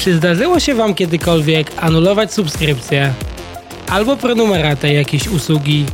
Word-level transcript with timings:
Czy 0.00 0.16
zdarzyło 0.16 0.60
się 0.60 0.74
Wam 0.74 0.94
kiedykolwiek 0.94 1.72
anulować 1.76 2.32
subskrypcję 2.32 3.14
albo 3.88 4.16
prenumeratę 4.16 4.92
jakiejś 4.92 5.28
usługi 5.28 5.84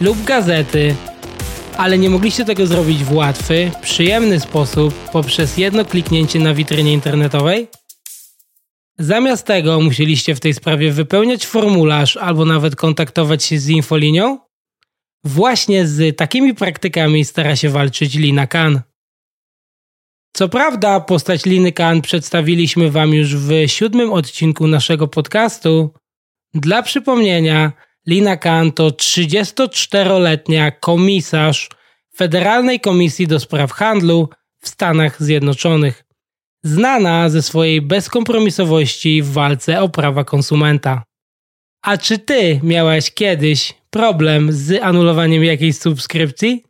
lub 0.00 0.24
gazety, 0.24 0.94
ale 1.76 1.98
nie 1.98 2.10
mogliście 2.10 2.44
tego 2.44 2.66
zrobić 2.66 3.04
w 3.04 3.12
łatwy, 3.12 3.70
przyjemny 3.82 4.40
sposób 4.40 4.94
poprzez 4.94 5.56
jedno 5.56 5.84
kliknięcie 5.84 6.38
na 6.38 6.54
witrynie 6.54 6.92
internetowej? 6.92 7.68
Zamiast 8.98 9.46
tego 9.46 9.80
musieliście 9.80 10.34
w 10.34 10.40
tej 10.40 10.54
sprawie 10.54 10.92
wypełniać 10.92 11.46
formularz 11.46 12.16
albo 12.16 12.44
nawet 12.44 12.76
kontaktować 12.76 13.44
się 13.44 13.58
z 13.58 13.68
infolinią? 13.68 14.38
Właśnie 15.24 15.86
z 15.86 16.16
takimi 16.16 16.54
praktykami 16.54 17.24
stara 17.24 17.56
się 17.56 17.68
walczyć 17.68 18.14
Lina 18.14 18.46
Khan. 18.46 18.80
Co 20.32 20.48
prawda, 20.48 21.00
postać 21.00 21.46
Liny 21.46 21.72
Khan 21.72 22.02
przedstawiliśmy 22.02 22.90
Wam 22.90 23.14
już 23.14 23.36
w 23.36 23.50
siódmym 23.66 24.12
odcinku 24.12 24.66
naszego 24.66 25.08
podcastu. 25.08 25.94
Dla 26.54 26.82
przypomnienia, 26.82 27.72
Lina 28.06 28.36
Khan 28.36 28.72
to 28.72 28.88
34-letnia 28.88 30.70
komisarz 30.70 31.68
Federalnej 32.16 32.80
Komisji 32.80 33.26
do 33.26 33.40
Spraw 33.40 33.72
Handlu 33.72 34.28
w 34.58 34.68
Stanach 34.68 35.22
Zjednoczonych, 35.22 36.04
znana 36.64 37.28
ze 37.28 37.42
swojej 37.42 37.82
bezkompromisowości 37.82 39.22
w 39.22 39.32
walce 39.32 39.80
o 39.80 39.88
prawa 39.88 40.24
konsumenta. 40.24 41.02
A 41.82 41.98
czy 41.98 42.18
ty 42.18 42.60
miałaś 42.62 43.10
kiedyś 43.10 43.74
problem 43.90 44.52
z 44.52 44.82
anulowaniem 44.82 45.44
jakiejś 45.44 45.78
subskrypcji? 45.78 46.64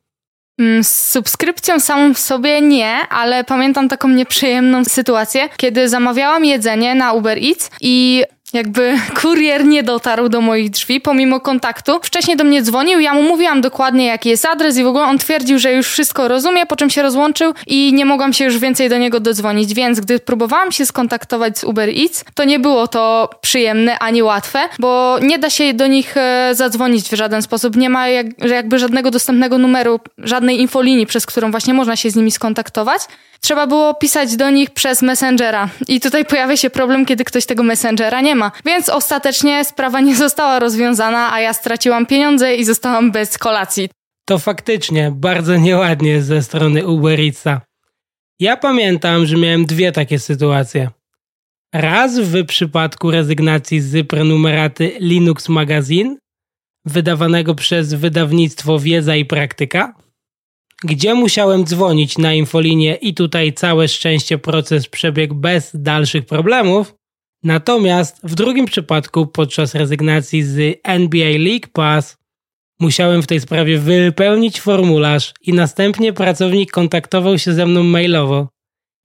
Mm, 0.59 0.85
z 0.85 1.11
subskrypcją 1.11 1.81
samą 1.81 2.15
w 2.15 2.19
sobie 2.19 2.61
nie, 2.61 3.09
ale 3.09 3.45
pamiętam 3.45 3.89
taką 3.89 4.09
nieprzyjemną 4.09 4.85
sytuację, 4.85 5.49
kiedy 5.57 5.89
zamawiałam 5.89 6.45
jedzenie 6.45 6.95
na 6.95 7.13
Uber 7.13 7.39
Eats 7.39 7.71
i 7.81 8.25
jakby 8.53 8.99
kurier 9.21 9.65
nie 9.65 9.83
dotarł 9.83 10.29
do 10.29 10.41
moich 10.41 10.71
drzwi 10.71 11.01
pomimo 11.01 11.41
kontaktu. 11.41 12.01
Wcześniej 12.03 12.37
do 12.37 12.45
mnie 12.45 12.63
dzwonił, 12.63 13.01
ja 13.01 13.15
mu 13.15 13.23
mówiłam 13.23 13.61
dokładnie 13.61 14.07
jaki 14.07 14.29
jest 14.29 14.47
adres 14.47 14.77
i 14.77 14.85
w 14.85 14.87
ogóle 14.87 15.05
on 15.05 15.19
twierdził, 15.19 15.59
że 15.59 15.73
już 15.73 15.89
wszystko 15.89 16.29
rozumie, 16.29 16.67
po 16.67 16.77
czym 16.77 16.91
się 16.91 17.03
rozłączył 17.03 17.55
i 17.67 17.93
nie 17.93 18.05
mogłam 18.05 18.33
się 18.33 18.45
już 18.45 18.59
więcej 18.59 18.89
do 18.89 18.99
niego 18.99 19.21
dodzwonić, 19.21 19.75
więc 19.75 20.01
gdy 20.01 20.19
próbowałam 20.19 20.73
się 20.73 20.87
skontaktować 20.87 21.59
z 21.59 21.65
Uber 21.65 21.89
Eats, 21.89 22.25
to 22.35 22.45
nie 22.45 22.59
było 22.59 22.89
to 22.89 23.31
przyjemne 23.41 23.99
ani 23.99 24.23
łatwe, 24.23 24.59
bo 24.79 25.19
nie 25.23 25.39
da 25.39 25.51
się 25.51 25.75
do 25.75 25.87
nich 25.87 26.17
e, 26.17 26.51
zadzwonić 26.55 27.09
w 27.09 27.15
żaden 27.15 27.43
sposób, 27.43 27.77
nie 27.77 27.91
ma 27.91 28.09
jak, 28.09 28.27
jakby 28.39 28.79
żadnego 28.79 29.11
dostępnego 29.11 29.59
numeru, 29.59 30.01
żadnej 30.19 30.61
infolinii, 30.61 31.07
przez 31.07 31.27
którą 31.27 31.51
właśnie 31.51 31.75
można 31.75 31.97
się 31.97 32.11
z 32.11 32.17
nimi 32.17 32.31
skontaktować 32.31 33.03
trzeba 33.45 33.67
było 33.67 33.95
pisać 33.95 34.37
do 34.37 34.51
nich 34.51 34.71
przez 34.71 35.03
Messengera. 35.03 35.69
I 35.89 36.01
tutaj 36.01 36.25
pojawia 36.25 36.57
się 36.57 36.71
problem, 36.71 37.07
kiedy 37.07 37.25
ktoś 37.25 37.47
tego 37.47 37.63
Messengera 37.63 38.21
nie 38.21 38.35
ma. 38.35 38.53
Więc 38.65 38.89
ostatecznie 38.89 39.65
sprawa 39.65 40.01
nie 40.01 40.17
została 40.17 40.59
rozwiązana, 40.59 41.33
a 41.33 41.41
ja 41.41 41.53
straciłam 41.53 42.07
pieniądze 42.07 42.55
i 42.55 42.65
zostałam 42.65 43.13
bez 43.13 43.39
kolacji. 43.39 43.89
To 44.25 44.39
faktycznie 44.39 45.13
bardzo 45.15 45.57
nieładnie 45.57 46.23
ze 46.23 46.43
strony 46.43 46.87
Uber 46.87 47.21
Eatsa. 47.21 47.61
Ja 48.41 48.57
pamiętam, 48.57 49.27
że 49.27 49.37
miałem 49.37 49.67
dwie 49.67 49.93
takie 49.93 50.19
sytuacje. 50.19 50.91
Raz 51.75 52.19
w 52.19 52.47
przypadku 52.47 53.11
rezygnacji 53.11 53.81
z 53.81 54.09
prenumeraty 54.09 54.93
Linux 55.01 55.49
Magazine, 55.49 56.17
wydawanego 56.85 57.55
przez 57.55 57.95
wydawnictwo 57.95 58.79
Wiedza 58.79 59.17
i 59.17 59.25
Praktyka, 59.25 59.95
gdzie 60.85 61.15
musiałem 61.15 61.65
dzwonić 61.65 62.19
na 62.19 62.35
infolinię 62.35 62.95
i 62.95 63.15
tutaj 63.15 63.53
całe 63.53 63.89
szczęście 63.89 64.39
proces 64.39 64.89
przebiegł 64.89 65.35
bez 65.35 65.71
dalszych 65.75 66.27
problemów. 66.27 66.95
Natomiast 67.43 68.21
w 68.25 68.35
drugim 68.35 68.67
przypadku 68.67 69.27
podczas 69.27 69.75
rezygnacji 69.75 70.43
z 70.43 70.81
NBA 70.83 71.39
League 71.39 71.69
Pass 71.73 72.17
musiałem 72.81 73.23
w 73.23 73.27
tej 73.27 73.41
sprawie 73.41 73.79
wypełnić 73.79 74.61
formularz 74.61 75.35
i 75.43 75.53
następnie 75.53 76.13
pracownik 76.13 76.71
kontaktował 76.71 77.39
się 77.39 77.53
ze 77.53 77.67
mną 77.67 77.83
mailowo. 77.83 78.49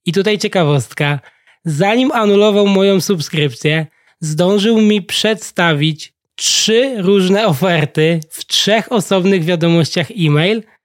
I 0.05 0.13
tutaj 0.13 0.37
ciekawostka. 0.37 1.19
Zanim 1.65 2.11
anulował 2.11 2.67
moją 2.67 3.01
subskrypcję, 3.01 3.87
zdążył 4.19 4.81
mi 4.81 5.01
przedstawić 5.01 6.13
trzy 6.35 6.95
różne 6.97 7.47
oferty 7.47 8.19
w 8.29 8.45
trzech 8.45 8.91
osobnych 8.91 9.43
wiadomościach 9.43 10.11
e-mail– 10.11 10.63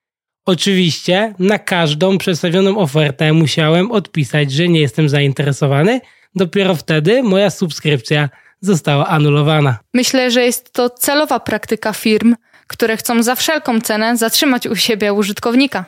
Oczywiście 0.47 1.35
na 1.39 1.59
każdą 1.59 2.19
przedstawioną 2.19 2.79
ofertę 2.79 3.33
musiałem 3.33 3.93
odpisać, 3.93 4.53
że 4.53 4.69
nie 4.69 4.81
jestem 4.81 5.09
zainteresowany. 5.09 6.01
Dopiero 6.35 6.75
wtedy 6.75 7.23
moja 7.23 7.51
subskrypcja 7.51 8.29
została 8.61 9.07
anulowana. 9.07 9.79
Myślę, 9.95 10.31
że 10.31 10.43
jest 10.43 10.73
to 10.73 10.91
celowa 10.91 11.41
praktyka 11.41 11.93
firm, 11.93 12.35
które 12.67 12.97
chcą 12.97 13.23
za 13.23 13.35
wszelką 13.35 13.81
cenę 13.81 14.17
zatrzymać 14.17 14.67
u 14.67 14.77
siebie 14.77 15.13
użytkownika. 15.13 15.85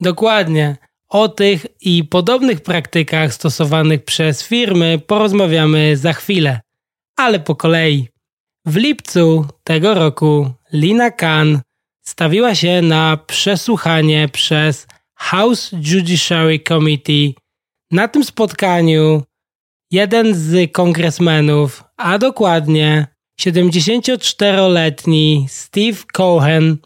Dokładnie. 0.00 0.76
O 1.08 1.28
tych 1.28 1.66
i 1.80 2.04
podobnych 2.04 2.60
praktykach 2.60 3.34
stosowanych 3.34 4.04
przez 4.04 4.42
firmy 4.42 5.00
porozmawiamy 5.06 5.96
za 5.96 6.12
chwilę, 6.12 6.60
ale 7.16 7.40
po 7.40 7.56
kolei. 7.56 8.08
W 8.66 8.76
lipcu 8.76 9.46
tego 9.64 9.94
roku 9.94 10.52
Lina 10.72 11.10
Khan 11.10 11.60
stawiła 12.10 12.54
się 12.54 12.82
na 12.82 13.18
przesłuchanie 13.26 14.28
przez 14.28 14.86
House 15.14 15.70
Judiciary 15.72 16.60
Committee. 16.68 17.34
Na 17.90 18.08
tym 18.08 18.24
spotkaniu 18.24 19.22
jeden 19.90 20.34
z 20.34 20.72
kongresmenów, 20.72 21.84
a 21.96 22.18
dokładnie 22.18 23.06
74-letni 23.40 25.46
Steve 25.48 25.98
Cohen, 26.12 26.76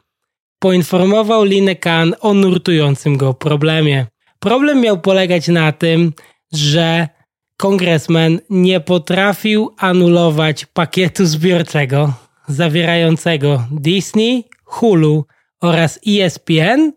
poinformował 0.58 1.44
Linę 1.44 1.76
Khan 1.76 2.14
o 2.20 2.34
nurtującym 2.34 3.16
go 3.16 3.34
problemie. 3.34 4.06
Problem 4.38 4.80
miał 4.80 5.00
polegać 5.00 5.48
na 5.48 5.72
tym, 5.72 6.12
że 6.52 7.08
kongresmen 7.56 8.40
nie 8.50 8.80
potrafił 8.80 9.74
anulować 9.78 10.66
pakietu 10.66 11.26
zbiorczego 11.26 12.12
zawierającego 12.48 13.66
Disney, 13.70 14.44
Hulu 14.74 15.24
oraz 15.60 15.98
ESPN, 16.08 16.92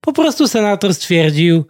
po 0.00 0.12
prostu 0.12 0.48
senator 0.48 0.94
stwierdził, 0.94 1.64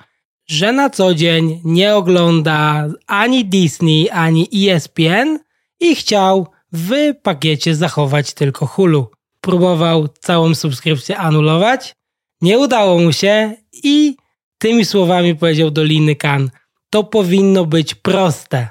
że 0.49 0.73
na 0.73 0.91
co 0.91 1.15
dzień 1.15 1.61
nie 1.65 1.95
ogląda 1.95 2.89
ani 3.07 3.45
Disney, 3.45 4.11
ani 4.11 4.49
ESPN 4.55 5.39
i 5.81 5.95
chciał 5.95 6.47
w 6.73 7.15
pakiecie 7.23 7.75
zachować 7.75 8.35
tylko 8.35 8.67
Hulu. 8.67 9.11
Próbował 9.41 10.09
całą 10.09 10.55
subskrypcję 10.55 11.17
anulować, 11.19 11.95
nie 12.41 12.59
udało 12.59 12.99
mu 12.99 13.13
się 13.13 13.55
i 13.73 14.17
tymi 14.59 14.85
słowami 14.85 15.35
powiedział 15.35 15.71
do 15.71 15.85
Liny 15.85 16.17
Khan, 16.17 16.51
to 16.91 17.05
powinno 17.05 17.65
być 17.65 17.95
proste. 17.95 18.69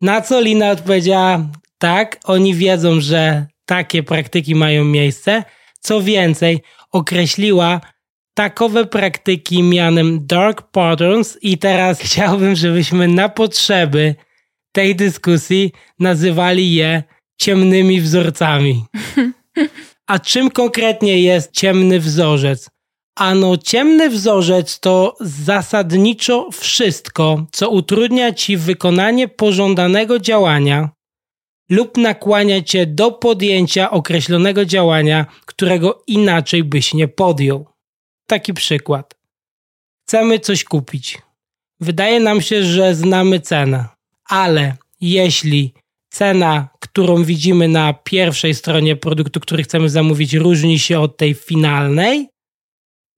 Na 0.00 0.20
co 0.20 0.40
Lina 0.40 0.70
odpowiedziała, 0.70 1.46
tak, 1.78 2.20
oni 2.24 2.54
wiedzą, 2.54 3.00
że 3.00 3.46
takie 3.66 4.02
praktyki 4.02 4.54
mają 4.54 4.84
miejsce, 4.84 5.44
co 5.82 6.02
więcej, 6.02 6.62
określiła 6.92 7.80
takowe 8.34 8.86
praktyki 8.86 9.62
mianem 9.62 10.26
dark 10.26 10.62
patterns 10.62 11.38
i 11.42 11.58
teraz 11.58 12.00
chciałbym, 12.06 12.56
żebyśmy 12.56 13.08
na 13.08 13.28
potrzeby 13.28 14.14
tej 14.72 14.96
dyskusji 14.96 15.72
nazywali 15.98 16.74
je 16.74 17.02
ciemnymi 17.40 18.00
wzorcami. 18.00 18.84
A 20.06 20.18
czym 20.18 20.50
konkretnie 20.50 21.22
jest 21.22 21.52
ciemny 21.52 22.00
wzorzec? 22.00 22.70
Ano, 23.16 23.56
ciemny 23.56 24.10
wzorzec 24.10 24.80
to 24.80 25.16
zasadniczo 25.20 26.48
wszystko, 26.52 27.46
co 27.52 27.70
utrudnia 27.70 28.32
ci 28.32 28.56
wykonanie 28.56 29.28
pożądanego 29.28 30.18
działania, 30.18 30.88
lub 31.72 31.96
nakłania 31.96 32.62
cię 32.62 32.86
do 32.86 33.10
podjęcia 33.12 33.90
określonego 33.90 34.64
działania, 34.64 35.26
którego 35.46 36.02
inaczej 36.06 36.64
byś 36.64 36.94
nie 36.94 37.08
podjął. 37.08 37.66
Taki 38.26 38.54
przykład. 38.54 39.14
Chcemy 40.06 40.38
coś 40.38 40.64
kupić. 40.64 41.18
Wydaje 41.80 42.20
nam 42.20 42.40
się, 42.40 42.64
że 42.64 42.94
znamy 42.94 43.40
cenę, 43.40 43.88
ale 44.28 44.76
jeśli 45.00 45.74
cena, 46.12 46.68
którą 46.80 47.24
widzimy 47.24 47.68
na 47.68 47.92
pierwszej 47.92 48.54
stronie 48.54 48.96
produktu, 48.96 49.40
który 49.40 49.62
chcemy 49.62 49.88
zamówić, 49.88 50.34
różni 50.34 50.78
się 50.78 51.00
od 51.00 51.16
tej 51.16 51.34
finalnej 51.34 52.28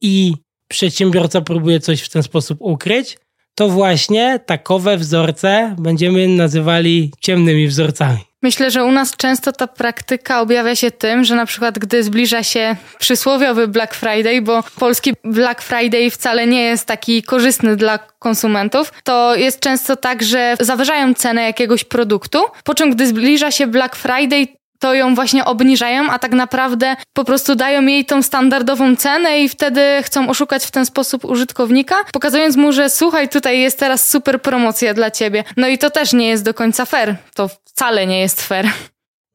i 0.02 0.34
przedsiębiorca 0.68 1.40
próbuje 1.40 1.80
coś 1.80 2.02
w 2.02 2.08
ten 2.08 2.22
sposób 2.22 2.58
ukryć, 2.60 3.18
to 3.54 3.68
właśnie 3.68 4.40
takowe 4.46 4.96
wzorce 4.96 5.74
będziemy 5.78 6.28
nazywali 6.28 7.10
ciemnymi 7.20 7.68
wzorcami. 7.68 8.18
Myślę, 8.44 8.70
że 8.70 8.84
u 8.84 8.92
nas 8.92 9.16
często 9.16 9.52
ta 9.52 9.66
praktyka 9.66 10.40
objawia 10.40 10.76
się 10.76 10.90
tym, 10.90 11.24
że 11.24 11.34
na 11.34 11.46
przykład 11.46 11.78
gdy 11.78 12.02
zbliża 12.02 12.42
się 12.42 12.76
przysłowiowy 12.98 13.68
Black 13.68 13.94
Friday, 13.94 14.42
bo 14.42 14.62
polski 14.78 15.12
Black 15.24 15.62
Friday 15.62 16.10
wcale 16.10 16.46
nie 16.46 16.62
jest 16.62 16.86
taki 16.86 17.22
korzystny 17.22 17.76
dla 17.76 17.98
konsumentów, 17.98 18.92
to 19.04 19.36
jest 19.36 19.60
często 19.60 19.96
tak, 19.96 20.22
że 20.22 20.56
zawyżają 20.60 21.14
cenę 21.14 21.42
jakiegoś 21.42 21.84
produktu, 21.84 22.38
po 22.64 22.74
czym 22.74 22.90
gdy 22.90 23.06
zbliża 23.06 23.50
się 23.50 23.66
Black 23.66 23.96
Friday, 23.96 24.46
to 24.79 24.94
ją 24.94 25.15
właśnie 25.15 25.44
obniżają, 25.44 26.11
a 26.11 26.19
tak 26.19 26.32
naprawdę 26.32 26.97
po 27.12 27.25
prostu 27.25 27.55
dają 27.55 27.87
jej 27.87 28.05
tą 28.05 28.23
standardową 28.23 28.97
cenę 28.97 29.41
i 29.41 29.49
wtedy 29.49 29.81
chcą 30.03 30.29
oszukać 30.29 30.65
w 30.65 30.71
ten 30.71 30.87
sposób 30.87 31.25
użytkownika, 31.25 31.94
pokazując 32.12 32.56
mu, 32.56 32.73
że 32.73 32.91
słuchaj, 32.91 33.29
tutaj 33.29 33.61
jest 33.61 33.79
teraz 33.79 34.11
super 34.11 34.43
promocja 34.43 34.94
dla 34.94 35.11
ciebie. 35.11 35.44
No 35.56 35.69
i 35.69 35.79
to 35.79 35.91
też 35.91 36.12
nie 36.12 36.29
jest 36.29 36.44
do 36.44 36.55
końca 36.55 36.85
fair. 36.85 37.17
To 37.35 37.49
wcale 37.65 38.06
nie 38.06 38.21
jest 38.21 38.43
fair. 38.43 38.67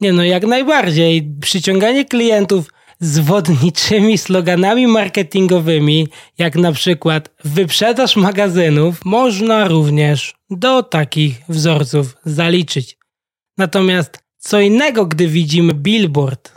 Nie 0.00 0.12
no, 0.12 0.24
jak 0.24 0.46
najbardziej. 0.46 1.30
Przyciąganie 1.40 2.04
klientów 2.04 2.64
zwodniczymi 3.00 4.18
sloganami 4.18 4.86
marketingowymi, 4.86 6.08
jak 6.38 6.56
na 6.56 6.72
przykład 6.72 7.30
wyprzedaż 7.44 8.16
magazynów, 8.16 9.04
można 9.04 9.68
również 9.68 10.34
do 10.50 10.82
takich 10.82 11.34
wzorców 11.48 12.16
zaliczyć. 12.24 12.98
Natomiast 13.58 14.18
co 14.40 14.60
innego, 14.60 15.06
gdy 15.06 15.28
widzimy 15.28 15.74
billboard, 15.74 16.54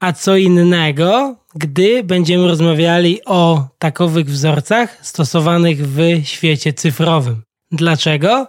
a 0.00 0.12
co 0.12 0.36
innego, 0.36 1.36
gdy 1.54 2.04
będziemy 2.04 2.48
rozmawiali 2.48 3.24
o 3.24 3.68
takowych 3.78 4.26
wzorcach 4.26 5.06
stosowanych 5.06 5.88
w 5.88 5.98
świecie 6.24 6.72
cyfrowym. 6.72 7.42
Dlaczego? 7.72 8.46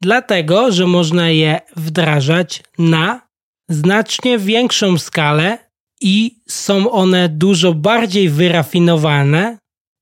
Dlatego, 0.00 0.72
że 0.72 0.86
można 0.86 1.30
je 1.30 1.60
wdrażać 1.76 2.62
na 2.78 3.20
znacznie 3.68 4.38
większą 4.38 4.98
skalę 4.98 5.58
i 6.00 6.36
są 6.48 6.90
one 6.90 7.28
dużo 7.28 7.74
bardziej 7.74 8.28
wyrafinowane, 8.28 9.58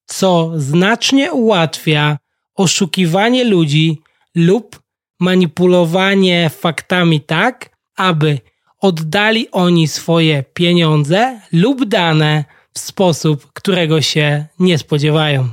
co 0.06 0.52
znacznie 0.56 1.32
ułatwia 1.32 2.18
oszukiwanie 2.54 3.44
ludzi 3.44 4.02
lub 4.34 4.80
manipulowanie 5.20 6.50
faktami 6.50 7.20
tak, 7.20 7.73
aby 7.96 8.38
oddali 8.80 9.50
oni 9.50 9.88
swoje 9.88 10.44
pieniądze 10.54 11.40
lub 11.52 11.84
dane 11.84 12.44
w 12.72 12.78
sposób, 12.78 13.52
którego 13.52 14.00
się 14.00 14.46
nie 14.58 14.78
spodziewają. 14.78 15.48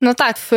No 0.00 0.14
tak, 0.14 0.38
w 0.38 0.52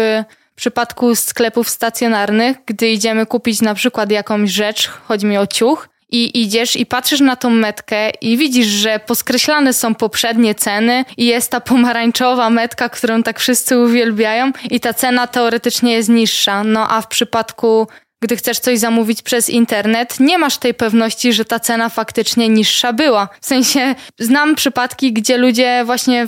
przypadku 0.56 1.16
sklepów 1.16 1.70
stacjonarnych, 1.70 2.58
gdy 2.66 2.90
idziemy 2.90 3.26
kupić 3.26 3.62
na 3.62 3.76
przykład 3.76 4.12
jakąś 4.12 4.52
rzecz, 4.52 4.88
chodzi 4.88 5.26
mi 5.26 5.38
o 5.38 5.48
ciuch, 5.48 5.90
i 6.10 6.42
idziesz 6.42 6.76
i 6.76 6.86
patrzysz 6.86 7.20
na 7.20 7.36
tą 7.36 7.50
metkę 7.50 8.10
i 8.10 8.38
widzisz, 8.38 8.68
że 8.68 9.00
poskreślane 9.00 9.74
są 9.74 9.96
poprzednie 9.96 10.56
ceny 10.56 11.06
i 11.18 11.26
jest 11.26 11.52
ta 11.52 11.62
pomarańczowa 11.62 12.50
metka, 12.50 12.90
którą 12.90 13.24
tak 13.24 13.40
wszyscy 13.40 13.80
uwielbiają 13.80 14.52
i 14.72 14.80
ta 14.80 14.94
cena 14.94 15.28
teoretycznie 15.28 15.94
jest 15.94 16.10
niższa. 16.10 16.64
No 16.64 16.92
a 16.92 17.02
w 17.02 17.08
przypadku 17.08 17.88
gdy 18.26 18.36
chcesz 18.36 18.60
coś 18.60 18.80
zamówić 18.80 19.22
przez 19.22 19.50
internet, 19.50 20.20
nie 20.20 20.38
masz 20.38 20.58
tej 20.58 20.74
pewności, 20.74 21.34
że 21.34 21.46
ta 21.46 21.60
cena 21.60 21.90
faktycznie 21.90 22.50
niższa 22.50 22.94
była. 22.94 23.30
W 23.42 23.46
sensie 23.46 23.96
znam 24.20 24.56
przypadki, 24.56 25.14
gdzie 25.14 25.38
ludzie 25.38 25.84
właśnie 25.86 26.28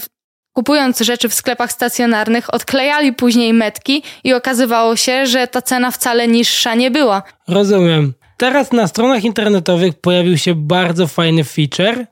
kupując 0.54 1.00
rzeczy 1.00 1.30
w 1.30 1.34
sklepach 1.34 1.72
stacjonarnych, 1.72 2.54
odklejali 2.54 3.14
później 3.14 3.54
metki 3.54 4.04
i 4.24 4.34
okazywało 4.34 4.96
się, 4.96 5.26
że 5.26 5.48
ta 5.48 5.62
cena 5.62 5.92
wcale 5.92 6.28
niższa 6.28 6.76
nie 6.76 6.92
była. 6.92 7.24
Rozumiem. 7.48 8.14
Teraz 8.38 8.72
na 8.72 8.88
stronach 8.88 9.24
internetowych 9.24 9.94
pojawił 10.02 10.38
się 10.38 10.56
bardzo 10.56 11.08
fajny 11.08 11.44
feature, 11.44 12.06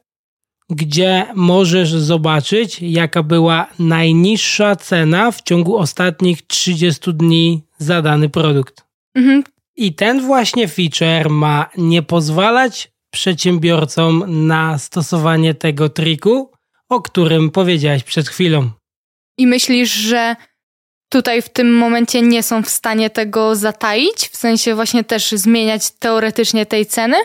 gdzie 0.69 1.25
możesz 1.35 1.91
zobaczyć, 1.91 2.81
jaka 2.81 3.23
była 3.23 3.67
najniższa 3.79 4.75
cena 4.75 5.31
w 5.31 5.41
ciągu 5.41 5.77
ostatnich 5.77 6.47
30 6.47 7.13
dni 7.13 7.63
za 7.77 8.01
dany 8.01 8.29
produkt. 8.29 8.85
Mhm. 9.15 9.43
I 9.77 9.95
ten 9.95 10.22
właśnie 10.22 10.68
feature 10.68 11.30
ma 11.30 11.69
nie 11.77 12.04
pozwalać 12.04 12.92
przedsiębiorcom 13.12 14.24
na 14.48 14.77
stosowanie 14.77 15.54
tego 15.54 15.89
triku, 15.89 16.51
o 16.89 17.01
którym 17.01 17.51
powiedziałaś 17.51 18.04
przed 18.04 18.30
chwilą. 18.30 18.69
I 19.38 19.48
myślisz, 19.48 19.92
że 19.92 20.36
tutaj 21.10 21.42
w 21.42 21.50
tym 21.50 21.77
momencie 21.77 22.22
nie 22.22 22.44
są 22.44 22.63
w 22.63 22.69
stanie 22.69 23.10
tego 23.10 23.56
zataić? 23.56 24.30
W 24.30 24.38
sensie 24.38 24.75
właśnie 24.75 25.04
też 25.04 25.31
zmieniać 25.31 25.92
teoretycznie 25.92 26.66
tej 26.66 26.86
ceny? 26.86 27.18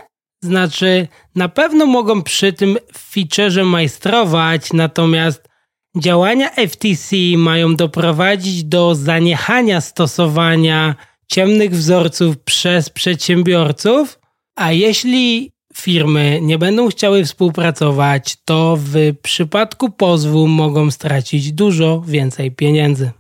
Znaczy, 0.43 1.09
na 1.35 1.49
pewno 1.49 1.87
mogą 1.87 2.23
przy 2.23 2.53
tym 2.53 2.79
featureze 3.11 3.65
majstrować, 3.65 4.73
natomiast 4.73 5.49
działania 5.97 6.51
FTC 6.51 7.17
mają 7.37 7.77
doprowadzić 7.77 8.65
do 8.65 8.95
zaniechania 8.95 9.81
stosowania 9.81 10.95
ciemnych 11.31 11.71
wzorców 11.71 12.39
przez 12.39 12.91
przedsiębiorców, 12.91 14.19
a 14.57 14.73
jeśli 14.73 15.53
firmy 15.75 16.39
nie 16.43 16.59
będą 16.59 16.89
chciały 16.89 17.25
współpracować, 17.25 18.37
to 18.45 18.77
w 18.81 18.95
przypadku 19.23 19.91
pozwu 19.91 20.47
mogą 20.47 20.91
stracić 20.91 21.53
dużo 21.53 22.01
więcej 22.07 22.51
pieniędzy. 22.51 23.11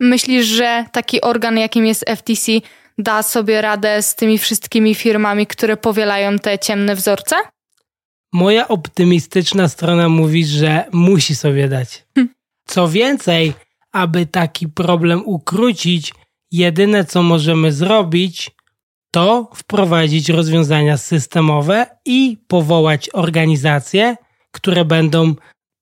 Myślisz, 0.00 0.46
że 0.46 0.84
taki 0.92 1.20
organ, 1.20 1.58
jakim 1.58 1.86
jest 1.86 2.04
FTC, 2.16 2.52
da 2.98 3.22
sobie 3.22 3.60
radę 3.60 4.02
z 4.02 4.14
tymi 4.14 4.38
wszystkimi 4.38 4.94
firmami, 4.94 5.46
które 5.46 5.76
powielają 5.76 6.38
te 6.38 6.58
ciemne 6.58 6.94
wzorce? 6.94 7.36
Moja 8.32 8.68
optymistyczna 8.68 9.68
strona 9.68 10.08
mówi, 10.08 10.46
że 10.46 10.84
musi 10.92 11.36
sobie 11.36 11.68
dać. 11.68 12.04
Hm. 12.14 12.28
Co 12.66 12.88
więcej, 12.88 13.52
aby 13.92 14.26
taki 14.26 14.68
problem 14.68 15.22
ukrócić, 15.26 16.12
jedyne 16.52 17.04
co 17.04 17.22
możemy 17.22 17.72
zrobić, 17.72 18.50
to 19.10 19.50
wprowadzić 19.54 20.28
rozwiązania 20.28 20.96
systemowe 20.96 21.86
i 22.04 22.38
powołać 22.48 23.10
organizacje, 23.12 24.16
które 24.50 24.84
będą 24.84 25.34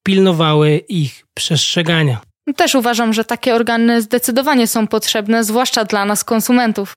pilnowały 0.02 0.76
ich 0.76 1.26
przestrzegania. 1.34 2.20
Też 2.56 2.74
uważam, 2.74 3.12
że 3.12 3.24
takie 3.24 3.54
organy 3.54 4.02
zdecydowanie 4.02 4.66
są 4.66 4.86
potrzebne, 4.86 5.44
zwłaszcza 5.44 5.84
dla 5.84 6.04
nas, 6.04 6.24
konsumentów. 6.24 6.92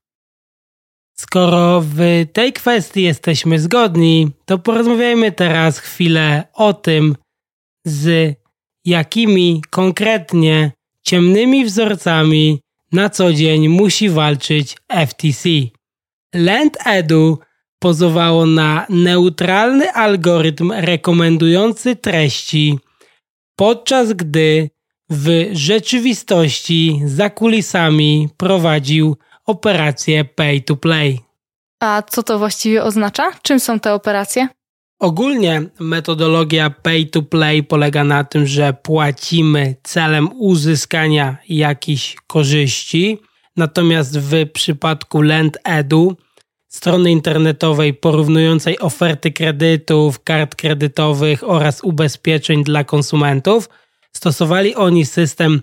Skoro 1.18 1.82
w 1.82 2.26
tej 2.34 2.54
kwestii 2.54 3.04
jesteśmy 3.04 3.60
zgodni, 3.60 4.32
to 4.46 4.58
porozmawiajmy 4.58 5.32
teraz 5.32 5.80
chwilę 5.80 6.44
o 6.54 6.74
tym, 6.74 7.16
z 7.86 8.36
jakimi 8.86 9.62
konkretnie 9.70 10.72
ciemnymi 11.04 11.66
wzorcami 11.66 12.60
na 12.92 13.10
co 13.10 13.34
dzień 13.34 13.68
musi 13.68 14.10
walczyć 14.10 14.78
FTC. 15.08 15.50
Land 16.36 16.78
Edu 16.86 17.40
pozowało 17.80 18.46
na 18.46 18.86
neutralny 18.90 19.92
algorytm 19.92 20.72
rekomendujący 20.72 21.96
treści, 21.96 22.80
podczas 23.56 24.14
gdy 24.14 24.70
w 25.10 25.50
rzeczywistości 25.52 27.02
za 27.06 27.30
kulisami 27.30 28.30
prowadził 28.38 29.18
operację 29.46 30.26
pay 30.26 30.62
to 30.62 30.76
play. 30.76 31.20
A 31.80 32.04
co 32.10 32.24
to 32.24 32.40
właściwie 32.40 32.84
oznacza? 32.84 33.32
Czym 33.42 33.60
są 33.60 33.80
te 33.80 33.94
operacje? 33.94 34.48
Ogólnie 35.02 35.62
metodologia 35.80 36.70
pay 36.70 37.06
to 37.06 37.22
play 37.22 37.64
polega 37.64 38.04
na 38.04 38.24
tym, 38.24 38.48
że 38.48 38.74
płacimy 38.74 39.76
celem 39.84 40.30
uzyskania 40.40 41.38
jakichś 41.50 42.16
korzyści, 42.28 43.18
natomiast 43.58 44.20
w 44.20 44.50
przypadku 44.52 45.22
Lend 45.22 45.58
Edu 45.64 46.18
strony 46.68 47.12
internetowej 47.12 47.94
porównującej 47.94 48.80
oferty 48.80 49.32
kredytów, 49.32 50.24
kart 50.24 50.56
kredytowych 50.56 51.50
oraz 51.50 51.84
ubezpieczeń 51.84 52.64
dla 52.64 52.84
konsumentów, 52.84 53.70
stosowali 54.12 54.76
oni 54.76 55.06
system 55.06 55.62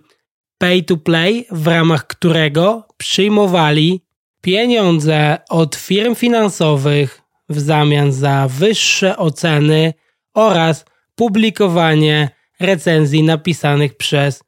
pay 0.59 0.83
to 0.83 0.97
play, 0.97 1.47
w 1.51 1.67
ramach 1.67 2.07
którego 2.07 2.89
przyjmowali 2.97 4.01
pieniądze 4.43 5.39
od 5.49 5.77
firm 5.77 6.15
finansowych 6.15 7.28
w 7.49 7.61
zamian 7.61 8.13
za 8.13 8.49
wyższe 8.49 9.17
oceny 9.17 9.95
oraz 10.35 10.85
publikowanie 11.15 12.31
recenzji 12.61 13.23
napisanych 13.23 13.97
przez 13.97 14.43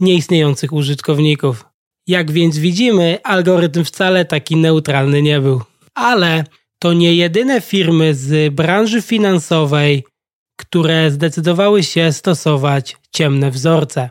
nieistniejących 0.00 0.72
użytkowników. 0.72 1.64
Jak 2.06 2.30
więc 2.30 2.58
widzimy, 2.58 3.18
algorytm 3.24 3.84
wcale 3.84 4.24
taki 4.24 4.56
neutralny 4.56 5.22
nie 5.22 5.40
był. 5.40 5.62
Ale 5.94 6.44
to 6.78 6.92
nie 6.92 7.14
jedyne 7.14 7.60
firmy 7.60 8.14
z 8.14 8.54
branży 8.54 9.02
finansowej, 9.02 10.04
które 10.56 11.10
zdecydowały 11.10 11.82
się 11.82 12.12
stosować 12.12 12.96
ciemne 13.12 13.50
wzorce. 13.50 14.10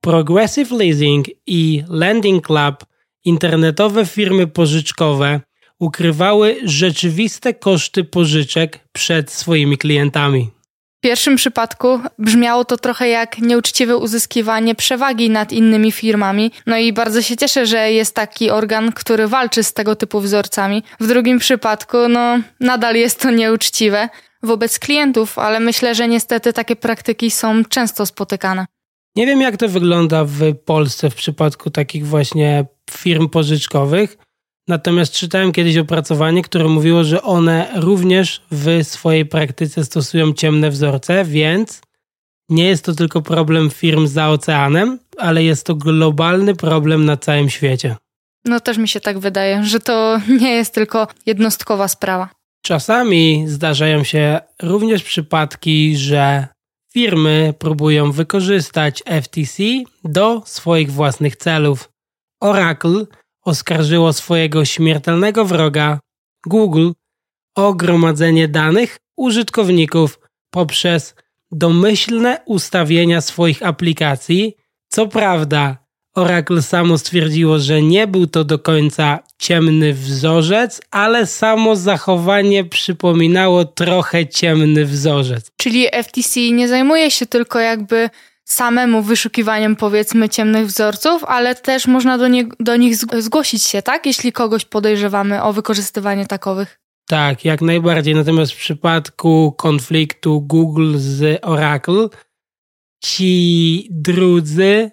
Progressive 0.00 0.70
Leasing 0.70 1.26
i 1.46 1.82
Lending 1.88 2.46
Club, 2.46 2.84
internetowe 3.24 4.06
firmy 4.06 4.46
pożyczkowe, 4.46 5.40
ukrywały 5.84 6.56
rzeczywiste 6.64 7.54
koszty 7.54 8.04
pożyczek 8.04 8.78
przed 8.92 9.30
swoimi 9.30 9.78
klientami. 9.78 10.50
W 10.98 11.00
pierwszym 11.00 11.36
przypadku 11.36 12.00
brzmiało 12.18 12.64
to 12.64 12.76
trochę 12.76 13.08
jak 13.08 13.38
nieuczciwe 13.38 13.96
uzyskiwanie 13.96 14.74
przewagi 14.74 15.30
nad 15.30 15.52
innymi 15.52 15.92
firmami. 15.92 16.50
No 16.66 16.76
i 16.76 16.92
bardzo 16.92 17.22
się 17.22 17.36
cieszę, 17.36 17.66
że 17.66 17.92
jest 17.92 18.14
taki 18.14 18.50
organ, 18.50 18.92
który 18.92 19.28
walczy 19.28 19.62
z 19.62 19.72
tego 19.72 19.96
typu 19.96 20.20
wzorcami. 20.20 20.82
W 21.00 21.06
drugim 21.06 21.38
przypadku, 21.38 21.96
no, 22.08 22.38
nadal 22.60 22.94
jest 22.94 23.20
to 23.20 23.30
nieuczciwe 23.30 24.08
wobec 24.42 24.78
klientów, 24.78 25.38
ale 25.38 25.60
myślę, 25.60 25.94
że 25.94 26.08
niestety 26.08 26.52
takie 26.52 26.76
praktyki 26.76 27.30
są 27.30 27.64
często 27.64 28.06
spotykane. 28.06 28.66
Nie 29.16 29.26
wiem, 29.26 29.40
jak 29.40 29.56
to 29.56 29.68
wygląda 29.68 30.24
w 30.24 30.54
Polsce 30.64 31.10
w 31.10 31.14
przypadku 31.14 31.70
takich 31.70 32.06
właśnie 32.06 32.66
firm 32.90 33.28
pożyczkowych. 33.28 34.16
Natomiast 34.68 35.12
czytałem 35.12 35.52
kiedyś 35.52 35.76
opracowanie, 35.76 36.42
które 36.42 36.64
mówiło, 36.64 37.04
że 37.04 37.22
one 37.22 37.68
również 37.74 38.42
w 38.50 38.80
swojej 38.82 39.26
praktyce 39.26 39.84
stosują 39.84 40.32
ciemne 40.32 40.70
wzorce, 40.70 41.24
więc 41.24 41.80
nie 42.48 42.64
jest 42.64 42.84
to 42.84 42.94
tylko 42.94 43.22
problem 43.22 43.70
firm 43.70 44.06
za 44.06 44.28
oceanem, 44.28 44.98
ale 45.18 45.44
jest 45.44 45.66
to 45.66 45.74
globalny 45.74 46.54
problem 46.54 47.04
na 47.04 47.16
całym 47.16 47.50
świecie. 47.50 47.96
No 48.44 48.60
też 48.60 48.78
mi 48.78 48.88
się 48.88 49.00
tak 49.00 49.18
wydaje, 49.18 49.64
że 49.64 49.80
to 49.80 50.20
nie 50.40 50.50
jest 50.50 50.74
tylko 50.74 51.08
jednostkowa 51.26 51.88
sprawa. 51.88 52.28
Czasami 52.62 53.44
zdarzają 53.46 54.04
się 54.04 54.40
również 54.62 55.02
przypadki, 55.02 55.96
że 55.96 56.46
firmy 56.92 57.54
próbują 57.58 58.12
wykorzystać 58.12 59.02
FTC 59.22 59.62
do 60.04 60.42
swoich 60.46 60.92
własnych 60.92 61.36
celów. 61.36 61.88
Oracle 62.40 63.04
oskarżyło 63.44 64.12
swojego 64.12 64.64
śmiertelnego 64.64 65.44
wroga 65.44 66.00
Google 66.46 66.90
o 67.54 67.74
gromadzenie 67.74 68.48
danych 68.48 68.98
użytkowników 69.16 70.20
poprzez 70.50 71.14
domyślne 71.50 72.40
ustawienia 72.46 73.20
swoich 73.20 73.62
aplikacji. 73.62 74.56
Co 74.88 75.06
prawda, 75.06 75.84
Oracle 76.14 76.62
samo 76.62 76.98
stwierdziło, 76.98 77.58
że 77.58 77.82
nie 77.82 78.06
był 78.06 78.26
to 78.26 78.44
do 78.44 78.58
końca 78.58 79.18
ciemny 79.38 79.92
wzorzec, 79.92 80.82
ale 80.90 81.26
samo 81.26 81.76
zachowanie 81.76 82.64
przypominało 82.64 83.64
trochę 83.64 84.26
ciemny 84.26 84.84
wzorzec. 84.84 85.50
Czyli 85.56 85.86
FTC 86.04 86.40
nie 86.40 86.68
zajmuje 86.68 87.10
się 87.10 87.26
tylko 87.26 87.58
jakby 87.58 88.10
samemu 88.44 89.02
wyszukiwaniem 89.02 89.76
powiedzmy 89.76 90.28
ciemnych 90.28 90.66
wzorców, 90.66 91.24
ale 91.24 91.54
też 91.54 91.86
można 91.86 92.18
do, 92.18 92.28
nie, 92.28 92.48
do 92.60 92.76
nich 92.76 92.96
zgłosić 93.18 93.62
się, 93.62 93.82
tak? 93.82 94.06
Jeśli 94.06 94.32
kogoś 94.32 94.64
podejrzewamy 94.64 95.42
o 95.42 95.52
wykorzystywanie 95.52 96.26
takowych. 96.26 96.80
Tak, 97.08 97.44
jak 97.44 97.60
najbardziej. 97.60 98.14
Natomiast 98.14 98.52
w 98.52 98.56
przypadku 98.56 99.54
konfliktu 99.58 100.40
Google 100.40 100.94
z 100.96 101.44
Oracle, 101.44 102.08
ci 103.04 103.88
drudzy 103.90 104.90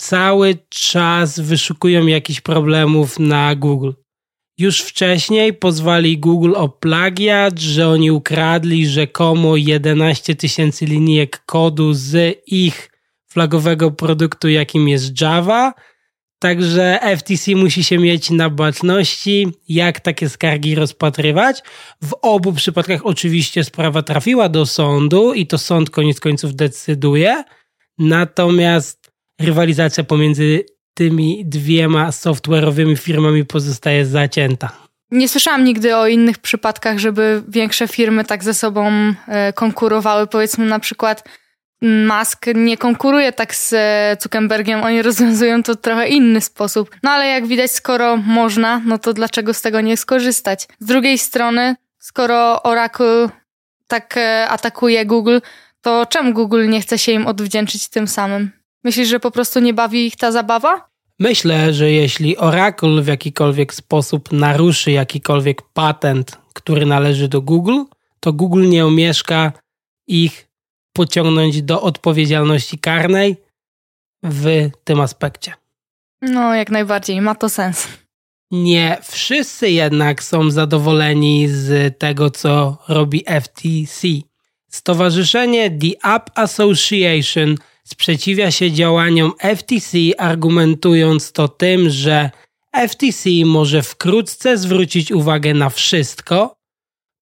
cały 0.00 0.58
czas 0.68 1.40
wyszukują 1.40 2.06
jakichś 2.06 2.40
problemów 2.40 3.18
na 3.18 3.54
Google. 3.54 3.92
Już 4.58 4.80
wcześniej 4.80 5.54
pozwali 5.54 6.18
Google 6.18 6.52
o 6.56 6.68
plagiat, 6.68 7.58
że 7.58 7.88
oni 7.88 8.10
ukradli 8.10 8.86
rzekomo 8.86 9.56
11 9.56 10.34
tysięcy 10.34 10.86
linijek 10.86 11.42
kodu 11.46 11.92
z 11.92 12.38
ich 12.46 12.89
flagowego 13.32 13.90
produktu, 13.90 14.48
jakim 14.48 14.88
jest 14.88 15.20
Java. 15.20 15.72
Także 16.38 16.98
FTC 17.18 17.54
musi 17.54 17.84
się 17.84 17.98
mieć 17.98 18.30
na 18.30 18.50
baczności, 18.50 19.48
jak 19.68 20.00
takie 20.00 20.28
skargi 20.28 20.74
rozpatrywać. 20.74 21.62
W 22.04 22.14
obu 22.22 22.52
przypadkach 22.52 23.06
oczywiście 23.06 23.64
sprawa 23.64 24.02
trafiła 24.02 24.48
do 24.48 24.66
sądu 24.66 25.34
i 25.34 25.46
to 25.46 25.58
sąd 25.58 25.90
koniec 25.90 26.20
końców 26.20 26.54
decyduje. 26.54 27.44
Natomiast 27.98 29.12
rywalizacja 29.40 30.04
pomiędzy 30.04 30.64
tymi 30.94 31.42
dwiema 31.46 32.10
software'owymi 32.10 32.98
firmami 32.98 33.44
pozostaje 33.44 34.06
zacięta. 34.06 34.72
Nie 35.10 35.28
słyszałam 35.28 35.64
nigdy 35.64 35.96
o 35.96 36.06
innych 36.06 36.38
przypadkach, 36.38 36.98
żeby 36.98 37.42
większe 37.48 37.88
firmy 37.88 38.24
tak 38.24 38.44
ze 38.44 38.54
sobą 38.54 38.90
e, 39.28 39.52
konkurowały. 39.52 40.26
Powiedzmy 40.26 40.66
na 40.66 40.78
przykład 40.78 41.24
Musk 41.82 42.46
nie 42.54 42.76
konkuruje 42.76 43.32
tak 43.32 43.54
z 43.54 43.72
e, 43.72 44.16
Zuckerbergiem, 44.22 44.82
oni 44.82 45.02
rozwiązują 45.08 45.62
to 45.62 45.74
w 45.74 45.80
trochę 45.80 46.08
inny 46.08 46.40
sposób. 46.40 46.90
No 47.02 47.10
ale 47.10 47.26
jak 47.26 47.46
widać, 47.46 47.70
skoro 47.70 48.16
można, 48.16 48.82
no 48.86 48.98
to 48.98 49.12
dlaczego 49.12 49.54
z 49.54 49.62
tego 49.62 49.80
nie 49.80 49.96
skorzystać? 49.96 50.68
Z 50.78 50.86
drugiej 50.86 51.18
strony, 51.18 51.76
skoro 51.98 52.62
Oracle 52.62 53.28
tak 53.86 54.16
e, 54.16 54.48
atakuje 54.48 55.06
Google, 55.06 55.38
to 55.80 56.06
czemu 56.06 56.32
Google 56.32 56.68
nie 56.68 56.80
chce 56.80 56.98
się 56.98 57.12
im 57.12 57.26
odwdzięczyć 57.26 57.88
tym 57.88 58.08
samym? 58.08 58.50
Myślisz, 58.84 59.08
że 59.08 59.20
po 59.20 59.30
prostu 59.30 59.60
nie 59.60 59.74
bawi 59.74 60.06
ich 60.06 60.16
ta 60.16 60.32
zabawa? 60.32 60.90
Myślę, 61.18 61.72
że 61.72 61.90
jeśli 61.90 62.36
Oracle 62.36 63.02
w 63.02 63.06
jakikolwiek 63.06 63.74
sposób 63.74 64.32
naruszy 64.32 64.92
jakikolwiek 64.92 65.62
patent, 65.62 66.38
który 66.52 66.86
należy 66.86 67.28
do 67.28 67.42
Google, 67.42 67.82
to 68.20 68.32
Google 68.32 68.68
nie 68.68 68.86
omieszka 68.86 69.52
ich 70.06 70.49
pociągnąć 70.92 71.62
do 71.62 71.82
odpowiedzialności 71.82 72.78
karnej 72.78 73.36
w 74.22 74.70
tym 74.84 75.00
aspekcie. 75.00 75.52
No, 76.22 76.54
jak 76.54 76.70
najbardziej, 76.70 77.20
ma 77.20 77.34
to 77.34 77.48
sens. 77.48 77.88
Nie 78.50 78.98
wszyscy 79.02 79.70
jednak 79.70 80.22
są 80.22 80.50
zadowoleni 80.50 81.48
z 81.48 81.98
tego, 81.98 82.30
co 82.30 82.78
robi 82.88 83.24
FTC. 83.42 84.08
Stowarzyszenie 84.70 85.70
The 85.70 86.14
App 86.14 86.30
Association 86.34 87.54
sprzeciwia 87.84 88.50
się 88.50 88.72
działaniom 88.72 89.32
FTC, 89.56 89.98
argumentując 90.18 91.32
to 91.32 91.48
tym, 91.48 91.90
że 91.90 92.30
FTC 92.88 93.30
może 93.44 93.82
wkrótce 93.82 94.58
zwrócić 94.58 95.12
uwagę 95.12 95.54
na 95.54 95.70
wszystko, 95.70 96.56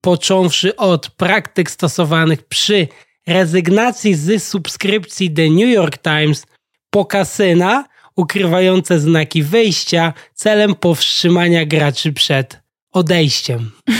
począwszy 0.00 0.76
od 0.76 1.10
praktyk 1.10 1.70
stosowanych 1.70 2.42
przy 2.42 2.88
rezygnacji 3.28 4.14
z 4.14 4.44
subskrypcji 4.44 5.30
The 5.30 5.50
New 5.50 5.68
York 5.68 5.98
Times 5.98 6.46
po 6.90 7.04
kasyna 7.04 7.84
ukrywające 8.16 9.00
znaki 9.00 9.42
wyjścia 9.42 10.12
celem 10.34 10.74
powstrzymania 10.74 11.66
graczy 11.66 12.12
przed 12.12 12.60
odejściem. 12.92 13.70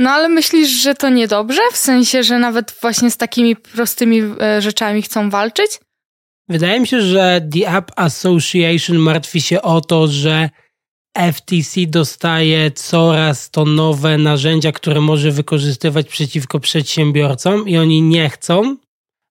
No 0.00 0.10
ale 0.10 0.28
myślisz, 0.28 0.68
że 0.68 0.94
to 0.94 1.08
niedobrze? 1.08 1.60
W 1.72 1.76
sensie, 1.76 2.22
że 2.22 2.38
nawet 2.38 2.74
właśnie 2.82 3.10
z 3.10 3.16
takimi 3.16 3.56
prostymi 3.56 4.22
e, 4.40 4.62
rzeczami 4.62 5.02
chcą 5.02 5.30
walczyć? 5.30 5.70
Wydaje 6.48 6.80
mi 6.80 6.86
się, 6.86 7.02
że 7.02 7.40
The 7.52 7.76
App 7.76 7.90
Association 7.96 8.96
martwi 8.96 9.40
się 9.40 9.62
o 9.62 9.80
to, 9.80 10.08
że 10.08 10.50
FTC 11.32 11.86
dostaje 11.86 12.70
coraz 12.70 13.50
to 13.50 13.64
nowe 13.64 14.18
narzędzia, 14.18 14.72
które 14.72 15.00
może 15.00 15.30
wykorzystywać 15.30 16.08
przeciwko 16.08 16.60
przedsiębiorcom 16.60 17.68
i 17.68 17.78
oni 17.78 18.02
nie 18.02 18.30
chcą, 18.30 18.76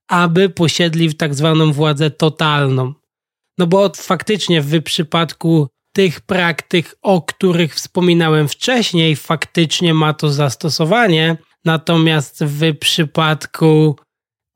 aby 0.10 0.50
posiedli 0.50 1.15
tak 1.15 1.36
zwaną 1.36 1.74
władzę 1.74 2.12
totalną. 2.12 2.94
No 3.58 3.67
bo 3.67 3.91
faktycznie 3.96 4.62
w 4.62 4.84
przypadku 4.84 5.67
tych 5.96 6.22
praktyk, 6.22 6.98
o 7.01 7.22
których 7.22 7.75
wspominałem 7.75 8.48
wcześniej, 8.48 9.15
faktycznie 9.15 9.94
ma 9.94 10.13
to 10.13 10.29
zastosowanie. 10.29 11.38
Natomiast 11.65 12.44
w 12.44 12.77
przypadku 12.77 13.96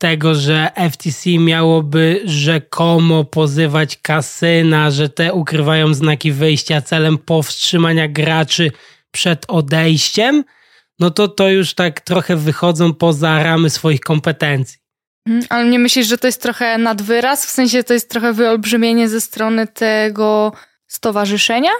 tego, 0.02 0.36
że 0.36 0.72
FTC 0.92 1.30
miałoby 1.30 2.22
rzekomo 2.26 3.24
pozywać 3.24 3.98
kasyna, 3.98 4.92
że 4.92 5.10
te 5.10 5.34
ukrywają 5.34 5.94
znaki 5.94 6.32
wyjścia 6.32 6.82
celem 6.82 7.18
powstrzymania 7.18 8.08
graczy 8.08 8.72
przed 9.12 9.46
odejściem, 9.48 10.44
no 11.00 11.12
to 11.12 11.28
to 11.28 11.50
już 11.50 11.74
tak 11.74 12.02
trochę 12.02 12.36
wychodzą 12.36 12.94
poza 12.94 13.44
ramy 13.44 13.70
swoich 13.70 14.00
kompetencji. 14.00 14.80
Mhm, 15.28 15.46
ale 15.50 15.70
nie 15.70 15.80
myślisz, 15.80 16.08
że 16.08 16.18
to 16.18 16.28
jest 16.28 16.42
trochę 16.42 16.78
nadwyraz? 16.78 17.46
W 17.46 17.50
sensie 17.50 17.84
to 17.84 17.94
jest 17.94 18.10
trochę 18.10 18.34
wyolbrzymienie 18.34 19.10
ze 19.10 19.22
strony 19.22 19.68
tego 19.68 20.52
stowarzyszenia? 20.88 21.72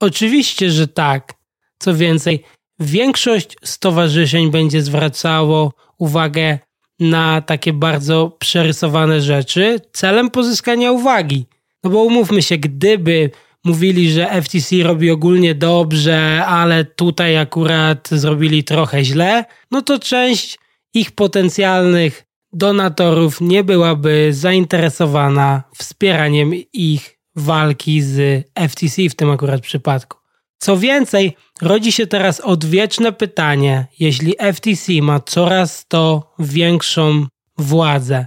Oczywiście, 0.00 0.70
że 0.70 0.88
tak. 0.88 1.32
Co 1.78 1.94
więcej, 1.94 2.44
większość 2.78 3.56
stowarzyszeń 3.64 4.50
będzie 4.50 4.82
zwracało 4.82 5.72
uwagę 5.98 6.58
na 7.00 7.40
takie 7.40 7.72
bardzo 7.72 8.36
przerysowane 8.38 9.20
rzeczy 9.20 9.80
celem 9.92 10.30
pozyskania 10.30 10.92
uwagi. 10.92 11.46
No 11.84 11.90
bo 11.90 12.02
umówmy 12.04 12.42
się, 12.42 12.58
gdyby 12.58 13.30
mówili, 13.64 14.10
że 14.10 14.42
FTC 14.42 14.76
robi 14.82 15.10
ogólnie 15.10 15.54
dobrze, 15.54 16.44
ale 16.46 16.84
tutaj 16.84 17.38
akurat 17.38 18.08
zrobili 18.12 18.64
trochę 18.64 19.04
źle, 19.04 19.44
no 19.70 19.82
to 19.82 19.98
część 19.98 20.58
ich 20.94 21.10
potencjalnych 21.10 22.24
donatorów 22.52 23.40
nie 23.40 23.64
byłaby 23.64 24.28
zainteresowana 24.32 25.62
wspieraniem 25.76 26.52
ich 26.72 27.18
walki 27.36 28.02
z 28.02 28.46
FTC 28.68 29.08
w 29.08 29.14
tym 29.14 29.30
akurat 29.30 29.60
przypadku. 29.60 30.23
Co 30.58 30.76
więcej, 30.76 31.36
rodzi 31.62 31.92
się 31.92 32.06
teraz 32.06 32.40
odwieczne 32.40 33.12
pytanie, 33.12 33.86
jeśli 33.98 34.34
FTC 34.52 34.92
ma 35.02 35.20
coraz 35.20 35.86
to 35.88 36.34
większą 36.38 37.26
władzę. 37.58 38.26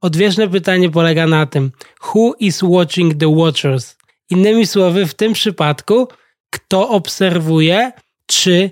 Odwieczne 0.00 0.48
pytanie 0.48 0.90
polega 0.90 1.26
na 1.26 1.46
tym, 1.46 1.72
who 2.04 2.34
is 2.38 2.62
watching 2.62 3.14
the 3.14 3.34
watchers? 3.36 3.96
Innymi 4.30 4.66
słowy, 4.66 5.06
w 5.06 5.14
tym 5.14 5.32
przypadku, 5.32 6.08
kto 6.50 6.88
obserwuje, 6.88 7.92
czy 8.26 8.70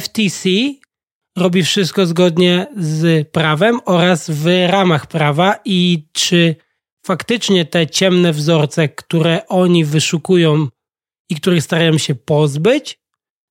FTC 0.00 0.48
robi 1.36 1.62
wszystko 1.62 2.06
zgodnie 2.06 2.66
z 2.76 3.28
prawem 3.28 3.80
oraz 3.84 4.30
w 4.30 4.46
ramach 4.66 5.06
prawa 5.06 5.56
i 5.64 6.08
czy 6.12 6.56
faktycznie 7.06 7.64
te 7.64 7.86
ciemne 7.86 8.32
wzorce, 8.32 8.88
które 8.88 9.46
oni 9.48 9.84
wyszukują 9.84 10.68
i 11.30 11.34
których 11.34 11.62
starają 11.62 11.98
się 11.98 12.14
pozbyć, 12.14 12.98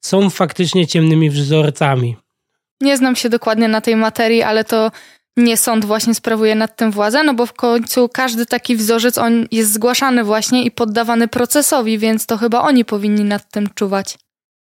są 0.01 0.29
faktycznie 0.29 0.87
ciemnymi 0.87 1.29
wzorcami. 1.29 2.17
Nie 2.81 2.97
znam 2.97 3.15
się 3.15 3.29
dokładnie 3.29 3.67
na 3.67 3.81
tej 3.81 3.95
materii, 3.95 4.41
ale 4.41 4.63
to 4.63 4.91
nie 5.37 5.57
sąd 5.57 5.85
właśnie 5.85 6.15
sprawuje 6.15 6.55
nad 6.55 6.77
tym 6.77 6.91
władzę, 6.91 7.23
no 7.23 7.33
bo 7.33 7.45
w 7.45 7.53
końcu 7.53 8.09
każdy 8.09 8.45
taki 8.45 8.75
wzorzec 8.75 9.17
on 9.17 9.47
jest 9.51 9.73
zgłaszany 9.73 10.23
właśnie 10.23 10.63
i 10.63 10.71
poddawany 10.71 11.27
procesowi, 11.27 11.97
więc 11.97 12.25
to 12.25 12.37
chyba 12.37 12.61
oni 12.61 12.85
powinni 12.85 13.23
nad 13.23 13.51
tym 13.51 13.69
czuwać. 13.75 14.17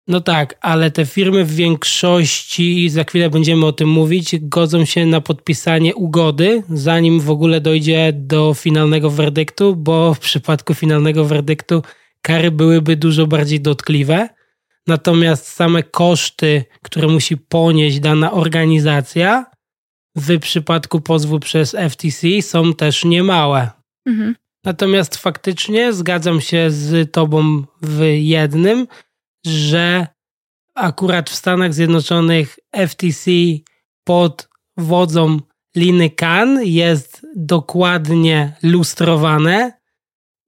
No 0.09 0.21
tak, 0.21 0.55
ale 0.61 0.91
te 0.91 1.07
firmy 1.07 1.45
w 1.45 1.55
większości, 1.55 2.85
i 2.85 2.91
za 2.91 3.05
chwilę 3.05 3.31
będziemy 3.31 3.67
o 3.67 3.73
tym 3.73 3.89
mówić, 3.89 4.37
godzą 4.41 4.85
się 4.85 5.07
na 5.07 5.21
podpisanie 5.21 5.95
ugody, 5.95 6.63
zanim 6.71 7.21
w 7.21 7.31
ogóle 7.31 7.61
dojdzie 7.61 8.13
do 8.15 8.55
finalnego 8.55 9.11
werdyktu, 9.11 9.77
bo 9.77 10.15
w 10.15 10.19
przypadku 10.19 10.75
finalnego 10.75 11.25
werdyktu 11.25 11.83
kary 12.23 12.51
byłyby 12.51 12.97
dużo 12.97 13.27
bardziej 13.27 13.61
dotkliwe. 13.61 14.29
Natomiast 14.87 15.49
same 15.49 15.83
koszty, 15.83 16.65
które 16.83 17.09
musi 17.09 17.37
ponieść 17.37 18.01
dana 18.01 18.33
organizacja, 18.33 19.47
w 20.17 20.39
przypadku 20.39 21.01
pozwu 21.01 21.41
przez 21.41 21.77
FTC 21.91 22.43
są 22.43 22.75
też 22.75 23.05
niemałe. 23.05 23.71
Mhm. 24.07 24.35
Natomiast 24.65 25.17
faktycznie 25.17 25.93
zgadzam 25.93 26.41
się 26.41 26.71
z 26.71 27.13
Tobą 27.13 27.65
w 27.83 28.03
jednym, 28.19 28.87
że 29.47 30.07
akurat 30.75 31.31
w 31.31 31.35
Stanach 31.35 31.75
Zjednoczonych 31.75 32.59
FTC 32.89 33.31
pod 34.05 34.49
wodzą 34.77 35.39
Liny 35.77 36.11
Khan 36.11 36.61
jest 36.65 37.27
dokładnie 37.37 38.57
lustrowane 38.63 39.78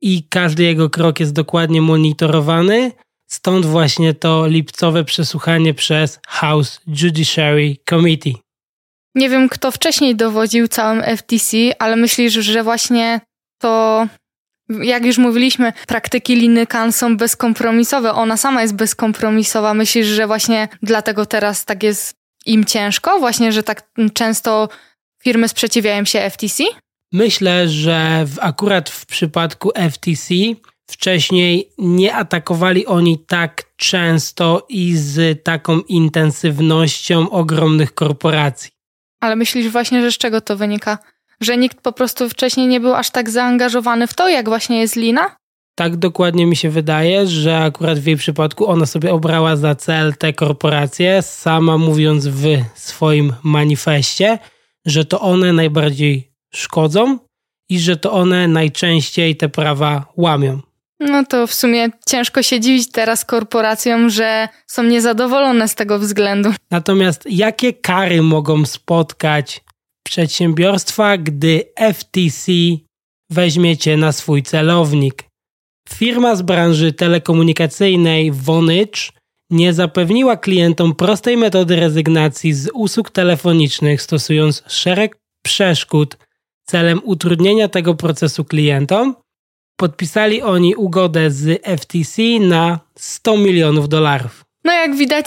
i 0.00 0.22
każdy 0.28 0.62
jego 0.62 0.90
krok 0.90 1.20
jest 1.20 1.32
dokładnie 1.32 1.82
monitorowany. 1.82 2.92
Stąd 3.30 3.66
właśnie 3.66 4.14
to 4.14 4.46
lipcowe 4.46 5.04
przesłuchanie 5.04 5.74
przez 5.74 6.20
House 6.28 6.80
Judiciary 6.86 7.76
Committee. 7.88 8.36
Nie 9.14 9.28
wiem, 9.28 9.48
kto 9.48 9.70
wcześniej 9.70 10.16
dowodził 10.16 10.68
całym 10.68 11.02
FTC, 11.16 11.56
ale 11.78 11.96
myślisz, 11.96 12.32
że 12.32 12.62
właśnie 12.62 13.20
to, 13.58 14.06
jak 14.68 15.04
już 15.04 15.18
mówiliśmy, 15.18 15.72
praktyki 15.86 16.36
Liny 16.36 16.66
Khan 16.66 16.92
są 16.92 17.16
bezkompromisowe. 17.16 18.12
Ona 18.12 18.36
sama 18.36 18.62
jest 18.62 18.74
bezkompromisowa. 18.74 19.74
Myślisz, 19.74 20.06
że 20.06 20.26
właśnie 20.26 20.68
dlatego 20.82 21.26
teraz 21.26 21.64
tak 21.64 21.82
jest 21.82 22.14
im 22.46 22.64
ciężko? 22.64 23.18
Właśnie, 23.18 23.52
że 23.52 23.62
tak 23.62 23.90
często 24.14 24.68
firmy 25.22 25.48
sprzeciwiają 25.48 26.04
się 26.04 26.30
FTC? 26.30 26.64
Myślę, 27.12 27.68
że 27.68 28.24
w, 28.26 28.38
akurat 28.40 28.90
w 28.90 29.06
przypadku 29.06 29.70
FTC 29.90 30.34
wcześniej 30.90 31.72
nie 31.78 32.14
atakowali 32.14 32.86
oni 32.86 33.18
tak 33.18 33.64
często 33.76 34.66
i 34.68 34.96
z 34.96 35.44
taką 35.44 35.80
intensywnością 35.80 37.30
ogromnych 37.30 37.94
korporacji. 37.94 38.70
Ale 39.20 39.36
myślisz 39.36 39.68
właśnie, 39.68 40.02
że 40.02 40.12
z 40.12 40.18
czego 40.18 40.40
to 40.40 40.56
wynika? 40.56 40.98
Że 41.40 41.56
nikt 41.56 41.80
po 41.80 41.92
prostu 41.92 42.28
wcześniej 42.28 42.66
nie 42.66 42.80
był 42.80 42.94
aż 42.94 43.10
tak 43.10 43.30
zaangażowany 43.30 44.06
w 44.06 44.14
to, 44.14 44.28
jak 44.28 44.48
właśnie 44.48 44.80
jest 44.80 44.96
Lina? 44.96 45.36
Tak 45.74 45.96
dokładnie 45.96 46.46
mi 46.46 46.56
się 46.56 46.70
wydaje, 46.70 47.26
że 47.26 47.58
akurat 47.58 47.98
w 47.98 48.06
jej 48.06 48.16
przypadku 48.16 48.68
ona 48.68 48.86
sobie 48.86 49.12
obrała 49.12 49.56
za 49.56 49.74
cel 49.74 50.14
te 50.16 50.32
korporacje, 50.32 51.22
sama 51.22 51.78
mówiąc 51.78 52.26
w 52.26 52.56
swoim 52.74 53.32
manifestie, 53.42 54.38
że 54.86 55.04
to 55.04 55.20
one 55.20 55.52
najbardziej 55.52 56.29
szkodzą 56.54 57.18
i 57.70 57.78
że 57.78 57.96
to 57.96 58.12
one 58.12 58.48
najczęściej 58.48 59.36
te 59.36 59.48
prawa 59.48 60.12
łamią. 60.16 60.60
No 61.00 61.24
to 61.24 61.46
w 61.46 61.54
sumie 61.54 61.88
ciężko 62.08 62.42
się 62.42 62.60
dziwić 62.60 62.92
teraz 62.92 63.24
korporacjom, 63.24 64.10
że 64.10 64.48
są 64.66 64.82
niezadowolone 64.82 65.68
z 65.68 65.74
tego 65.74 65.98
względu. 65.98 66.50
Natomiast 66.70 67.24
jakie 67.30 67.72
kary 67.72 68.22
mogą 68.22 68.66
spotkać 68.66 69.64
przedsiębiorstwa, 70.06 71.18
gdy 71.18 71.64
FTC 71.94 72.52
weźmiecie 73.30 73.96
na 73.96 74.12
swój 74.12 74.42
celownik? 74.42 75.24
Firma 75.88 76.36
z 76.36 76.42
branży 76.42 76.92
telekomunikacyjnej 76.92 78.32
Vonage 78.32 79.12
nie 79.50 79.72
zapewniła 79.72 80.36
klientom 80.36 80.94
prostej 80.94 81.36
metody 81.36 81.76
rezygnacji 81.76 82.52
z 82.52 82.70
usług 82.74 83.10
telefonicznych, 83.10 84.02
stosując 84.02 84.62
szereg 84.66 85.16
przeszkód 85.44 86.16
celem 86.70 87.00
utrudnienia 87.04 87.68
tego 87.68 87.94
procesu 87.94 88.44
klientom 88.44 89.14
podpisali 89.76 90.42
oni 90.42 90.74
ugodę 90.74 91.30
z 91.30 91.62
FTC 91.80 92.22
na 92.40 92.80
100 92.98 93.36
milionów 93.36 93.88
dolarów. 93.88 94.44
No 94.64 94.72
jak 94.72 94.96
widać, 94.96 95.26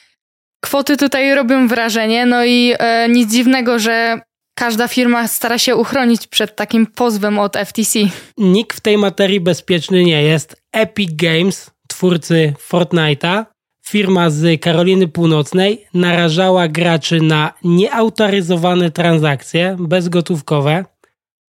kwoty 0.66 0.96
tutaj 0.96 1.34
robią 1.34 1.68
wrażenie, 1.68 2.26
no 2.26 2.44
i 2.44 2.74
e, 2.78 3.08
nic 3.08 3.32
dziwnego, 3.32 3.78
że 3.78 4.20
każda 4.58 4.88
firma 4.88 5.28
stara 5.28 5.58
się 5.58 5.76
uchronić 5.76 6.26
przed 6.26 6.56
takim 6.56 6.86
pozwem 6.86 7.38
od 7.38 7.56
FTC. 7.56 7.98
Nikt 8.38 8.76
w 8.76 8.80
tej 8.80 8.98
materii 8.98 9.40
bezpieczny 9.40 10.04
nie 10.04 10.22
jest. 10.22 10.56
Epic 10.72 11.10
Games, 11.14 11.70
twórcy 11.88 12.54
Fortnite'a, 12.70 13.44
firma 13.88 14.30
z 14.30 14.60
Karoliny 14.60 15.08
Północnej, 15.08 15.86
narażała 15.94 16.68
graczy 16.68 17.20
na 17.20 17.52
nieautoryzowane 17.64 18.90
transakcje 18.90 19.76
bezgotówkowe 19.80 20.84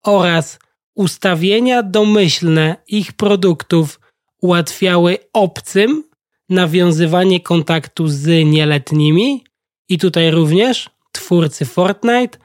oraz 0.05 0.59
ustawienia 0.94 1.83
domyślne 1.83 2.77
ich 2.88 3.12
produktów 3.12 4.01
ułatwiały 4.42 5.18
obcym 5.33 6.05
nawiązywanie 6.49 7.40
kontaktu 7.40 8.09
z 8.09 8.46
nieletnimi 8.46 9.44
i 9.88 9.99
tutaj 9.99 10.31
również 10.31 10.90
twórcy 11.12 11.64
Fortnite 11.64 12.38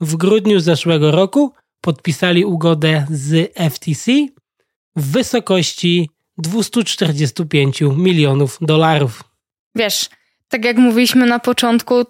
w 0.00 0.16
grudniu 0.16 0.60
zeszłego 0.60 1.10
roku 1.10 1.52
podpisali 1.80 2.44
ugodę 2.44 3.06
z 3.10 3.52
FTC 3.72 4.12
w 4.96 5.12
wysokości 5.12 6.10
245 6.38 7.80
milionów 7.96 8.58
dolarów. 8.60 9.35
Wiesz, 9.76 10.08
tak 10.48 10.64
jak 10.64 10.76
mówiliśmy 10.76 11.26
na 11.26 11.38
początku, 11.38 12.04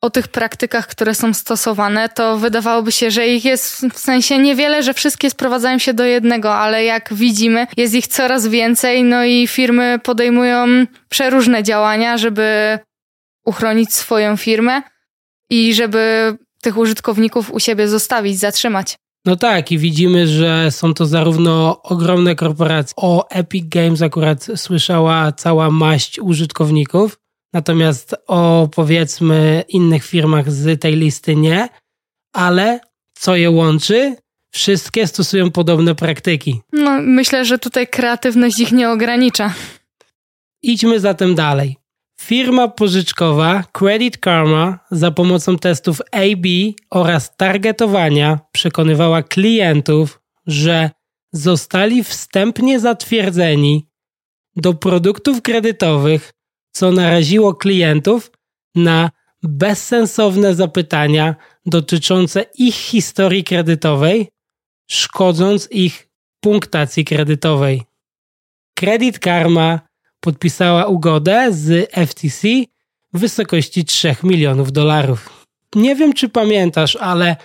o 0.00 0.10
tych 0.10 0.28
praktykach, 0.28 0.86
które 0.86 1.14
są 1.14 1.34
stosowane, 1.34 2.08
to 2.08 2.38
wydawałoby 2.38 2.92
się, 2.92 3.10
że 3.10 3.28
ich 3.28 3.44
jest 3.44 3.86
w 3.92 3.98
sensie 3.98 4.38
niewiele, 4.38 4.82
że 4.82 4.94
wszystkie 4.94 5.30
sprowadzają 5.30 5.78
się 5.78 5.94
do 5.94 6.04
jednego, 6.04 6.54
ale 6.54 6.84
jak 6.84 7.14
widzimy, 7.14 7.66
jest 7.76 7.94
ich 7.94 8.06
coraz 8.06 8.46
więcej, 8.46 9.04
no 9.04 9.24
i 9.24 9.46
firmy 9.46 10.00
podejmują 10.02 10.66
przeróżne 11.08 11.62
działania, 11.62 12.18
żeby 12.18 12.78
uchronić 13.44 13.94
swoją 13.94 14.36
firmę 14.36 14.82
i 15.50 15.74
żeby 15.74 16.34
tych 16.62 16.76
użytkowników 16.76 17.50
u 17.50 17.60
siebie 17.60 17.88
zostawić, 17.88 18.38
zatrzymać. 18.38 18.96
No 19.26 19.36
tak, 19.36 19.72
i 19.72 19.78
widzimy, 19.78 20.28
że 20.28 20.70
są 20.70 20.94
to 20.94 21.06
zarówno 21.06 21.82
ogromne 21.82 22.34
korporacje. 22.34 22.94
O 22.96 23.28
Epic 23.30 23.64
Games 23.68 24.02
akurat 24.02 24.46
słyszała 24.56 25.32
cała 25.32 25.70
maść 25.70 26.18
użytkowników, 26.18 27.22
Natomiast 27.52 28.14
o 28.26 28.68
powiedzmy 28.74 29.64
innych 29.68 30.04
firmach 30.04 30.52
z 30.52 30.80
tej 30.80 30.96
listy 30.96 31.36
nie, 31.36 31.68
ale 32.32 32.80
co 33.14 33.36
je 33.36 33.50
łączy? 33.50 34.16
Wszystkie 34.54 35.06
stosują 35.06 35.50
podobne 35.50 35.94
praktyki. 35.94 36.60
No, 36.72 37.00
myślę, 37.02 37.44
że 37.44 37.58
tutaj 37.58 37.86
kreatywność 37.86 38.58
ich 38.58 38.72
nie 38.72 38.90
ogranicza. 38.90 39.54
Idźmy 40.62 41.00
zatem 41.00 41.34
dalej. 41.34 41.76
Firma 42.26 42.68
pożyczkowa 42.68 43.64
Credit 43.72 44.18
Karma 44.18 44.78
za 44.90 45.10
pomocą 45.10 45.58
testów 45.58 46.00
AB 46.12 46.46
oraz 46.90 47.36
targetowania 47.36 48.38
przekonywała 48.52 49.22
klientów, 49.22 50.20
że 50.46 50.90
zostali 51.32 52.04
wstępnie 52.04 52.80
zatwierdzeni 52.80 53.86
do 54.56 54.74
produktów 54.74 55.42
kredytowych 55.42 56.32
co 56.72 56.92
naraziło 56.92 57.54
klientów 57.54 58.30
na 58.74 59.10
bezsensowne 59.42 60.54
zapytania 60.54 61.34
dotyczące 61.66 62.44
ich 62.58 62.74
historii 62.74 63.44
kredytowej, 63.44 64.28
szkodząc 64.90 65.68
ich 65.70 66.08
punktacji 66.40 67.04
kredytowej. 67.04 67.82
Credit 68.74 69.18
Karma 69.18 69.80
podpisała 70.22 70.86
ugodę 70.86 71.46
z 71.50 71.90
FTC 72.08 72.48
w 73.12 73.18
wysokości 73.18 73.84
3 73.84 74.16
milionów 74.22 74.72
dolarów. 74.72 75.46
Nie 75.74 75.96
wiem, 75.96 76.12
czy 76.12 76.28
pamiętasz, 76.28 76.96
ale 76.96 77.36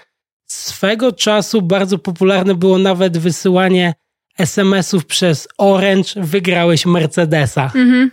swego 0.46 1.12
czasu 1.12 1.62
bardzo 1.62 1.98
popularne 1.98 2.56
było 2.56 2.78
nawet 2.78 3.18
wysyłanie 3.18 3.94
SMS-ów 4.38 5.06
przez 5.06 5.48
Orange, 5.58 6.10
wygrałeś 6.16 6.86
Mercedesa. 6.86 7.64
Mhm. 7.64 8.12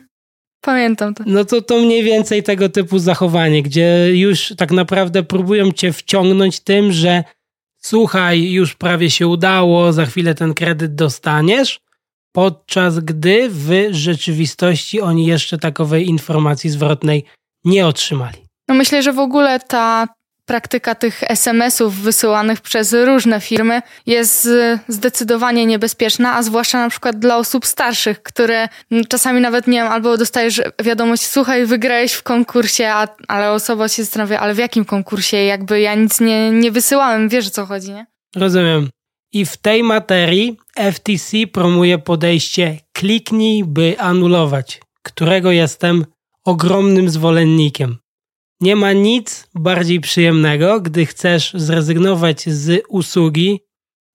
Pamiętam 0.60 1.14
to. 1.14 1.24
No 1.26 1.44
to 1.44 1.62
to 1.62 1.80
mniej 1.80 2.02
więcej 2.02 2.42
tego 2.42 2.68
typu 2.68 2.98
zachowanie, 2.98 3.62
gdzie 3.62 4.16
już 4.16 4.54
tak 4.56 4.70
naprawdę 4.70 5.22
próbują 5.22 5.72
cię 5.72 5.92
wciągnąć 5.92 6.60
tym, 6.60 6.92
że 6.92 7.24
słuchaj, 7.78 8.52
już 8.52 8.74
prawie 8.74 9.10
się 9.10 9.26
udało, 9.26 9.92
za 9.92 10.06
chwilę 10.06 10.34
ten 10.34 10.54
kredyt 10.54 10.94
dostaniesz, 10.94 11.80
podczas 12.34 12.98
gdy 12.98 13.48
w 13.50 13.88
rzeczywistości 13.90 15.00
oni 15.00 15.26
jeszcze 15.26 15.58
takowej 15.58 16.08
informacji 16.08 16.70
zwrotnej 16.70 17.24
nie 17.64 17.86
otrzymali. 17.86 18.38
No 18.68 18.74
myślę, 18.74 19.02
że 19.02 19.12
w 19.12 19.18
ogóle 19.18 19.60
ta 19.60 20.06
praktyka 20.46 20.94
tych 20.94 21.22
SMS-ów 21.22 21.94
wysyłanych 21.94 22.60
przez 22.60 22.92
różne 22.92 23.40
firmy 23.40 23.82
jest 24.06 24.48
zdecydowanie 24.88 25.66
niebezpieczna, 25.66 26.34
a 26.34 26.42
zwłaszcza 26.42 26.78
na 26.78 26.90
przykład 26.90 27.18
dla 27.18 27.36
osób 27.36 27.66
starszych, 27.66 28.22
które 28.22 28.68
czasami 29.08 29.40
nawet 29.40 29.66
nie 29.66 29.78
wiem, 29.78 29.92
albo 29.92 30.16
dostajesz 30.16 30.62
wiadomość, 30.82 31.26
słuchaj, 31.26 31.66
wygrałeś 31.66 32.12
w 32.12 32.22
konkursie, 32.22 32.88
a, 32.88 33.08
ale 33.28 33.50
osoba 33.50 33.88
się 33.88 34.04
zastanawia, 34.04 34.40
ale 34.40 34.54
w 34.54 34.58
jakim 34.58 34.84
konkursie? 34.84 35.36
Jakby 35.36 35.80
ja 35.80 35.94
nic 35.94 36.20
nie, 36.20 36.50
nie 36.50 36.70
wysyłałem, 36.70 37.28
wiesz 37.28 37.46
o 37.46 37.50
co 37.50 37.66
chodzi, 37.66 37.92
nie? 37.92 38.06
Rozumiem. 38.36 38.88
I 39.34 39.46
w 39.46 39.56
tej 39.56 39.82
materii 39.82 40.56
FTC 40.92 41.46
promuje 41.52 41.98
podejście 41.98 42.78
kliknij, 42.92 43.64
by 43.64 43.98
anulować, 43.98 44.80
którego 45.02 45.50
jestem 45.50 46.06
ogromnym 46.44 47.10
zwolennikiem. 47.10 47.96
Nie 48.60 48.76
ma 48.76 48.92
nic 48.92 49.48
bardziej 49.54 50.00
przyjemnego, 50.00 50.80
gdy 50.80 51.06
chcesz 51.06 51.52
zrezygnować 51.54 52.48
z 52.48 52.82
usługi. 52.88 53.60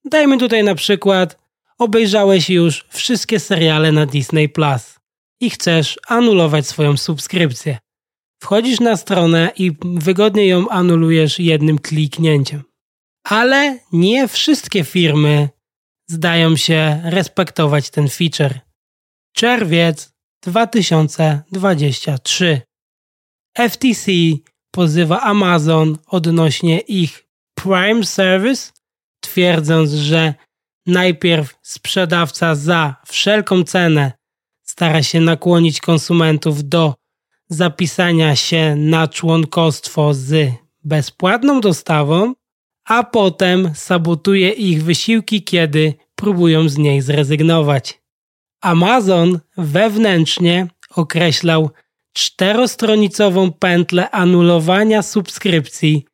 Dajmy 0.05 0.38
tutaj 0.38 0.63
na 0.63 0.75
przykład, 0.75 1.38
obejrzałeś 1.77 2.49
już 2.49 2.86
wszystkie 2.89 3.39
seriale 3.39 3.91
na 3.91 4.05
Disney 4.05 4.49
Plus 4.49 4.99
i 5.41 5.49
chcesz 5.49 5.99
anulować 6.08 6.67
swoją 6.67 6.97
subskrypcję. 6.97 7.77
Wchodzisz 8.41 8.79
na 8.79 8.97
stronę 8.97 9.51
i 9.58 9.71
wygodnie 9.84 10.47
ją 10.47 10.69
anulujesz 10.69 11.39
jednym 11.39 11.79
kliknięciem. 11.79 12.68
Ale 13.29 13.79
nie 13.91 14.27
wszystkie 14.27 14.83
firmy 14.83 15.49
zdają 16.07 16.55
się 16.55 17.01
respektować 17.03 17.89
ten 17.89 18.09
feature. 18.09 18.59
Czerwiec 19.33 20.13
2023. 20.43 22.61
FTC 23.69 24.11
pozywa 24.71 25.21
Amazon 25.21 25.97
odnośnie 26.07 26.79
ich 26.79 27.27
Prime 27.55 28.05
Service, 28.05 28.71
twierdząc, 29.19 29.91
że 29.91 30.33
najpierw 30.85 31.59
sprzedawca 31.61 32.55
za 32.55 32.95
wszelką 33.07 33.63
cenę 33.63 34.11
stara 34.63 35.03
się 35.03 35.21
nakłonić 35.21 35.81
konsumentów 35.81 36.63
do 36.63 36.95
zapisania 37.49 38.35
się 38.35 38.75
na 38.75 39.07
członkostwo 39.07 40.13
z 40.13 40.51
bezpłatną 40.83 41.61
dostawą, 41.61 42.33
a 42.89 43.04
potem 43.04 43.71
sabotuje 43.75 44.49
ich 44.49 44.84
wysiłki, 44.84 45.43
kiedy 45.43 45.93
próbują 46.15 46.69
z 46.69 46.78
niej 46.78 47.02
zrezygnować. 47.02 48.02
Amazon 48.62 49.39
wewnętrznie 49.58 50.67
określał 50.95 51.69
czterostronicową 52.13 53.52
pętlę 53.52 54.10
anulowania 54.12 55.02
subskrypcji 55.02 56.06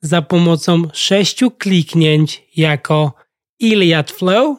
za 0.00 0.22
pomocą 0.22 0.82
sześciu 0.92 1.50
kliknięć 1.50 2.42
jako 2.56 3.12
Iliad 3.60 4.10
Flow. 4.10 4.58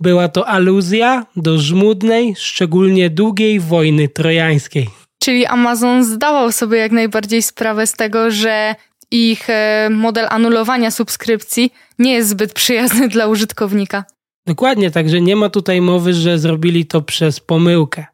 Była 0.00 0.28
to 0.28 0.48
aluzja 0.48 1.26
do 1.36 1.58
żmudnej, 1.58 2.34
szczególnie 2.36 3.10
długiej 3.10 3.60
wojny 3.60 4.08
trojańskiej. 4.08 4.90
Czyli 5.22 5.46
Amazon 5.46 6.04
zdawał 6.04 6.52
sobie 6.52 6.78
jak 6.78 6.92
najbardziej 6.92 7.42
sprawę 7.42 7.86
z 7.86 7.92
tego, 7.92 8.30
że 8.30 8.74
ich 9.10 9.50
e, 9.50 9.88
model 9.90 10.26
anulowania 10.30 10.90
subskrypcji 10.90 11.72
nie 11.98 12.12
jest 12.12 12.28
zbyt 12.28 12.52
przyjazny 12.52 13.08
dla 13.08 13.26
użytkownika. 13.26 14.04
Dokładnie, 14.46 14.90
także 14.90 15.20
nie 15.20 15.36
ma 15.36 15.48
tutaj 15.48 15.80
mowy, 15.80 16.14
że 16.14 16.38
zrobili 16.38 16.86
to 16.86 17.02
przez 17.02 17.40
pomyłkę. 17.40 18.06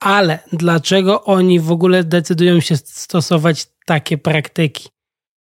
Ale 0.00 0.38
dlaczego 0.52 1.24
oni 1.24 1.60
w 1.60 1.72
ogóle 1.72 2.04
decydują 2.04 2.60
się 2.60 2.76
stosować 2.76 3.66
takie 3.86 4.18
praktyki? 4.18 4.88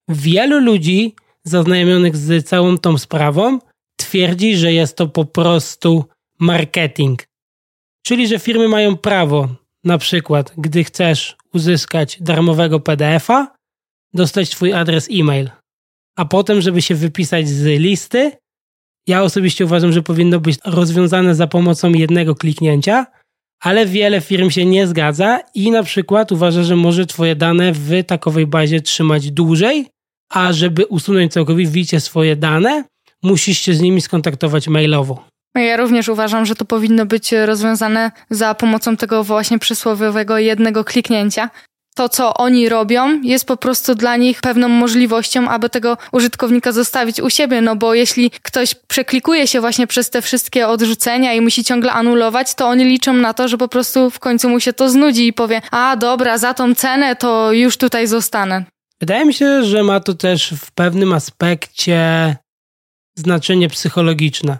Wielu 0.09 0.61
ludzi 0.61 1.15
zaznajomionych 1.45 2.17
z 2.17 2.49
całą 2.49 2.79
tą 2.79 2.99
sprawą 2.99 3.59
twierdzi, 3.97 4.57
że 4.57 4.73
jest 4.73 4.97
to 4.97 5.07
po 5.07 5.25
prostu 5.25 6.05
marketing. 6.39 7.27
Czyli, 8.07 8.29
że 8.29 8.39
firmy 8.39 8.69
mają 8.69 8.97
prawo, 8.97 9.49
na 9.85 9.99
przykład, 9.99 10.53
gdy 10.59 10.85
chcesz 10.85 11.37
uzyskać 11.55 12.19
darmowego 12.21 12.81
PDF-a, 12.81 13.55
dostać 14.15 14.51
Twój 14.51 14.73
adres 14.73 15.09
e-mail, 15.13 15.51
a 16.17 16.25
potem, 16.25 16.61
żeby 16.61 16.83
się 16.83 16.95
wypisać 16.95 17.49
z 17.49 17.65
listy, 17.65 18.33
ja 19.07 19.23
osobiście 19.23 19.65
uważam, 19.65 19.93
że 19.93 20.03
powinno 20.03 20.41
być 20.41 20.59
rozwiązane 20.65 21.35
za 21.35 21.47
pomocą 21.47 21.93
jednego 21.93 22.35
kliknięcia, 22.35 23.07
ale 23.63 23.87
wiele 23.87 24.21
firm 24.21 24.51
się 24.51 24.65
nie 24.65 24.87
zgadza 24.87 25.41
i 25.55 25.71
na 25.71 25.83
przykład 25.83 26.33
uważa, 26.33 26.63
że 26.63 26.77
może 26.77 27.07
Twoje 27.07 27.37
dane 27.37 27.73
w 27.73 28.05
takowej 28.05 28.47
bazie 28.47 28.81
trzymać 28.81 29.31
dłużej, 29.31 29.87
a 30.31 30.53
żeby 30.53 30.87
usunąć 30.87 31.33
całkowicie 31.33 32.01
swoje 32.01 32.37
dane, 32.37 32.85
musisz 33.23 33.59
się 33.59 33.75
z 33.75 33.81
nimi 33.81 34.01
skontaktować 34.01 34.69
mailowo. 34.69 35.25
Ja 35.55 35.77
również 35.77 36.09
uważam, 36.09 36.47
że 36.47 36.55
to 36.55 36.65
powinno 36.65 37.07
być 37.07 37.33
rozwiązane 37.33 38.11
za 38.31 38.55
pomocą 38.55 38.97
tego 38.97 39.25
właśnie 39.25 39.59
przysłowiowego 39.59 40.39
jednego 40.39 40.85
kliknięcia, 40.85 41.51
to, 41.95 42.09
co 42.09 42.35
oni 42.35 42.69
robią, 42.69 43.23
jest 43.23 43.47
po 43.47 43.57
prostu 43.57 43.95
dla 43.95 44.17
nich 44.17 44.41
pewną 44.41 44.69
możliwością, 44.69 45.49
aby 45.49 45.71
tego 45.71 45.97
użytkownika 46.13 46.73
zostawić 46.73 47.21
u 47.21 47.31
siebie, 47.31 47.61
no 47.61 47.77
bo 47.77 47.95
jeśli 47.95 48.31
ktoś 48.43 48.75
przeklikuje 48.75 49.47
się 49.47 49.61
właśnie 49.61 49.87
przez 49.87 50.11
te 50.11 50.23
wszystkie 50.23 50.69
odrzucenia 50.69 51.35
i 51.35 51.41
musi 51.41 51.65
ciągle 51.65 51.93
anulować, 51.93 52.55
to 52.55 52.69
oni 52.69 52.85
liczą 52.85 53.13
na 53.13 53.35
to, 53.35 53.49
że 53.49 53.59
po 53.59 53.69
prostu 53.69 54.11
w 54.11 54.19
końcu 54.19 54.49
mu 54.49 54.61
się 54.61 54.73
to 54.73 54.91
znudzi 54.91 55.27
i 55.27 55.33
powie, 55.33 55.63
a 55.71 55.97
dobra, 55.97 56.39
za 56.39 56.55
tą 56.55 56.75
cenę 56.75 57.17
to 57.17 57.53
już 57.53 57.77
tutaj 57.77 58.07
zostanę. 58.07 58.65
Wydaje 59.01 59.25
mi 59.25 59.35
się, 59.35 59.65
że 59.65 59.83
ma 59.83 60.01
to 60.01 60.15
też 60.15 60.55
w 60.59 60.71
pewnym 60.73 61.13
aspekcie 61.13 62.37
znaczenie 63.17 63.69
psychologiczne, 63.69 64.59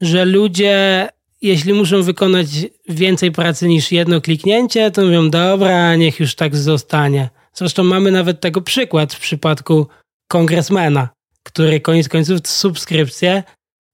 że 0.00 0.24
ludzie 0.24 1.08
jeśli 1.42 1.72
muszą 1.72 2.02
wykonać 2.02 2.48
więcej 2.88 3.32
pracy 3.32 3.68
niż 3.68 3.92
jedno 3.92 4.20
kliknięcie, 4.20 4.90
to 4.90 5.02
mówią, 5.02 5.30
dobra, 5.30 5.96
niech 5.96 6.20
już 6.20 6.34
tak 6.34 6.56
zostanie. 6.56 7.30
Zresztą 7.54 7.84
mamy 7.84 8.10
nawet 8.10 8.40
tego 8.40 8.60
przykład 8.60 9.14
w 9.14 9.20
przypadku 9.20 9.86
kongresmena, 10.28 11.08
który 11.42 11.80
koniec 11.80 12.08
końców 12.08 12.38
subskrypcję 12.44 13.42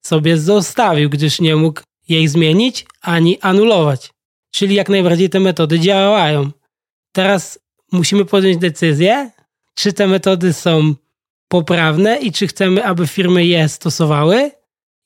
sobie 0.07 0.39
zostawił, 0.39 1.11
gdyż 1.11 1.41
nie 1.41 1.57
mógł 1.57 1.81
jej 2.09 2.29
zmienić 2.29 2.87
ani 3.01 3.41
anulować. 3.41 4.11
Czyli 4.51 4.75
jak 4.75 4.89
najbardziej 4.89 5.31
te 5.31 5.41
metody 5.41 5.81
działają. 5.81 6.51
Teraz 7.13 7.59
musimy 7.93 8.25
podjąć 8.25 8.57
decyzję, 8.57 9.31
czy 9.75 9.93
te 9.93 10.07
metody 10.07 10.53
są 10.53 10.95
poprawne 11.49 12.19
i 12.19 12.33
czy 12.33 12.47
chcemy, 12.47 12.85
aby 12.85 13.07
firmy 13.07 13.47
je 13.47 13.69
stosowały, 13.69 14.51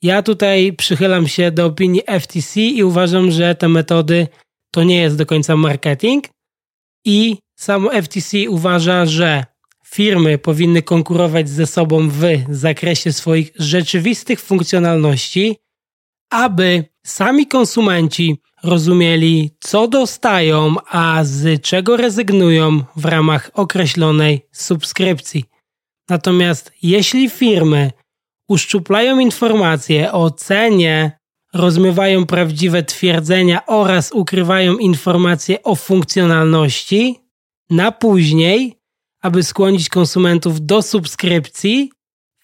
ja 0.02 0.22
tutaj 0.22 0.72
przychylam 0.72 1.28
się 1.28 1.50
do 1.50 1.66
opinii 1.66 2.02
FTC 2.20 2.60
i 2.60 2.84
uważam, 2.84 3.30
że 3.30 3.54
te 3.54 3.68
metody 3.68 4.28
to 4.70 4.84
nie 4.84 5.00
jest 5.00 5.16
do 5.16 5.26
końca 5.26 5.56
marketing. 5.56 6.28
I 7.04 7.36
samo 7.56 7.90
FTC 8.02 8.50
uważa, 8.50 9.06
że 9.06 9.44
firmy 9.84 10.38
powinny 10.38 10.82
konkurować 10.82 11.48
ze 11.48 11.66
sobą 11.66 12.08
w 12.08 12.22
zakresie 12.48 13.12
swoich 13.12 13.52
rzeczywistych 13.56 14.40
funkcjonalności, 14.40 15.56
aby 16.30 16.84
sami 17.06 17.46
konsumenci 17.46 18.36
rozumieli, 18.62 19.50
co 19.60 19.88
dostają, 19.88 20.74
a 20.88 21.24
z 21.24 21.62
czego 21.62 21.96
rezygnują 21.96 22.84
w 22.96 23.04
ramach 23.04 23.50
określonej 23.54 24.46
subskrypcji. 24.52 25.44
Natomiast 26.08 26.72
jeśli 26.82 27.30
firmy 27.30 27.90
uszczuplają 28.50 29.18
informacje 29.18 30.12
o 30.12 30.30
cenie, 30.30 31.18
rozmywają 31.54 32.26
prawdziwe 32.26 32.82
twierdzenia 32.82 33.66
oraz 33.66 34.12
ukrywają 34.12 34.78
informacje 34.78 35.62
o 35.62 35.74
funkcjonalności 35.74 37.20
na 37.70 37.92
później, 37.92 38.80
aby 39.20 39.42
skłonić 39.42 39.88
konsumentów 39.88 40.66
do 40.66 40.82
subskrypcji. 40.82 41.92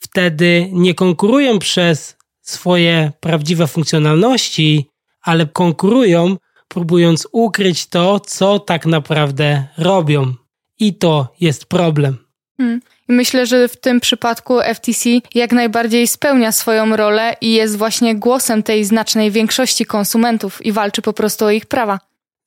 Wtedy 0.00 0.68
nie 0.72 0.94
konkurują 0.94 1.58
przez 1.58 2.16
swoje 2.42 3.12
prawdziwe 3.20 3.66
funkcjonalności, 3.66 4.90
ale 5.22 5.46
konkurują, 5.46 6.36
próbując 6.68 7.28
ukryć 7.32 7.86
to, 7.86 8.20
co 8.20 8.58
tak 8.58 8.86
naprawdę 8.86 9.66
robią. 9.78 10.34
I 10.78 10.94
to 10.94 11.34
jest 11.40 11.66
problem. 11.66 12.16
Hmm. 12.56 12.80
Myślę, 13.08 13.46
że 13.46 13.68
w 13.68 13.76
tym 13.76 14.00
przypadku 14.00 14.58
FTC 14.74 15.10
jak 15.34 15.52
najbardziej 15.52 16.06
spełnia 16.06 16.52
swoją 16.52 16.96
rolę 16.96 17.36
i 17.40 17.52
jest 17.52 17.76
właśnie 17.76 18.14
głosem 18.14 18.62
tej 18.62 18.84
znacznej 18.84 19.30
większości 19.30 19.86
konsumentów 19.86 20.66
i 20.66 20.72
walczy 20.72 21.02
po 21.02 21.12
prostu 21.12 21.44
o 21.44 21.50
ich 21.50 21.66
prawa. 21.66 22.00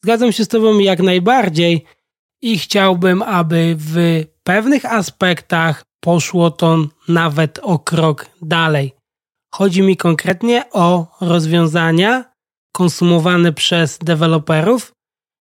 Zgadzam 0.04 0.32
się 0.32 0.46
z 0.46 0.48
Tobą 0.48 0.80
jak 0.80 1.00
najbardziej 1.00 1.86
i 2.42 2.58
chciałbym, 2.58 3.22
aby 3.22 3.76
w 3.78 4.24
pewnych 4.44 4.86
aspektach 4.86 5.84
poszło 6.00 6.52
to 6.52 6.78
nawet 7.08 7.60
o 7.64 7.80
krok 7.80 8.26
dalej. 8.42 8.94
Chodzi 9.54 9.82
mi 9.82 9.98
konkretnie 9.98 10.64
o 10.72 11.08
rozwiązania 11.22 12.26
konsumowane 12.72 13.54
przez 13.54 13.98
deweloperów, 13.98 14.92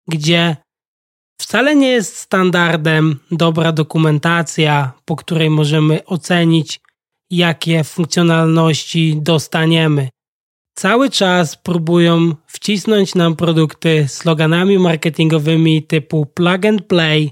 gdzie 0.07 0.57
wcale 1.37 1.75
nie 1.75 1.89
jest 1.89 2.17
standardem 2.17 3.19
dobra 3.31 3.71
dokumentacja, 3.71 4.91
po 5.05 5.15
której 5.15 5.49
możemy 5.49 6.05
ocenić, 6.05 6.79
jakie 7.29 7.83
funkcjonalności 7.83 9.17
dostaniemy. 9.21 10.09
Cały 10.75 11.09
czas 11.09 11.55
próbują 11.55 12.35
wcisnąć 12.47 13.15
nam 13.15 13.35
produkty 13.35 14.07
sloganami 14.07 14.79
marketingowymi 14.79 15.83
typu 15.83 16.25
plug 16.25 16.65
and 16.65 16.85
play, 16.85 17.31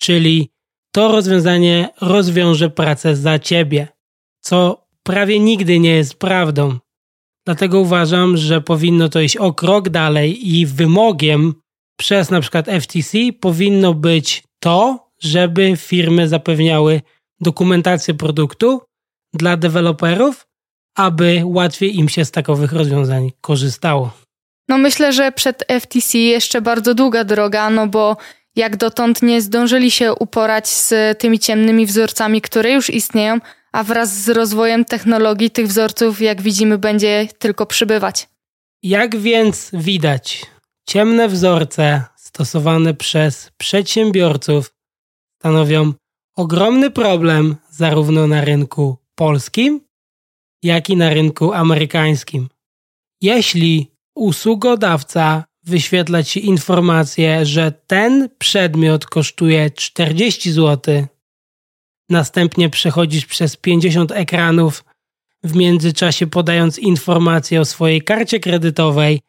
czyli 0.00 0.50
to 0.92 1.12
rozwiązanie 1.12 1.88
rozwiąże 2.00 2.70
pracę 2.70 3.16
za 3.16 3.38
ciebie, 3.38 3.88
co 4.40 4.86
prawie 5.02 5.40
nigdy 5.40 5.78
nie 5.78 5.90
jest 5.90 6.14
prawdą. 6.14 6.78
Dlatego 7.46 7.80
uważam, 7.80 8.36
że 8.36 8.60
powinno 8.60 9.08
to 9.08 9.20
iść 9.20 9.36
o 9.36 9.54
krok 9.54 9.88
dalej 9.88 10.56
i 10.56 10.66
wymogiem 10.66 11.54
przez 11.96 12.30
na 12.30 12.40
przykład 12.40 12.66
FTC 12.80 13.18
powinno 13.40 13.94
być 13.94 14.42
to, 14.60 15.08
żeby 15.20 15.76
firmy 15.76 16.28
zapewniały 16.28 17.00
dokumentację 17.40 18.14
produktu 18.14 18.82
dla 19.34 19.56
deweloperów, 19.56 20.46
aby 20.94 21.42
łatwiej 21.44 21.98
im 21.98 22.08
się 22.08 22.24
z 22.24 22.30
takowych 22.30 22.72
rozwiązań 22.72 23.30
korzystało. 23.40 24.10
No 24.68 24.78
myślę, 24.78 25.12
że 25.12 25.32
przed 25.32 25.64
FTC 25.80 26.18
jeszcze 26.18 26.60
bardzo 26.60 26.94
długa 26.94 27.24
droga, 27.24 27.70
no 27.70 27.86
bo 27.86 28.16
jak 28.56 28.76
dotąd 28.76 29.22
nie 29.22 29.42
zdążyli 29.42 29.90
się 29.90 30.14
uporać 30.14 30.68
z 30.68 31.18
tymi 31.18 31.38
ciemnymi 31.38 31.86
wzorcami, 31.86 32.40
które 32.40 32.72
już 32.72 32.90
istnieją, 32.90 33.38
a 33.72 33.84
wraz 33.84 34.22
z 34.22 34.28
rozwojem 34.28 34.84
technologii 34.84 35.50
tych 35.50 35.66
wzorców, 35.66 36.20
jak 36.20 36.42
widzimy, 36.42 36.78
będzie 36.78 37.28
tylko 37.38 37.66
przybywać. 37.66 38.28
Jak 38.82 39.16
więc 39.16 39.70
widać, 39.72 40.46
ciemne 40.88 41.28
wzorce 41.28 42.04
stosowane 42.16 42.94
przez 42.94 43.50
przedsiębiorców 43.56 44.74
stanowią 45.38 45.92
ogromny 46.36 46.90
problem 46.90 47.56
zarówno 47.70 48.26
na 48.26 48.44
rynku 48.44 48.96
polskim, 49.14 49.80
jak 50.62 50.90
i 50.90 50.96
na 50.96 51.10
rynku 51.10 51.52
amerykańskim. 51.52 52.48
Jeśli 53.20 53.90
usługodawca 54.14 55.44
wyświetla 55.64 56.22
ci 56.22 56.46
informację, 56.46 57.46
że 57.46 57.72
ten 57.86 58.28
przedmiot 58.38 59.06
kosztuje 59.06 59.70
40 59.70 60.52
zł, 60.52 61.06
następnie 62.10 62.70
przechodzisz 62.70 63.26
przez 63.26 63.56
50 63.56 64.12
ekranów, 64.12 64.84
w 65.42 65.56
międzyczasie 65.56 66.26
podając 66.26 66.78
informacje 66.78 67.60
o 67.60 67.64
swojej 67.64 68.02
karcie 68.02 68.40
kredytowej 68.40 69.20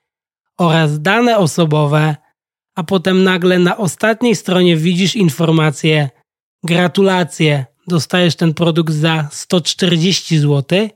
oraz 0.58 1.02
dane 1.02 1.38
osobowe, 1.38 2.16
a 2.76 2.84
potem 2.84 3.24
nagle 3.24 3.60
na 3.60 3.78
ostatniej 3.78 4.36
stronie 4.36 4.78
widzisz 4.78 5.16
informację: 5.16 6.10
Gratulacje, 6.64 7.66
dostajesz 7.88 8.36
ten 8.36 8.54
produkt 8.54 8.94
za 8.94 9.30
140 9.32 10.40
zł, 10.40 10.90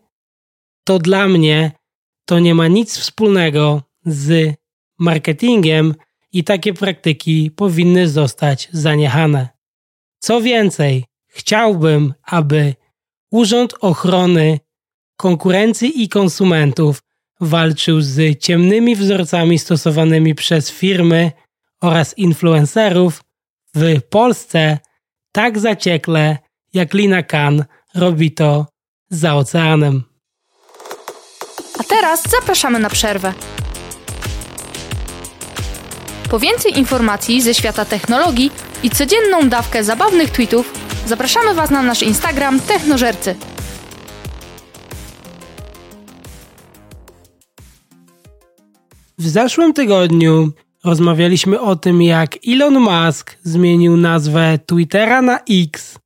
to 0.84 1.00
dla 1.00 1.28
mnie 1.28 1.72
to 2.26 2.40
nie 2.40 2.56
ma 2.56 2.68
nic 2.68 2.98
wspólnego 2.98 3.82
z 4.06 4.56
marketingiem 5.00 5.96
i 6.34 6.44
takie 6.44 6.74
praktyki 6.74 7.52
powinny 7.52 8.10
zostać 8.10 8.70
zaniechane. 8.72 9.50
Co 10.20 10.42
więcej, 10.42 11.06
chciałbym, 11.28 12.14
aby 12.24 12.76
Urząd 13.32 13.74
Ochrony 13.82 14.60
Konkurencji 15.18 16.04
i 16.04 16.10
Konsumentów 16.10 17.04
walczył 17.42 18.02
z 18.02 18.40
ciemnymi 18.40 18.96
wzorcami 18.96 19.60
stosowanymi 19.60 20.36
przez 20.36 20.72
firmy 20.72 21.32
oraz 21.82 22.18
influencerów 22.18 23.24
w 23.76 24.02
Polsce 24.10 24.78
tak 25.32 25.60
zaciekle, 25.60 26.38
jak 26.74 26.94
Lina 26.94 27.24
Khan 27.24 27.66
robi 27.96 28.32
to 28.32 28.66
za 29.10 29.36
oceanem. 29.36 30.04
A 31.80 31.84
teraz 31.84 32.24
zapraszamy 32.30 32.80
na 32.80 32.90
przerwę. 32.90 33.34
Po 36.30 36.40
więcej 36.40 36.80
informacji 36.80 37.42
ze 37.42 37.54
świata 37.54 37.86
technologii 37.86 38.52
i 38.84 38.90
codzienną 38.90 39.50
dawkę 39.50 39.84
zabawnych 39.84 40.30
tweetów 40.30 40.74
zapraszamy 41.06 41.54
Was 41.54 41.70
na 41.70 41.82
nasz 41.82 42.04
Instagram 42.04 42.60
Technożercy. 42.60 43.36
W 49.22 49.28
zeszłym 49.28 49.74
tygodniu 49.74 50.52
rozmawialiśmy 50.84 51.60
o 51.60 51.76
tym, 51.76 52.02
jak 52.02 52.38
Elon 52.48 52.80
Musk 52.80 53.38
zmienił 53.44 53.98
nazwę 53.98 54.60
Twittera 54.66 55.22
na 55.22 55.40
X, 55.50 56.00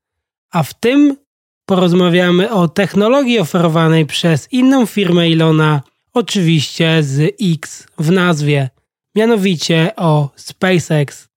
a 0.51 0.63
w 0.63 0.73
tym 0.73 1.17
porozmawiamy 1.65 2.51
o 2.51 2.67
technologii 2.67 3.39
oferowanej 3.39 4.06
przez 4.06 4.54
inną 4.54 4.86
firmę 4.86 5.21
Elona, 5.23 5.82
oczywiście 6.13 7.04
z 7.04 7.36
X 7.41 7.88
w 7.97 8.12
nazwie, 8.12 8.69
mianowicie 9.15 9.91
o 9.95 10.30
SpaceX, 10.36 11.28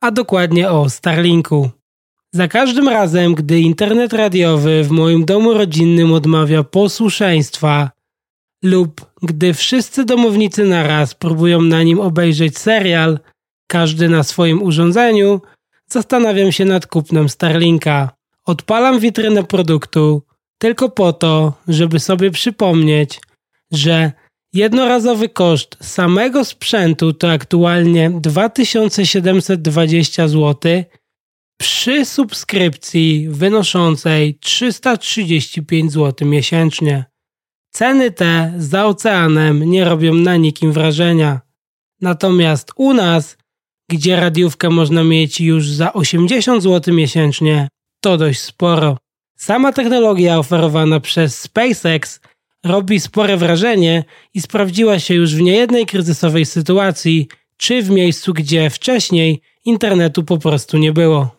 a 0.00 0.10
dokładnie 0.10 0.70
o 0.70 0.90
Starlinku. 0.90 1.70
Za 2.32 2.48
każdym 2.48 2.88
razem, 2.88 3.34
gdy 3.34 3.60
internet 3.60 4.12
radiowy 4.12 4.84
w 4.84 4.90
moim 4.90 5.24
domu 5.24 5.54
rodzinnym 5.54 6.12
odmawia 6.12 6.62
posłuszeństwa 6.64 7.90
lub 8.62 9.06
gdy 9.22 9.54
wszyscy 9.54 10.04
domownicy 10.04 10.64
naraz 10.64 11.14
próbują 11.14 11.62
na 11.62 11.82
nim 11.82 12.00
obejrzeć 12.00 12.58
serial, 12.58 13.18
każdy 13.66 14.08
na 14.08 14.22
swoim 14.22 14.62
urządzeniu, 14.62 15.40
zastanawiam 15.90 16.52
się 16.52 16.64
nad 16.64 16.86
kupnem 16.86 17.28
Starlinka. 17.28 18.10
Odpalam 18.44 19.00
witrynę 19.00 19.44
produktu 19.44 20.22
tylko 20.58 20.88
po 20.88 21.12
to, 21.12 21.52
żeby 21.68 22.00
sobie 22.00 22.30
przypomnieć, 22.30 23.20
że 23.72 24.12
jednorazowy 24.52 25.28
koszt 25.28 25.76
samego 25.80 26.44
sprzętu 26.44 27.12
to 27.12 27.30
aktualnie 27.30 28.10
2720 28.10 30.28
zł 30.28 30.84
przy 31.58 32.04
subskrypcji 32.04 33.28
wynoszącej 33.28 34.38
335 34.38 35.92
zł 35.92 36.28
miesięcznie. 36.28 37.04
Ceny 37.76 38.10
te 38.10 38.52
za 38.58 38.86
oceanem 38.86 39.64
nie 39.70 39.84
robią 39.84 40.14
na 40.14 40.36
nikim 40.36 40.72
wrażenia. 40.72 41.40
Natomiast 42.00 42.72
u 42.76 42.94
nas, 42.94 43.36
gdzie 43.90 44.16
radiówkę 44.16 44.70
można 44.70 45.04
mieć 45.04 45.40
już 45.40 45.68
za 45.68 45.92
80 45.92 46.62
zł 46.62 46.94
miesięcznie, 46.94 47.68
to 48.00 48.16
dość 48.16 48.40
sporo. 48.40 48.98
Sama 49.36 49.72
technologia 49.72 50.38
oferowana 50.38 51.00
przez 51.00 51.40
SpaceX 51.40 52.20
robi 52.64 53.00
spore 53.00 53.36
wrażenie 53.36 54.04
i 54.34 54.40
sprawdziła 54.40 54.98
się 54.98 55.14
już 55.14 55.34
w 55.34 55.40
niejednej 55.40 55.86
kryzysowej 55.86 56.46
sytuacji, 56.46 57.28
czy 57.56 57.82
w 57.82 57.90
miejscu, 57.90 58.32
gdzie 58.34 58.70
wcześniej 58.70 59.40
internetu 59.64 60.24
po 60.24 60.38
prostu 60.38 60.78
nie 60.78 60.92
było. 60.92 61.35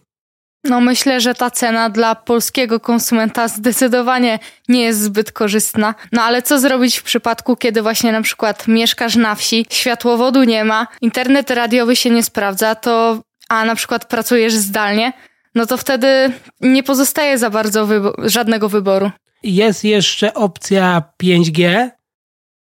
No 0.63 0.81
myślę, 0.81 1.21
że 1.21 1.35
ta 1.35 1.51
cena 1.51 1.89
dla 1.89 2.15
polskiego 2.15 2.79
konsumenta 2.79 3.47
zdecydowanie 3.47 4.39
nie 4.69 4.81
jest 4.81 5.01
zbyt 5.01 5.31
korzystna. 5.31 5.95
No 6.11 6.21
ale 6.21 6.41
co 6.41 6.59
zrobić 6.59 6.97
w 6.97 7.03
przypadku, 7.03 7.55
kiedy 7.55 7.81
właśnie 7.81 8.11
na 8.11 8.21
przykład 8.21 8.67
mieszkasz 8.67 9.15
na 9.15 9.35
wsi, 9.35 9.65
światłowodu 9.69 10.43
nie 10.43 10.63
ma, 10.63 10.87
internet 11.01 11.49
radiowy 11.49 11.95
się 11.95 12.09
nie 12.09 12.23
sprawdza, 12.23 12.75
to 12.75 13.21
a 13.49 13.65
na 13.65 13.75
przykład 13.75 14.05
pracujesz 14.05 14.53
zdalnie, 14.53 15.13
no 15.55 15.65
to 15.65 15.77
wtedy 15.77 16.31
nie 16.61 16.83
pozostaje 16.83 17.37
za 17.37 17.49
bardzo 17.49 17.85
wybo 17.85 18.13
żadnego 18.17 18.69
wyboru. 18.69 19.11
Jest 19.43 19.83
jeszcze 19.83 20.33
opcja 20.33 21.03
5G, 21.23 21.89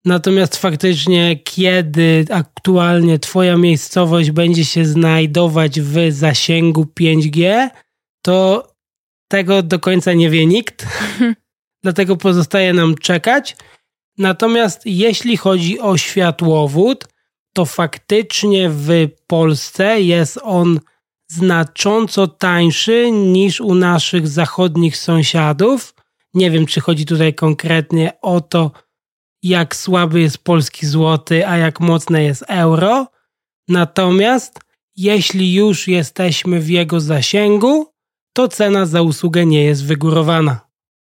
natomiast 0.09 0.57
faktycznie, 0.57 1.37
kiedy 1.37 2.25
aktualnie 2.31 3.19
Twoja 3.19 3.57
miejscowość 3.57 4.31
będzie 4.31 4.65
się 4.65 4.85
znajdować 4.85 5.81
w 5.81 6.13
zasięgu 6.13 6.87
5G, 7.01 7.69
to 8.23 8.69
tego 9.29 9.63
do 9.63 9.79
końca 9.79 10.13
nie 10.13 10.31
wie 10.31 10.47
nikt. 10.47 10.87
Dlatego 11.85 12.17
pozostaje 12.17 12.73
nam 12.73 12.95
czekać. 12.95 13.57
Natomiast 14.19 14.87
jeśli 14.87 15.37
chodzi 15.37 15.81
o 15.81 15.97
światłowód, 15.97 17.09
to 17.55 17.65
faktycznie 17.65 18.71
w 18.71 18.89
Polsce 19.27 20.01
jest 20.01 20.39
on 20.43 20.81
znacząco 21.31 22.27
tańszy 22.27 23.11
niż 23.11 23.61
u 23.61 23.75
naszych 23.75 24.29
zachodnich 24.29 24.97
sąsiadów. 24.97 25.95
Nie 26.35 26.51
wiem, 26.51 26.67
czy 26.67 26.81
chodzi 26.81 27.07
tutaj 27.07 27.35
konkretnie 27.35 28.13
o 28.23 28.41
to, 28.41 28.71
jak 29.43 29.77
słaby 29.77 30.21
jest 30.21 30.39
polski 30.39 30.87
złoty, 30.87 31.49
a 31.49 31.57
jak 31.57 31.81
mocne 31.81 32.25
jest 32.25 32.45
euro. 32.49 33.07
Natomiast 33.69 34.61
jeśli 34.97 35.55
już 35.55 35.89
jesteśmy 35.89 36.61
w 36.61 36.69
jego 36.69 37.01
zasięgu, 37.01 37.87
to 38.33 38.49
cena 38.49 38.87
za 38.87 39.03
usługę 39.03 39.47
nie 39.47 39.65
jest 39.65 39.85
wygórowana. 39.85 40.61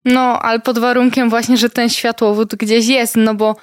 No, 0.04 0.20
ale 0.20 0.60
pod 0.60 0.78
warunkiem 0.78 1.30
właśnie, 1.30 1.56
że 1.56 1.70
ten 1.70 1.88
światłowód 1.88 2.54
gdzieś 2.54 2.86
jest, 2.86 3.16
no 3.16 3.34
bo 3.34 3.56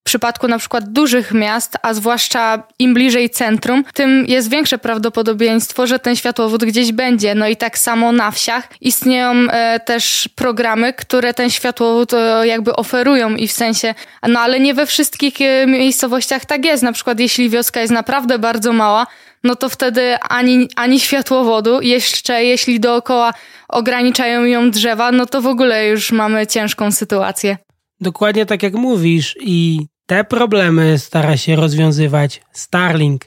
w 0.00 0.02
przypadku 0.02 0.48
na 0.48 0.58
przykład 0.58 0.92
dużych 0.92 1.32
miast, 1.32 1.76
a 1.82 1.94
zwłaszcza 1.94 2.62
im 2.78 2.94
bliżej 2.94 3.30
centrum, 3.30 3.84
tym 3.94 4.24
jest 4.26 4.50
większe 4.50 4.78
prawdopodobieństwo, 4.78 5.86
że 5.86 5.98
ten 5.98 6.16
światłowód 6.16 6.64
gdzieś 6.64 6.92
będzie. 6.92 7.34
No 7.34 7.48
i 7.48 7.56
tak 7.56 7.78
samo 7.78 8.12
na 8.12 8.30
wsiach 8.30 8.68
istnieją 8.80 9.32
e, 9.32 9.80
też 9.80 10.28
programy, 10.34 10.92
które 10.92 11.34
ten 11.34 11.50
światłowód 11.50 12.14
e, 12.14 12.46
jakby 12.46 12.76
oferują 12.76 13.34
i 13.34 13.48
w 13.48 13.52
sensie, 13.52 13.94
no 14.28 14.40
ale 14.40 14.60
nie 14.60 14.74
we 14.74 14.86
wszystkich 14.86 15.34
e, 15.40 15.66
miejscowościach 15.66 16.44
tak 16.44 16.64
jest. 16.64 16.82
Na 16.82 16.92
przykład 16.92 17.20
jeśli 17.20 17.50
wioska 17.50 17.80
jest 17.80 17.92
naprawdę 17.92 18.38
bardzo 18.38 18.72
mała, 18.72 19.06
no 19.44 19.56
to 19.56 19.68
wtedy 19.68 20.16
ani, 20.28 20.68
ani 20.76 21.00
światłowodu, 21.00 21.80
jeszcze 21.80 22.44
jeśli 22.44 22.80
dookoła 22.80 23.34
ograniczają 23.68 24.44
ją 24.44 24.70
drzewa, 24.70 25.12
no 25.12 25.26
to 25.26 25.42
w 25.42 25.46
ogóle 25.46 25.88
już 25.88 26.12
mamy 26.12 26.46
ciężką 26.46 26.92
sytuację. 26.92 27.56
Dokładnie 28.00 28.46
tak 28.46 28.62
jak 28.62 28.74
mówisz 28.74 29.36
i 29.40 29.86
te 30.06 30.24
problemy 30.24 30.98
stara 30.98 31.36
się 31.36 31.56
rozwiązywać 31.56 32.42
Starlink. 32.52 33.24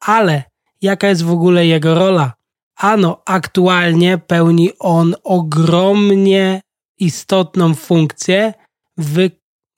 Ale 0.00 0.42
jaka 0.82 1.08
jest 1.08 1.22
w 1.22 1.30
ogóle 1.30 1.66
jego 1.66 1.94
rola? 1.94 2.32
Ano, 2.76 3.22
aktualnie 3.26 4.18
pełni 4.18 4.70
on 4.78 5.14
ogromnie 5.24 6.60
istotną 6.98 7.74
funkcję 7.74 8.54
w 8.98 9.28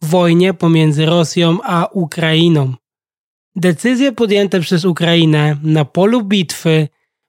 wojnie 0.03 0.55
pomiędzy 0.55 1.07
Rosją 1.07 1.59
a 1.63 1.87
Ukrainą. 1.93 2.75
Decyzje 3.57 4.13
podjęte 4.13 4.61
przez 4.61 4.85
Ukrainę 4.85 5.57
na 5.63 5.85
polu 5.85 6.25
bitwy 6.25 6.89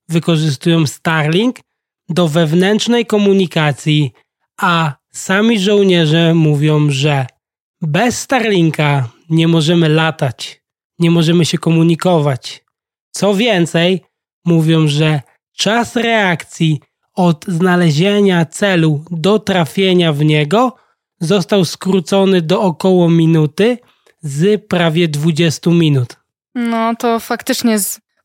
wykorzystują 0.10 0.88
Starlink 0.88 1.60
do 2.10 2.28
wewnętrznej 2.28 3.06
komunikacji, 3.06 4.12
a 4.58 4.99
sami 5.12 5.60
żołnierze 5.60 6.34
mówią, 6.34 6.90
że 6.90 7.26
bez 7.82 8.22
Starlinka 8.22 9.10
nie 9.30 9.48
możemy 9.48 9.90
latać, 9.90 10.62
nie 11.00 11.12
możemy 11.12 11.46
się 11.46 11.58
komunikować. 11.58 12.64
Co 13.12 13.34
więcej, 13.34 14.02
mówią, 14.46 14.88
że 14.88 15.22
czas 15.58 15.96
reakcji 15.96 16.80
od 17.16 17.46
znalezienia 17.48 18.46
celu 18.46 19.06
do 19.12 19.40
trafienia 19.40 20.14
w 20.14 20.24
niego 20.24 20.76
został 21.20 21.66
skrócony 21.66 22.42
do 22.42 22.62
około 22.62 23.10
minuty 23.10 23.78
z 24.22 24.66
prawie 24.68 25.08
20 25.08 25.72
minut. 25.72 26.16
No 26.56 26.96
to 26.96 27.20
faktycznie 27.20 27.80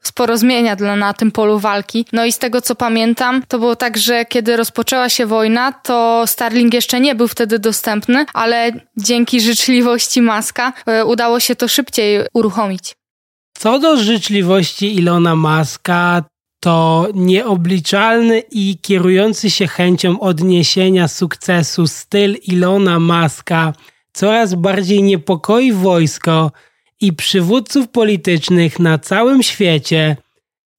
sporo 0.08 0.36
zmienia 0.38 0.76
dla, 0.76 0.96
na 0.96 1.14
tym 1.14 1.30
polu 1.30 1.58
walki. 1.58 2.06
No 2.12 2.24
i 2.24 2.32
z 2.32 2.38
tego 2.38 2.60
co 2.60 2.74
pamiętam, 2.74 3.42
to 3.48 3.58
było 3.58 3.76
tak, 3.76 3.98
że 3.98 4.24
kiedy 4.24 4.56
rozpoczęła 4.56 5.08
się 5.08 5.26
wojna, 5.26 5.72
to 5.72 6.24
Starlink 6.26 6.74
jeszcze 6.74 7.00
nie 7.00 7.14
był 7.14 7.28
wtedy 7.28 7.58
dostępny, 7.58 8.26
ale 8.34 8.72
dzięki 8.96 9.40
życzliwości 9.40 10.22
Maska 10.22 10.72
e, 10.86 11.04
udało 11.04 11.40
się 11.40 11.56
to 11.56 11.68
szybciej 11.68 12.20
uruchomić. 12.34 12.94
Co 13.58 13.78
do 13.78 13.96
życzliwości 13.96 14.96
Ilona 14.96 15.36
Maska, 15.36 16.24
to 16.60 17.08
nieobliczalny 17.14 18.42
i 18.50 18.78
kierujący 18.82 19.50
się 19.50 19.66
chęcią 19.66 20.20
odniesienia 20.20 21.08
sukcesu 21.08 21.86
styl 21.86 22.36
Ilona 22.42 23.00
Maska 23.00 23.72
coraz 24.12 24.54
bardziej 24.54 25.02
niepokoi 25.02 25.72
wojsko 25.72 26.50
i 27.04 27.12
przywódców 27.12 27.88
politycznych 27.88 28.78
na 28.78 28.98
całym 28.98 29.42
świecie. 29.42 30.16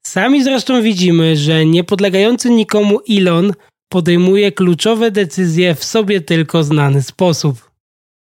Sami 0.06 0.44
zresztą 0.44 0.82
widzimy, 0.82 1.38
że 1.38 1.66
niepodlegający 1.66 2.50
nikomu 2.50 3.00
Elon 3.10 3.54
podejmuje 3.90 4.52
kluczowe 4.52 5.12
decyzje 5.12 5.76
w 5.76 5.84
sobie 5.84 6.22
tylko 6.22 6.64
znany 6.64 7.02
sposób. 7.02 7.72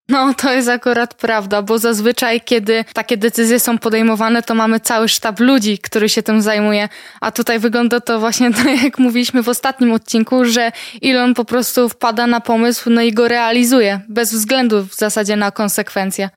No, 0.08 0.34
to 0.34 0.52
jest 0.52 0.68
akurat 0.68 1.14
prawda, 1.14 1.62
bo 1.62 1.78
zazwyczaj, 1.78 2.40
kiedy 2.40 2.84
takie 2.94 3.16
decyzje 3.16 3.60
są 3.60 3.78
podejmowane, 3.78 4.42
to 4.42 4.54
mamy 4.54 4.80
cały 4.80 5.08
sztab 5.08 5.40
ludzi, 5.40 5.78
który 5.78 6.08
się 6.08 6.22
tym 6.22 6.42
zajmuje. 6.42 6.88
A 7.20 7.32
tutaj 7.32 7.58
wygląda 7.58 8.00
to 8.00 8.20
właśnie 8.20 8.54
tak, 8.64 8.82
jak 8.82 8.98
mówiliśmy 8.98 9.42
w 9.42 9.48
ostatnim 9.48 9.92
odcinku, 9.92 10.44
że 10.44 10.72
Elon 11.02 11.34
po 11.34 11.44
prostu 11.44 11.88
wpada 11.88 12.26
na 12.26 12.40
pomysł, 12.40 12.90
no 12.90 13.02
i 13.02 13.12
go 13.12 13.28
realizuje, 13.28 14.00
bez 14.08 14.32
względu 14.34 14.84
w 14.86 14.94
zasadzie 14.94 15.36
na 15.36 15.50
konsekwencje. 15.50 16.30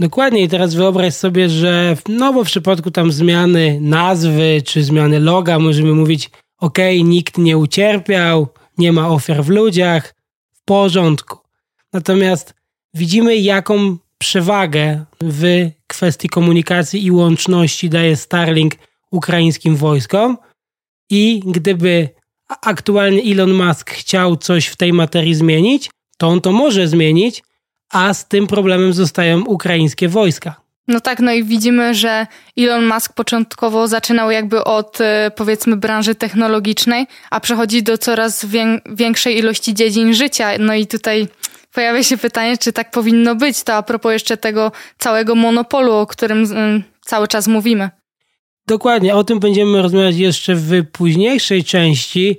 Dokładnie 0.00 0.42
i 0.42 0.48
teraz 0.48 0.74
wyobraź 0.74 1.14
sobie, 1.14 1.48
że 1.48 1.96
no 2.08 2.32
bo 2.32 2.44
w 2.44 2.46
przypadku 2.46 2.90
tam 2.90 3.12
zmiany 3.12 3.78
nazwy 3.80 4.62
czy 4.64 4.84
zmiany 4.84 5.20
loga 5.20 5.58
możemy 5.58 5.92
mówić 5.92 6.30
ok, 6.58 6.78
nikt 7.04 7.38
nie 7.38 7.58
ucierpiał, 7.58 8.48
nie 8.78 8.92
ma 8.92 9.08
ofiar 9.08 9.44
w 9.44 9.48
ludziach, 9.48 10.14
w 10.52 10.64
porządku. 10.64 11.38
Natomiast 11.92 12.54
widzimy 12.94 13.36
jaką 13.36 13.96
przewagę 14.18 15.04
w 15.20 15.70
kwestii 15.86 16.28
komunikacji 16.28 17.04
i 17.04 17.10
łączności 17.10 17.90
daje 17.90 18.16
Starlink 18.16 18.74
ukraińskim 19.10 19.76
wojskom 19.76 20.38
i 21.10 21.42
gdyby 21.46 22.08
aktualnie 22.48 23.22
Elon 23.32 23.54
Musk 23.54 23.90
chciał 23.90 24.36
coś 24.36 24.66
w 24.66 24.76
tej 24.76 24.92
materii 24.92 25.34
zmienić, 25.34 25.90
to 26.18 26.28
on 26.28 26.40
to 26.40 26.52
może 26.52 26.88
zmienić, 26.88 27.42
a 27.90 28.14
z 28.14 28.28
tym 28.28 28.46
problemem 28.46 28.92
zostają 28.92 29.44
ukraińskie 29.44 30.08
wojska. 30.08 30.60
No 30.88 31.00
tak, 31.00 31.20
no 31.20 31.32
i 31.32 31.44
widzimy, 31.44 31.94
że 31.94 32.26
Elon 32.58 32.86
Musk 32.86 33.12
początkowo 33.12 33.88
zaczynał 33.88 34.30
jakby 34.30 34.64
od 34.64 35.00
e, 35.00 35.30
powiedzmy 35.36 35.76
branży 35.76 36.14
technologicznej, 36.14 37.06
a 37.30 37.40
przechodzi 37.40 37.82
do 37.82 37.98
coraz 37.98 38.46
większej 38.90 39.38
ilości 39.38 39.74
dziedzin 39.74 40.14
życia. 40.14 40.50
No 40.58 40.74
i 40.74 40.86
tutaj 40.86 41.28
pojawia 41.74 42.02
się 42.02 42.16
pytanie, 42.16 42.58
czy 42.58 42.72
tak 42.72 42.90
powinno 42.90 43.34
być. 43.34 43.62
To 43.62 43.74
a 43.74 43.82
propos 43.82 44.12
jeszcze 44.12 44.36
tego 44.36 44.72
całego 44.98 45.34
monopolu, 45.34 45.92
o 45.92 46.06
którym 46.06 46.46
cały 47.00 47.28
czas 47.28 47.46
mówimy. 47.46 47.90
Dokładnie, 48.66 49.14
o 49.14 49.24
tym 49.24 49.40
będziemy 49.40 49.82
rozmawiać 49.82 50.16
jeszcze 50.16 50.54
w 50.54 50.86
późniejszej 50.92 51.64
części. 51.64 52.38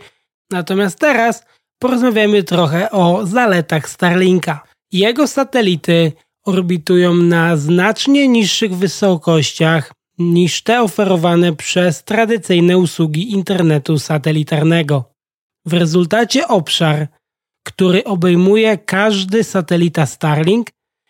Natomiast 0.50 1.00
teraz 1.00 1.46
porozmawiamy 1.80 2.44
trochę 2.44 2.92
o 2.92 3.26
zaletach 3.26 3.90
Starlinka. 3.90 4.71
Jego 4.92 5.28
satelity 5.28 6.12
orbitują 6.46 7.14
na 7.14 7.58
znacznie 7.58 8.28
niższych 8.28 8.76
wysokościach 8.76 9.94
niż 10.18 10.62
te 10.62 10.82
oferowane 10.82 11.56
przez 11.56 12.04
tradycyjne 12.04 12.78
usługi 12.78 13.32
internetu 13.32 14.00
satelitarnego. 14.00 15.04
W 15.66 15.74
rezultacie 15.74 16.48
obszar, 16.48 17.08
który 17.64 18.04
obejmuje 18.04 18.78
każdy 18.78 19.44
satelita 19.44 20.06
Starlink, 20.06 20.68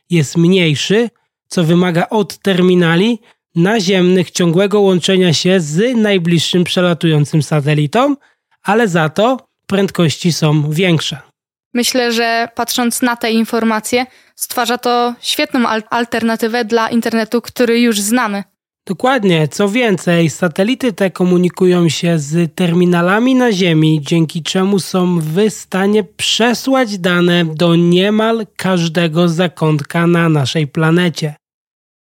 jest 0.09 0.37
mniejszy, 0.37 1.09
co 1.47 1.63
wymaga 1.63 2.09
od 2.09 2.37
terminali 2.37 3.19
naziemnych 3.55 4.31
ciągłego 4.31 4.81
łączenia 4.81 5.33
się 5.33 5.59
z 5.59 5.97
najbliższym 5.97 6.63
przelatującym 6.63 7.43
satelitą, 7.43 8.15
ale 8.63 8.87
za 8.87 9.09
to 9.09 9.47
prędkości 9.67 10.31
są 10.31 10.71
większe. 10.71 11.30
Myślę, 11.73 12.11
że 12.11 12.47
patrząc 12.55 13.01
na 13.01 13.15
te 13.15 13.31
informacje, 13.31 14.05
stwarza 14.35 14.77
to 14.77 15.13
świetną 15.21 15.67
al 15.67 15.83
alternatywę 15.89 16.65
dla 16.65 16.89
internetu, 16.89 17.41
który 17.41 17.79
już 17.79 17.99
znamy. 17.99 18.43
Dokładnie. 18.85 19.47
Co 19.47 19.69
więcej, 19.69 20.29
satelity 20.29 20.93
te 20.93 21.11
komunikują 21.11 21.89
się 21.89 22.19
z 22.19 22.55
terminalami 22.55 23.35
na 23.35 23.51
Ziemi, 23.51 24.01
dzięki 24.01 24.43
czemu 24.43 24.79
są 24.79 25.19
w 25.19 25.49
stanie 25.49 26.03
przesłać 26.03 26.97
dane 26.97 27.45
do 27.45 27.75
niemal 27.75 28.47
każdego 28.57 29.29
zakątka 29.29 30.07
na 30.07 30.29
naszej 30.29 30.67
planecie. 30.67 31.35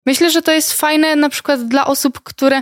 Myślę, 0.06 0.32
że 0.32 0.42
to 0.42 0.52
jest 0.52 0.74
fajne 0.74 1.16
na 1.16 1.30
przykład 1.30 1.68
dla 1.68 1.88
osób, 1.88 2.20
które 2.20 2.62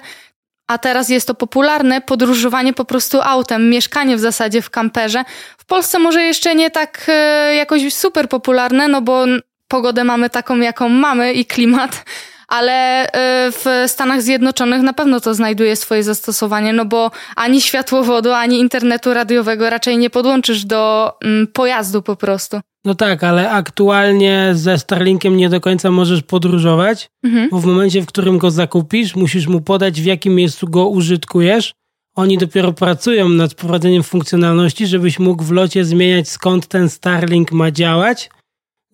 a 0.68 0.78
teraz 0.78 1.10
jest 1.10 1.28
to 1.28 1.36
popularne 1.36 2.02
podróżowanie 2.02 2.74
po 2.74 2.86
prostu 2.86 3.22
autem, 3.22 3.70
mieszkanie 3.70 4.18
w 4.18 4.20
zasadzie 4.20 4.62
w 4.62 4.70
kamperze. 4.70 5.24
W 5.58 5.66
Polsce 5.66 6.00
może 6.00 6.24
jeszcze 6.24 6.56
nie 6.56 6.72
tak 6.72 7.06
e, 7.08 7.56
jakoś 7.56 7.94
super 7.94 8.30
popularne, 8.30 8.88
no 8.88 9.02
bo 9.02 9.26
pogodę 9.68 10.04
mamy 10.04 10.30
taką, 10.30 10.58
jaką 10.58 10.90
mamy 10.90 11.34
i 11.34 11.46
klimat, 11.46 12.06
ale 12.48 13.08
e, 13.08 13.12
w 13.52 13.66
Stanach 13.88 14.22
Zjednoczonych 14.22 14.82
na 14.82 14.94
pewno 14.94 15.20
to 15.20 15.34
znajduje 15.34 15.76
swoje 15.76 16.04
zastosowanie, 16.04 16.74
no 16.74 16.86
bo 16.86 17.12
ani 17.36 17.62
światłowodu, 17.62 18.32
ani 18.32 18.60
internetu 18.60 19.14
radiowego 19.14 19.70
raczej 19.70 19.98
nie 19.98 20.10
podłączysz 20.10 20.66
do 20.66 21.14
mm, 21.24 21.48
pojazdu 21.48 22.02
po 22.02 22.16
prostu. 22.16 22.60
No 22.86 22.96
tak, 22.96 23.24
ale 23.24 23.52
aktualnie 23.52 24.52
ze 24.54 24.78
Starlinkiem 24.78 25.38
nie 25.38 25.50
do 25.50 25.62
końca 25.62 25.92
możesz 25.92 26.22
podróżować, 26.24 27.10
Mhm. 27.24 27.50
bo 27.50 27.60
w 27.60 27.66
momencie, 27.66 28.02
w 28.02 28.06
którym 28.06 28.38
go 28.38 28.52
zakupisz, 28.52 29.16
musisz 29.16 29.48
mu 29.48 29.62
podać, 29.62 30.02
w 30.02 30.06
jakim 30.06 30.36
miejscu 30.36 30.68
go 30.68 30.88
użytkujesz. 30.88 31.74
Oni 32.16 32.38
dopiero 32.38 32.74
pracują 32.74 33.30
nad 33.30 33.52
wprowadzeniem 33.52 34.04
funkcjonalności, 34.04 34.88
żebyś 34.88 35.20
mógł 35.20 35.44
w 35.44 35.52
locie 35.52 35.86
zmieniać, 35.86 36.30
skąd 36.30 36.68
ten 36.68 36.90
Starlink 36.90 37.52
ma 37.52 37.72
działać, 37.72 38.30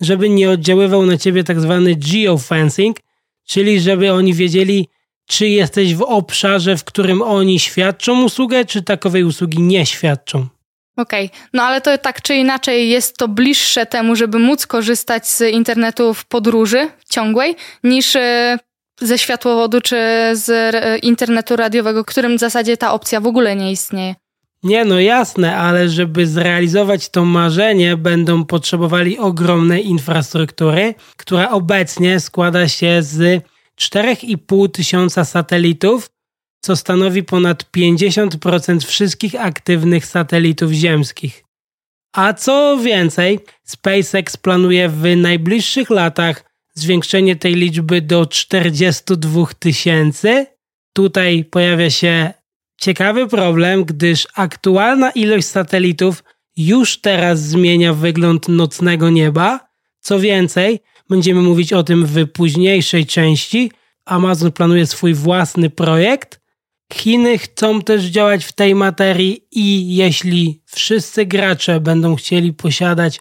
żeby 0.00 0.28
nie 0.28 0.50
oddziaływał 0.50 1.06
na 1.06 1.16
ciebie 1.18 1.44
tak 1.44 1.60
zwany 1.60 1.96
geofencing, 1.96 2.96
czyli 3.46 3.80
żeby 3.80 4.12
oni 4.12 4.34
wiedzieli, 4.34 4.88
czy 5.26 5.48
jesteś 5.48 5.94
w 5.94 6.02
obszarze, 6.02 6.76
w 6.76 6.84
którym 6.84 7.22
oni 7.22 7.58
świadczą 7.58 8.24
usługę, 8.24 8.64
czy 8.64 8.82
takowej 8.82 9.24
usługi 9.24 9.62
nie 9.62 9.86
świadczą. 9.86 10.46
Okej, 10.96 11.30
no 11.52 11.62
ale 11.62 11.80
to 11.80 11.98
tak 11.98 12.22
czy 12.22 12.34
inaczej 12.34 12.88
jest 12.88 13.16
to 13.16 13.28
bliższe 13.28 13.86
temu, 13.86 14.16
żeby 14.16 14.38
móc 14.38 14.66
korzystać 14.66 15.28
z 15.28 15.40
internetu 15.40 16.14
w 16.14 16.24
podróży 16.24 16.88
ciągłej, 17.10 17.56
niż 17.84 18.16
e, 18.16 18.58
ze 19.00 19.18
światłowodu 19.18 19.80
czy 19.80 19.96
z 20.32 20.74
internetu 21.04 21.56
radiowego, 21.56 22.04
którym 22.04 22.36
w 22.36 22.40
zasadzie 22.40 22.76
ta 22.76 22.92
opcja 22.92 23.20
w 23.20 23.26
ogóle 23.26 23.56
nie 23.56 23.72
istnieje. 23.72 24.14
Nie, 24.62 24.84
no 24.84 25.00
jasne, 25.00 25.56
ale 25.56 25.88
żeby 25.88 26.26
zrealizować 26.26 27.08
to 27.08 27.24
marzenie, 27.24 27.96
będą 27.96 28.44
potrzebowali 28.44 29.18
ogromnej 29.18 29.86
infrastruktury, 29.86 30.94
która 31.16 31.50
obecnie 31.50 32.20
składa 32.20 32.68
się 32.68 33.02
z 33.02 33.44
4,5 33.80 34.70
tysiąca 34.70 35.24
satelitów, 35.24 36.10
co 36.64 36.76
stanowi 36.76 37.22
ponad 37.22 37.64
50% 37.76 38.86
wszystkich 38.86 39.34
aktywnych 39.34 40.06
satelitów 40.06 40.72
ziemskich. 40.72 41.44
A 42.12 42.32
co 42.32 42.78
więcej, 42.82 43.40
SpaceX 43.64 44.36
planuje 44.36 44.88
w 44.88 45.16
najbliższych 45.16 45.90
latach 45.90 46.44
zwiększenie 46.74 47.36
tej 47.36 47.54
liczby 47.54 48.00
do 48.00 48.26
42 48.26 49.46
tysięcy. 49.58 50.46
Tutaj 50.92 51.44
pojawia 51.44 51.90
się 51.90 52.32
ciekawy 52.80 53.28
problem, 53.28 53.84
gdyż 53.84 54.28
aktualna 54.34 55.10
ilość 55.10 55.46
satelitów 55.46 56.24
już 56.56 57.00
teraz 57.00 57.40
zmienia 57.40 57.94
wygląd 57.94 58.48
nocnego 58.48 59.10
nieba. 59.10 59.60
Co 60.00 60.20
więcej, 60.20 60.80
będziemy 61.08 61.40
mówić 61.40 61.72
o 61.72 61.82
tym 61.82 62.06
w 62.06 62.26
późniejszej 62.26 63.06
części. 63.06 63.72
Amazon 64.04 64.52
planuje 64.52 64.86
swój 64.86 65.14
własny 65.14 65.70
projekt. 65.70 66.41
Chiny 66.94 67.38
chcą 67.38 67.82
też 67.82 68.04
działać 68.04 68.44
w 68.44 68.52
tej 68.52 68.74
materii 68.74 69.46
i 69.50 69.96
jeśli 69.96 70.62
wszyscy 70.66 71.26
gracze 71.26 71.80
będą 71.80 72.16
chcieli 72.16 72.52
posiadać 72.52 73.20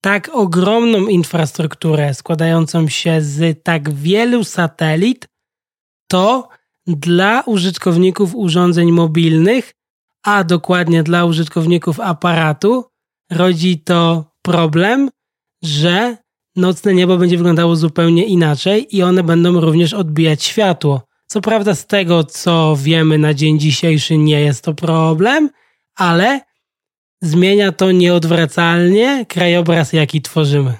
tak 0.00 0.30
ogromną 0.32 1.06
infrastrukturę 1.06 2.14
składającą 2.14 2.88
się 2.88 3.22
z 3.22 3.62
tak 3.62 3.94
wielu 3.94 4.44
satelit, 4.44 5.28
to 6.10 6.48
dla 6.86 7.42
użytkowników 7.46 8.34
urządzeń 8.34 8.92
mobilnych, 8.92 9.72
a 10.22 10.44
dokładnie 10.44 11.02
dla 11.02 11.24
użytkowników 11.24 12.00
aparatu, 12.00 12.84
rodzi 13.30 13.78
to 13.78 14.24
problem, 14.42 15.10
że 15.62 16.16
nocne 16.56 16.94
niebo 16.94 17.16
będzie 17.16 17.36
wyglądało 17.36 17.76
zupełnie 17.76 18.26
inaczej 18.26 18.96
i 18.96 19.02
one 19.02 19.22
będą 19.22 19.60
również 19.60 19.94
odbijać 19.94 20.44
światło. 20.44 21.09
Co 21.32 21.40
prawda, 21.40 21.74
z 21.74 21.86
tego 21.86 22.24
co 22.24 22.76
wiemy 22.82 23.18
na 23.18 23.34
dzień 23.34 23.58
dzisiejszy, 23.58 24.16
nie 24.16 24.40
jest 24.40 24.64
to 24.64 24.74
problem, 24.74 25.50
ale 25.96 26.40
zmienia 27.22 27.72
to 27.72 27.92
nieodwracalnie 27.92 29.26
krajobraz, 29.28 29.92
jaki 29.92 30.22
tworzymy. 30.22 30.72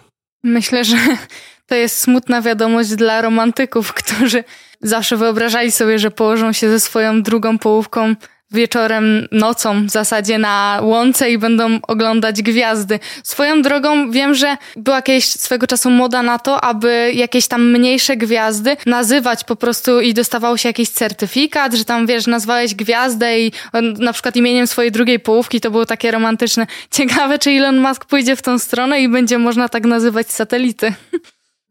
Myślę, 0.45 0.85
że 0.85 0.97
to 1.69 1.75
jest 1.75 1.99
smutna 1.99 2.43
wiadomość 2.43 2.91
dla 2.91 3.23
romantyków, 3.23 3.93
którzy 3.93 4.45
zawsze 4.81 5.17
wyobrażali 5.17 5.73
sobie, 5.73 5.99
że 5.99 6.11
położą 6.11 6.53
się 6.53 6.71
ze 6.71 6.81
swoją 6.81 7.23
drugą 7.23 7.59
połówką 7.59 8.15
wieczorem, 8.53 9.29
nocą 9.33 9.87
w 9.87 9.91
zasadzie 9.91 10.39
na 10.39 10.81
łące 10.83 11.31
i 11.31 11.39
będą 11.39 11.79
oglądać 11.83 12.43
gwiazdy. 12.43 12.99
Swoją 13.23 13.63
drogą 13.63 14.11
wiem, 14.11 14.35
że 14.35 14.57
była 14.77 15.03
kiedyś 15.03 15.25
swego 15.25 15.67
czasu 15.67 15.91
moda 15.91 16.23
na 16.23 16.39
to, 16.39 16.65
aby 16.65 17.13
jakieś 17.15 17.47
tam 17.47 17.71
mniejsze 17.71 18.17
gwiazdy 18.17 18.77
nazywać 18.87 19.45
po 19.45 19.57
prostu 19.57 20.01
i 20.01 20.15
dostawało 20.15 20.57
się 20.57 20.69
jakiś 20.69 20.89
certyfikat, 20.89 21.75
że 21.75 21.85
tam 21.85 22.07
wiesz, 22.07 22.27
nazwałeś 22.27 22.75
gwiazdę 22.75 23.41
i 23.41 23.53
na 23.99 24.13
przykład 24.13 24.37
imieniem 24.37 24.67
swojej 24.67 24.93
drugiej 24.93 25.21
połówki 25.21 25.61
to 25.61 25.71
było 25.71 25.87
takie 25.87 26.11
romantyczne. 26.11 26.67
Ciekawe, 26.91 27.39
czy 27.39 27.51
Elon 27.51 27.79
Musk 27.81 28.05
pójdzie 28.05 28.37
w 28.37 28.43
tą 28.43 28.59
stronę 28.59 29.03
i 29.03 29.09
będzie 29.09 29.39
można 29.39 29.69
tak 29.69 29.85
nazywać 29.85 30.31
satelity. 30.33 30.93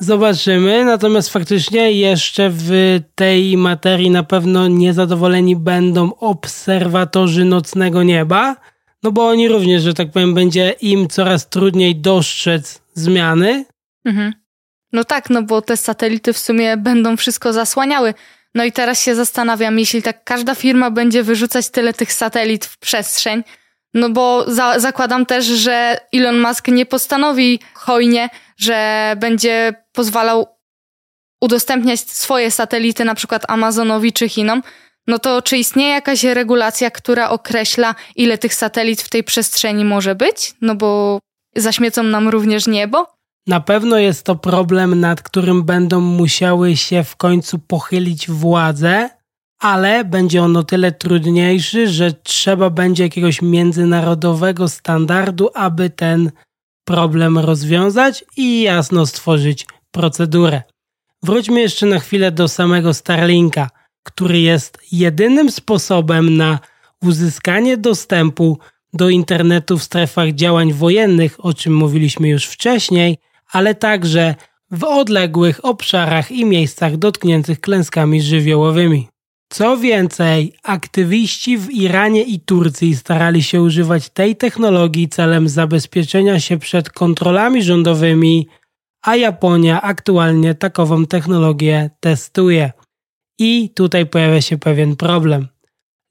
Zobaczymy, 0.02 0.86
natomiast 0.86 1.30
faktycznie 1.30 1.92
jeszcze 1.92 2.50
w 2.54 2.70
tej 3.16 3.58
materii 3.58 4.10
na 4.10 4.24
pewno 4.24 4.68
niezadowoleni 4.68 5.56
będą 5.56 6.16
obserwatorzy 6.16 7.46
nocnego 7.46 8.04
nieba, 8.04 8.56
no 9.04 9.12
bo 9.12 9.28
oni 9.28 9.48
również, 9.48 9.84
że 9.84 9.94
tak 9.94 10.12
powiem, 10.12 10.34
będzie 10.34 10.70
im 10.82 11.08
coraz 11.08 11.50
trudniej 11.50 11.96
dostrzec 11.96 12.82
zmiany. 12.94 13.66
Mhm. 14.06 14.34
No 14.94 15.04
tak, 15.04 15.30
no 15.30 15.44
bo 15.44 15.62
te 15.62 15.78
satelity 15.78 16.34
w 16.34 16.38
sumie 16.38 16.78
będą 16.78 17.18
wszystko 17.18 17.54
zasłaniały. 17.54 18.14
No 18.56 18.64
i 18.64 18.72
teraz 18.72 19.04
się 19.04 19.16
zastanawiam, 19.16 19.80
jeśli 19.80 20.02
tak 20.02 20.24
każda 20.24 20.56
firma 20.56 20.92
będzie 20.92 21.24
wyrzucać 21.24 21.70
tyle 21.70 21.94
tych 21.94 22.14
satelit 22.14 22.66
w 22.66 22.78
przestrzeń, 22.78 23.44
no 23.94 24.10
bo 24.10 24.46
za 24.48 24.80
zakładam 24.80 25.26
też, 25.26 25.46
że 25.46 25.98
Elon 26.14 26.40
Musk 26.40 26.68
nie 26.68 26.86
postanowi 26.86 27.60
hojnie, 27.74 28.30
że 28.60 29.16
będzie 29.20 29.74
pozwalał 29.92 30.48
udostępniać 31.42 32.00
swoje 32.00 32.52
satelity 32.52 33.06
na 33.06 33.16
przykład 33.16 33.44
Amazonowi 33.48 34.14
czy 34.14 34.30
Chinom, 34.30 34.62
no 35.08 35.20
to 35.20 35.42
czy 35.42 35.58
istnieje 35.58 35.90
jakaś 35.90 36.24
regulacja, 36.24 36.92
która 36.92 37.30
określa, 37.30 37.96
ile 38.16 38.38
tych 38.38 38.54
satelit 38.54 39.02
w 39.02 39.10
tej 39.10 39.24
przestrzeni 39.24 39.86
może 39.86 40.16
być? 40.16 40.54
No 40.62 40.76
bo 40.76 41.20
zaśmiecą 41.56 42.04
nam 42.04 42.30
również 42.30 42.68
niebo. 42.68 43.08
Na 43.48 43.60
pewno 43.60 43.98
jest 43.98 44.26
to 44.26 44.36
problem, 44.36 45.00
nad 45.00 45.22
którym 45.22 45.64
będą 45.64 46.02
musiały 46.02 46.78
się 46.78 47.04
w 47.04 47.16
końcu 47.16 47.60
pochylić 47.60 48.30
władze, 48.30 49.10
ale 49.60 50.06
będzie 50.06 50.44
on 50.44 50.58
o 50.58 50.64
tyle 50.64 50.92
trudniejszy, 50.92 51.88
że 51.88 52.14
trzeba 52.14 52.70
będzie 52.70 53.04
jakiegoś 53.04 53.42
międzynarodowego 53.42 54.68
standardu, 54.68 55.50
aby 55.54 55.90
ten 55.90 56.32
problem 56.90 57.38
rozwiązać 57.38 58.26
i 58.38 58.62
jasno 58.62 59.06
stworzyć 59.06 59.66
procedurę. 59.92 60.62
Wróćmy 61.24 61.62
jeszcze 61.62 61.86
na 61.86 62.00
chwilę 62.00 62.32
do 62.32 62.48
samego 62.48 62.94
Starlinka, 62.94 63.70
który 64.04 64.40
jest 64.40 64.78
jedynym 64.92 65.52
sposobem 65.52 66.38
na 66.38 66.60
uzyskanie 67.02 67.78
dostępu 67.78 68.58
do 68.94 69.10
internetu 69.10 69.78
w 69.78 69.84
strefach 69.84 70.32
działań 70.32 70.74
wojennych, 70.74 71.46
o 71.46 71.54
czym 71.54 71.76
mówiliśmy 71.76 72.30
już 72.30 72.46
wcześniej, 72.46 73.18
ale 73.52 73.76
także 73.76 74.36
w 74.72 74.84
odległych 74.84 75.66
obszarach 75.66 76.32
i 76.32 76.46
miejscach 76.46 76.98
dotkniętych 76.98 77.62
klęskami 77.62 78.22
żywiołowymi. 78.22 79.08
Co 79.54 79.78
więcej, 79.78 80.54
aktywiści 80.64 81.58
w 81.58 81.72
Iranie 81.72 82.24
i 82.24 82.40
Turcji 82.40 82.96
starali 82.96 83.44
się 83.44 83.62
używać 83.62 84.10
tej 84.10 84.36
technologii 84.36 85.10
celem 85.10 85.50
zabezpieczenia 85.50 86.40
się 86.40 86.58
przed 86.58 86.90
kontrolami 86.90 87.64
rządowymi, 87.64 88.48
a 89.02 89.16
Japonia 89.16 89.82
aktualnie 89.82 90.56
takową 90.56 91.06
technologię 91.06 91.90
testuje. 92.00 92.72
I 93.40 93.70
tutaj 93.76 94.06
pojawia 94.06 94.42
się 94.42 94.58
pewien 94.58 94.96
problem. 94.96 95.48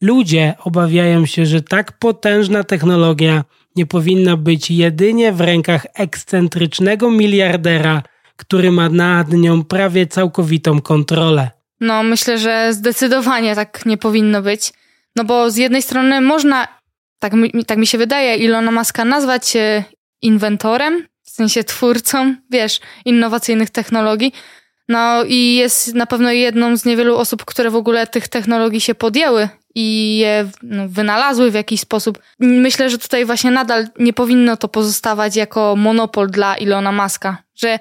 Ludzie 0.03 0.55
obawiają 0.64 1.26
się, 1.26 1.47
że 1.47 1.62
tak 1.62 1.99
potężna 1.99 2.64
technologia 2.64 3.45
nie 3.76 3.86
powinna 3.86 4.36
być 4.36 4.70
jedynie 4.70 5.32
w 5.32 5.41
rękach 5.41 5.86
ekscentrycznego 5.95 7.11
miliardera, 7.11 8.03
który 8.36 8.70
ma 8.72 8.89
nad 8.89 9.32
nią 9.32 9.64
prawie 9.64 10.07
całkowitą 10.07 10.80
kontrolę. 10.80 11.57
No, 11.81 12.03
myślę, 12.03 12.39
że 12.39 12.72
zdecydowanie 12.72 13.55
tak 13.55 13.87
nie 13.87 13.99
powinno 13.99 14.43
być. 14.43 14.72
No 15.16 15.24
bo 15.24 15.51
z 15.51 15.57
jednej 15.57 15.83
strony 15.83 16.20
można, 16.20 16.68
tak 17.18 17.33
mi, 17.33 17.64
tak 17.64 17.79
mi 17.79 17.87
się 17.87 17.99
wydaje, 17.99 18.37
Ilona 18.37 18.70
Maska 18.70 19.05
nazwać 19.05 19.57
inwentorem, 20.22 21.07
w 21.24 21.31
sensie 21.31 21.64
twórcą, 21.64 22.35
wiesz, 22.51 22.81
innowacyjnych 23.05 23.70
technologii. 23.70 24.33
No 24.89 25.24
i 25.24 25.55
jest 25.55 25.95
na 25.95 26.07
pewno 26.07 26.33
jedną 26.33 26.76
z 26.76 26.85
niewielu 26.85 27.16
osób, 27.16 27.45
które 27.45 27.70
w 27.70 27.76
ogóle 27.76 28.07
tych 28.07 28.29
technologii 28.29 28.81
się 28.81 28.95
podjęły 28.95 29.49
i 29.74 30.18
je 30.18 30.49
no, 30.62 30.89
wynalazły 30.89 31.51
w 31.51 31.55
jakiś 31.55 31.81
sposób. 31.81 32.18
Myślę, 32.39 32.91
że 32.91 32.99
tutaj 32.99 33.24
właśnie 33.24 33.51
nadal 33.51 33.89
nie 33.99 34.12
powinno 34.12 34.57
to 34.57 34.68
pozostawać 34.68 35.37
jako 35.37 35.76
monopol 35.76 36.31
dla 36.31 36.57
Ilona 36.57 36.93
Maska, 36.93 37.43
że 37.55 37.79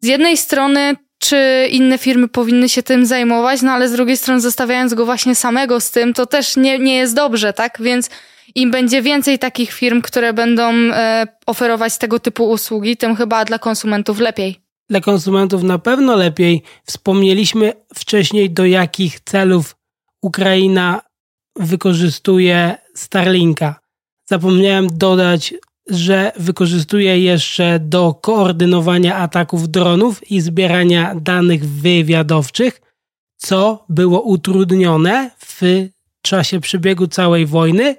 z 0.00 0.06
jednej 0.06 0.36
strony 0.36 0.96
czy 1.28 1.68
inne 1.70 1.98
firmy 1.98 2.28
powinny 2.28 2.68
się 2.68 2.82
tym 2.82 3.06
zajmować, 3.06 3.62
no 3.62 3.72
ale 3.72 3.88
z 3.88 3.92
drugiej 3.92 4.16
strony 4.16 4.40
zostawiając 4.40 4.94
go 4.94 5.04
właśnie 5.04 5.34
samego 5.34 5.80
z 5.80 5.90
tym, 5.90 6.14
to 6.14 6.26
też 6.26 6.56
nie, 6.56 6.78
nie 6.78 6.96
jest 6.96 7.14
dobrze, 7.14 7.52
tak? 7.52 7.78
Więc 7.80 8.10
im 8.54 8.70
będzie 8.70 9.02
więcej 9.02 9.38
takich 9.38 9.72
firm, 9.72 10.02
które 10.02 10.32
będą 10.32 10.72
e, 10.72 11.26
oferować 11.46 11.98
tego 11.98 12.18
typu 12.18 12.50
usługi, 12.50 12.96
tym 12.96 13.16
chyba 13.16 13.44
dla 13.44 13.58
konsumentów 13.58 14.18
lepiej. 14.18 14.60
Dla 14.90 15.00
konsumentów 15.00 15.62
na 15.62 15.78
pewno 15.78 16.16
lepiej. 16.16 16.62
Wspomnieliśmy 16.84 17.72
wcześniej, 17.94 18.50
do 18.50 18.64
jakich 18.64 19.20
celów 19.20 19.76
Ukraina 20.22 21.00
wykorzystuje 21.56 22.76
Starlinka. 22.94 23.80
Zapomniałem 24.24 24.86
dodać, 24.92 25.54
że 25.90 26.32
wykorzystuje 26.36 27.20
jeszcze 27.20 27.78
do 27.78 28.14
koordynowania 28.14 29.16
ataków 29.16 29.68
dronów 29.68 30.30
i 30.30 30.40
zbierania 30.40 31.14
danych 31.14 31.68
wywiadowczych, 31.68 32.80
co 33.36 33.84
było 33.88 34.20
utrudnione 34.20 35.30
w 35.38 35.60
czasie 36.22 36.60
przebiegu 36.60 37.06
całej 37.06 37.46
wojny, 37.46 37.96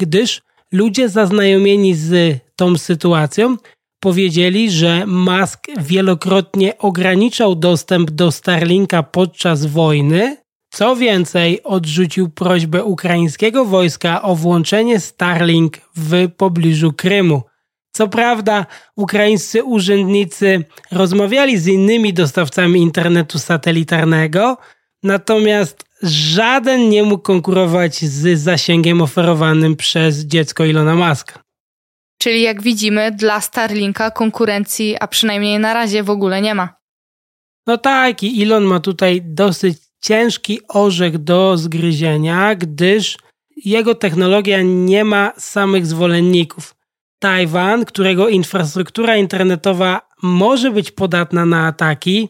gdyż 0.00 0.42
ludzie 0.72 1.08
zaznajomieni 1.08 1.94
z 1.94 2.38
tą 2.56 2.78
sytuacją 2.78 3.56
powiedzieli, 4.02 4.70
że 4.70 5.06
Musk 5.06 5.66
wielokrotnie 5.80 6.78
ograniczał 6.78 7.54
dostęp 7.54 8.10
do 8.10 8.32
Starlinka 8.32 9.02
podczas 9.02 9.66
wojny. 9.66 10.36
Co 10.72 10.96
więcej, 10.96 11.62
odrzucił 11.62 12.30
prośbę 12.30 12.84
ukraińskiego 12.84 13.64
wojska 13.64 14.22
o 14.22 14.36
włączenie 14.36 15.00
Starlink 15.00 15.78
w 15.96 16.28
pobliżu 16.36 16.92
Krymu. 16.92 17.42
Co 17.92 18.08
prawda, 18.08 18.66
ukraińscy 18.96 19.64
urzędnicy 19.64 20.64
rozmawiali 20.90 21.58
z 21.58 21.66
innymi 21.66 22.14
dostawcami 22.14 22.80
internetu 22.80 23.38
satelitarnego, 23.38 24.58
natomiast 25.02 25.84
żaden 26.02 26.88
nie 26.88 27.02
mógł 27.02 27.22
konkurować 27.22 27.94
z 28.04 28.38
zasięgiem 28.40 29.02
oferowanym 29.02 29.76
przez 29.76 30.24
dziecko 30.24 30.64
Ilona 30.64 30.94
Muska. 30.94 31.42
Czyli 32.18 32.42
jak 32.42 32.62
widzimy, 32.62 33.10
dla 33.10 33.40
Starlinka 33.40 34.10
konkurencji, 34.10 34.96
a 35.00 35.06
przynajmniej 35.06 35.58
na 35.58 35.74
razie 35.74 36.02
w 36.02 36.10
ogóle 36.10 36.40
nie 36.40 36.54
ma. 36.54 36.74
No 37.66 37.78
tak, 37.78 38.22
i 38.22 38.42
Elon 38.42 38.64
ma 38.64 38.80
tutaj 38.80 39.22
dosyć 39.24 39.91
ciężki 40.02 40.60
orzech 40.68 41.18
do 41.18 41.56
zgryzienia, 41.56 42.54
gdyż 42.54 43.16
jego 43.64 43.94
technologia 43.94 44.62
nie 44.62 45.04
ma 45.04 45.32
samych 45.38 45.86
zwolenników. 45.86 46.74
Tajwan, 47.18 47.84
którego 47.84 48.28
infrastruktura 48.28 49.16
internetowa 49.16 50.00
może 50.22 50.70
być 50.70 50.90
podatna 50.90 51.46
na 51.46 51.66
ataki, 51.66 52.28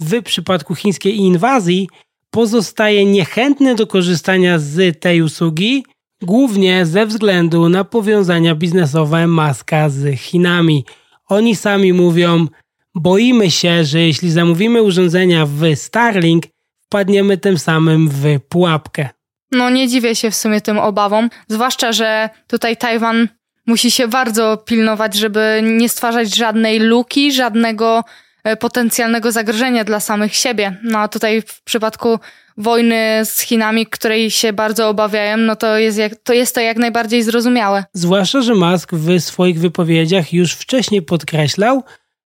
w 0.00 0.22
przypadku 0.22 0.74
chińskiej 0.74 1.16
inwazji 1.16 1.88
pozostaje 2.30 3.06
niechętny 3.06 3.74
do 3.74 3.86
korzystania 3.86 4.58
z 4.58 5.00
tej 5.00 5.22
usługi, 5.22 5.84
głównie 6.22 6.86
ze 6.86 7.06
względu 7.06 7.68
na 7.68 7.84
powiązania 7.84 8.54
biznesowe 8.54 9.26
Maska 9.26 9.88
z 9.88 10.20
Chinami. 10.20 10.84
Oni 11.28 11.56
sami 11.56 11.92
mówią, 11.92 12.46
boimy 12.94 13.50
się, 13.50 13.84
że 13.84 14.00
jeśli 14.00 14.30
zamówimy 14.30 14.82
urządzenia 14.82 15.46
w 15.46 15.60
Starlink, 15.74 16.44
wpadniemy 16.92 17.38
tym 17.38 17.58
samym 17.58 18.08
w 18.08 18.40
pułapkę. 18.48 19.08
No 19.52 19.70
nie 19.70 19.88
dziwię 19.88 20.16
się 20.16 20.30
w 20.30 20.34
sumie 20.34 20.60
tym 20.60 20.78
obawom, 20.78 21.30
zwłaszcza, 21.48 21.92
że 21.92 22.30
tutaj 22.46 22.76
Tajwan 22.76 23.28
musi 23.66 23.90
się 23.90 24.08
bardzo 24.08 24.56
pilnować, 24.56 25.14
żeby 25.14 25.60
nie 25.62 25.88
stwarzać 25.88 26.36
żadnej 26.36 26.78
luki, 26.78 27.32
żadnego 27.32 28.04
e, 28.44 28.56
potencjalnego 28.56 29.32
zagrożenia 29.32 29.84
dla 29.84 30.00
samych 30.00 30.34
siebie. 30.34 30.76
No 30.82 30.98
a 30.98 31.08
tutaj 31.08 31.42
w 31.42 31.62
przypadku 31.62 32.18
wojny 32.56 33.20
z 33.24 33.40
Chinami, 33.40 33.86
której 33.86 34.30
się 34.30 34.52
bardzo 34.52 34.88
obawiają, 34.88 35.36
no 35.36 35.56
to 35.56 35.78
jest, 35.78 35.98
jak, 35.98 36.16
to 36.16 36.32
jest 36.32 36.54
to 36.54 36.60
jak 36.60 36.76
najbardziej 36.76 37.22
zrozumiałe. 37.22 37.84
Zwłaszcza, 37.92 38.42
że 38.42 38.54
Musk 38.54 38.92
w 38.94 39.20
swoich 39.20 39.58
wypowiedziach 39.58 40.32
już 40.32 40.52
wcześniej 40.52 41.02
podkreślał, 41.02 41.84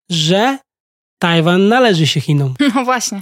że 0.10 0.58
Tajwan 1.20 1.68
należy 1.68 2.08
się 2.08 2.22
Chinom. 2.22 2.54
No 2.76 2.86
właśnie. 2.86 3.22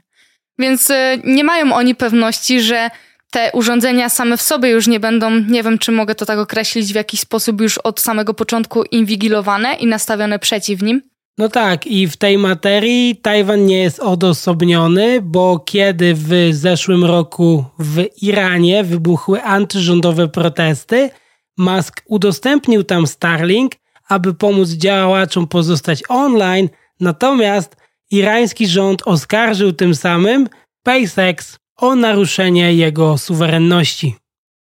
Więc 0.60 0.89
y, 0.89 1.22
nie 1.24 1.43
mają 1.43 1.76
oni 1.76 1.95
pewności, 1.95 2.62
że 2.62 2.89
te 3.32 3.51
urządzenia 3.54 4.10
same 4.10 4.38
w 4.38 4.41
sobie 4.41 4.70
już 4.70 4.88
nie 4.88 4.99
będą, 4.99 5.39
nie 5.39 5.64
wiem 5.64 5.78
czy 5.78 5.91
mogę 5.91 6.16
to 6.16 6.26
tak 6.26 6.39
określić, 6.39 6.93
w 6.93 6.95
jakiś 6.95 7.20
sposób 7.20 7.62
już 7.62 7.78
od 7.78 7.99
samego 7.99 8.34
początku 8.34 8.84
inwigilowane 8.84 9.74
i 9.74 9.88
nastawione 9.88 10.39
przeciw 10.39 10.82
nim. 10.82 11.01
No 11.38 11.49
tak, 11.49 11.88
i 11.88 12.08
w 12.08 12.18
tej 12.18 12.38
materii 12.38 13.16
Tajwan 13.16 13.66
nie 13.66 13.80
jest 13.80 13.99
odosobniony, 13.99 15.22
bo 15.22 15.60
kiedy 15.60 16.14
w 16.14 16.30
zeszłym 16.51 17.06
roku 17.06 17.66
w 17.80 18.06
Iranie 18.22 18.84
wybuchły 18.84 19.43
antyrządowe 19.43 20.28
protesty, 20.28 21.10
Musk 21.58 22.01
udostępnił 22.06 22.84
tam 22.84 23.08
Starlink, 23.08 23.72
aby 24.10 24.34
pomóc 24.34 24.70
działaczom 24.70 25.47
pozostać 25.47 26.04
online, 26.10 26.70
natomiast 26.99 27.76
irański 28.14 28.68
rząd 28.68 29.01
oskarżył 29.05 29.74
tym 29.74 29.95
samym 29.95 30.47
SpaceX 30.82 31.57
o 31.78 31.95
naruszenie 31.95 32.74
jego 32.74 33.18
suwerenności. 33.18 34.16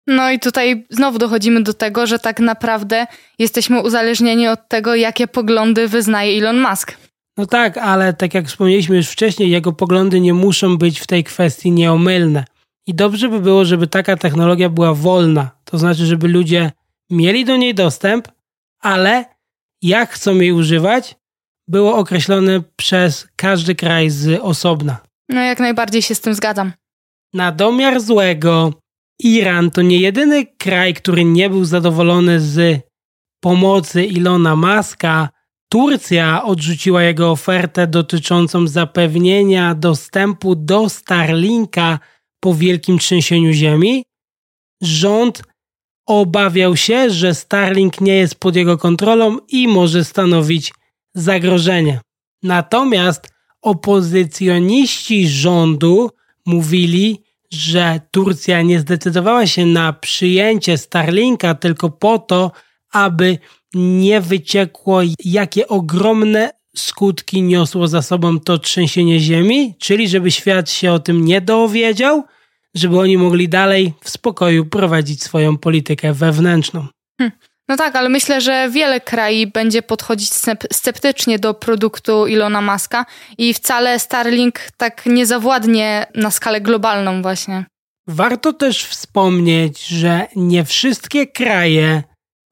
No 0.07 0.31
i 0.31 0.39
tutaj 0.39 0.87
znowu 0.91 1.19
dochodzimy 1.19 1.63
do 1.63 1.75
tego, 1.75 2.07
że 2.07 2.19
tak 2.19 2.41
naprawdę 2.41 3.07
jesteśmy 3.39 3.83
uzależnieni 3.83 4.49
od 4.49 4.69
tego, 4.69 4.95
jakie 4.95 5.27
poglądy 5.27 5.89
wyznaje 5.89 6.39
Elon 6.39 6.61
Musk. 6.61 6.97
No 7.37 7.47
tak, 7.47 7.79
ale 7.79 8.13
tak 8.13 8.35
jak 8.35 8.47
wspomnieliśmy 8.47 8.97
już 8.97 9.09
wcześniej, 9.09 9.51
jego 9.51 9.73
poglądy 9.73 10.21
nie 10.21 10.35
muszą 10.35 10.79
być 10.79 11.01
w 11.01 11.07
tej 11.07 11.25
kwestii 11.25 11.71
nieomylne. 11.71 12.45
I 12.87 12.95
dobrze 12.95 13.29
by 13.29 13.41
było, 13.41 13.65
żeby 13.65 13.87
taka 13.87 14.17
technologia 14.17 14.69
była 14.69 14.95
wolna, 14.95 15.51
to 15.65 15.79
znaczy, 15.79 16.07
żeby 16.07 16.29
ludzie 16.29 16.73
mieli 17.11 17.45
do 17.45 17.57
niej 17.57 17.75
dostęp, 17.75 18.29
ale 18.81 19.25
jak 19.83 20.11
chcą 20.11 20.35
jej 20.35 20.53
używać, 20.53 21.17
było 21.71 21.97
określone 21.97 22.63
przez 22.77 23.29
każdy 23.37 23.75
kraj 23.75 24.11
z 24.11 24.41
osobna. 24.43 24.97
No 25.29 25.41
jak 25.41 25.61
najbardziej 25.61 26.03
się 26.03 26.15
z 26.15 26.21
tym 26.21 26.35
zgadzam. 26.35 26.73
Na 27.35 27.53
domiar 27.53 28.01
złego, 28.01 28.73
Iran 29.23 29.71
to 29.71 29.83
nie 29.83 29.99
jedyny 29.99 30.47
kraj, 30.47 30.95
który 30.95 31.25
nie 31.25 31.51
był 31.51 31.65
zadowolony 31.65 32.41
z 32.41 32.81
pomocy 33.41 34.05
Ilona 34.05 34.57
Maska. 34.57 35.29
Turcja 35.73 36.45
odrzuciła 36.45 37.03
jego 37.03 37.31
ofertę 37.31 37.87
dotyczącą 37.87 38.67
zapewnienia 38.67 39.75
dostępu 39.75 40.55
do 40.55 40.89
Starlinka 40.89 41.99
po 42.41 42.55
wielkim 42.55 42.99
trzęsieniu 42.99 43.53
ziemi. 43.53 44.05
Rząd 44.83 45.43
obawiał 46.07 46.77
się, 46.77 47.11
że 47.11 47.35
Starlink 47.35 48.01
nie 48.01 48.17
jest 48.17 48.35
pod 48.35 48.57
jego 48.57 48.79
kontrolą 48.79 49.39
i 49.49 49.69
może 49.69 50.05
stanowić 50.05 50.73
zagrożenie. 51.15 52.01
Natomiast 52.43 53.29
opozycjoniści 53.63 55.29
rządu 55.29 56.11
mówili, 56.47 57.23
że 57.53 58.01
Turcja 58.11 58.63
nie 58.63 58.81
zdecydowała 58.81 59.47
się 59.47 59.67
na 59.67 59.93
przyjęcie 59.93 60.79
Starlinka 60.79 61.55
tylko 61.55 61.91
po 61.91 62.19
to, 62.19 62.53
aby 62.93 63.39
nie 63.75 64.21
wyciekło, 64.21 65.01
jakie 65.25 65.69
ogromne 65.69 66.51
skutki 66.77 67.43
niosło 67.43 67.89
za 67.89 68.03
sobą 68.03 68.41
to 68.41 68.59
trzęsienie 68.59 69.21
ziemi, 69.21 69.75
czyli 69.79 70.09
żeby 70.09 70.31
świat 70.31 70.71
się 70.71 70.93
o 70.93 70.99
tym 70.99 71.25
nie 71.25 71.41
dowiedział, 71.41 72.25
żeby 72.75 72.99
oni 72.99 73.19
mogli 73.19 73.49
dalej 73.49 73.95
w 74.05 74.11
spokoju 74.11 74.67
prowadzić 74.67 75.23
swoją 75.23 75.59
politykę 75.59 76.13
wewnętrzną. 76.13 76.87
Hm. 77.21 77.31
No 77.71 77.77
tak, 77.77 77.97
ale 77.97 78.09
myślę, 78.09 78.41
że 78.41 78.69
wiele 78.71 79.01
krajów 79.01 79.53
będzie 79.53 79.83
podchodzić 79.83 80.31
sceptycznie 80.73 81.39
do 81.39 81.55
produktu 81.55 82.27
Ilona 82.27 82.61
Maska 82.61 83.07
i 83.39 83.55
wcale 83.55 83.99
Starlink 83.99 84.61
tak 84.77 85.07
nie 85.07 85.27
zawładnie 85.27 86.07
na 86.15 86.31
skalę 86.31 86.61
globalną 86.61 87.23
właśnie. 87.23 87.65
Warto 88.07 88.53
też 88.53 88.85
wspomnieć, 88.85 89.87
że 89.87 90.27
nie 90.37 90.65
wszystkie 90.65 91.27
kraje 91.27 92.03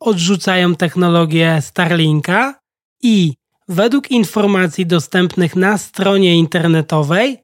odrzucają 0.00 0.76
technologię 0.76 1.58
Starlinka 1.62 2.54
i 3.02 3.34
według 3.68 4.10
informacji 4.10 4.86
dostępnych 4.86 5.56
na 5.56 5.78
stronie 5.78 6.36
internetowej 6.36 7.38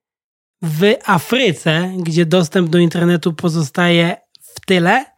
w 0.63 0.95
Afryce, 1.05 1.93
gdzie 1.99 2.27
dostęp 2.27 2.71
do 2.71 2.79
internetu 2.79 3.33
pozostaje 3.33 4.17
w 4.43 4.67
tyle, 4.67 5.14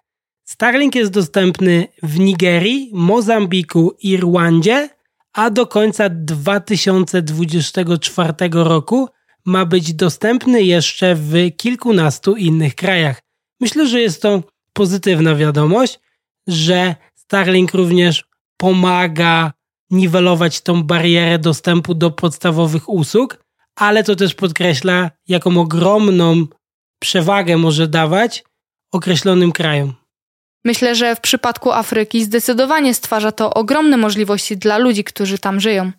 Starlink 0.48 0.94
jest 0.94 1.12
dostępny 1.12 1.88
w 2.02 2.18
Nigerii, 2.18 2.90
Mozambiku 2.92 3.96
i 4.02 4.16
Rwandzie, 4.16 4.88
a 5.32 5.50
do 5.50 5.66
końca 5.66 6.08
2024 6.08 8.32
roku 8.52 9.08
ma 9.44 9.66
być 9.66 9.94
dostępny 9.94 10.62
jeszcze 10.62 11.14
w 11.14 11.34
kilkunastu 11.56 12.36
innych 12.36 12.74
krajach. 12.74 13.22
Myślę, 13.60 13.86
że 13.86 14.00
jest 14.00 14.22
to 14.22 14.42
pozytywna 14.72 15.34
wiadomość, 15.34 16.00
że 16.46 16.94
Starlink 17.14 17.74
również 17.74 18.24
pomaga 18.56 19.52
niwelować 19.90 20.60
tą 20.60 20.82
barierę 20.82 21.38
dostępu 21.38 21.94
do 21.94 22.10
podstawowych 22.10 22.88
usług, 22.88 23.44
ale 23.76 24.04
to 24.04 24.16
też 24.16 24.34
podkreśla, 24.34 25.10
jaką 25.28 25.60
ogromną 25.60 26.46
przewagę 26.98 27.56
może 27.56 27.88
dawać 27.88 28.44
określonym 28.92 29.52
krajom. 29.52 30.05
Myślę, 30.66 30.94
że 30.94 31.16
w 31.16 31.20
przypadku 31.20 31.72
Afryki 31.72 32.24
zdecydowanie 32.24 32.94
stwarza 32.94 33.32
to 33.32 33.54
ogromne 33.54 33.96
możliwości 33.96 34.56
dla 34.56 34.78
ludzi, 34.78 35.04
którzy 35.04 35.38
tam 35.38 35.60
żyją. 35.60 35.92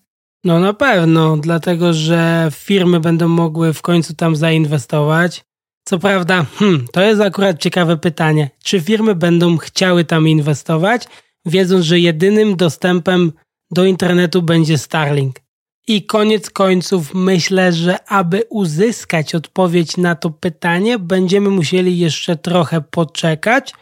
No 0.43 0.59
na 0.59 0.73
pewno, 0.73 1.37
dlatego 1.37 1.93
że 1.93 2.51
firmy 2.51 2.99
będą 2.99 3.27
mogły 3.27 3.73
w 3.73 3.81
końcu 3.81 4.13
tam 4.13 4.35
zainwestować. 4.35 5.43
Co 5.83 5.99
prawda, 5.99 6.45
hmm, 6.59 6.85
to 6.93 7.01
jest 7.01 7.21
akurat 7.21 7.59
ciekawe 7.59 7.97
pytanie. 7.97 8.49
Czy 8.63 8.81
firmy 8.81 9.15
będą 9.15 9.57
chciały 9.57 10.05
tam 10.05 10.27
inwestować, 10.27 11.03
wiedząc, 11.45 11.85
że 11.85 11.99
jedynym 11.99 12.55
dostępem 12.55 13.31
do 13.71 13.85
internetu 13.85 14.41
będzie 14.41 14.77
Starlink? 14.77 15.39
I 15.87 16.05
koniec 16.05 16.49
końców 16.49 17.13
myślę, 17.13 17.73
że 17.73 18.09
aby 18.09 18.43
uzyskać 18.49 19.35
odpowiedź 19.35 19.97
na 19.97 20.15
to 20.15 20.29
pytanie, 20.29 20.99
będziemy 20.99 21.49
musieli 21.49 21.97
jeszcze 21.97 22.35
trochę 22.35 22.81
poczekać. 22.81 23.73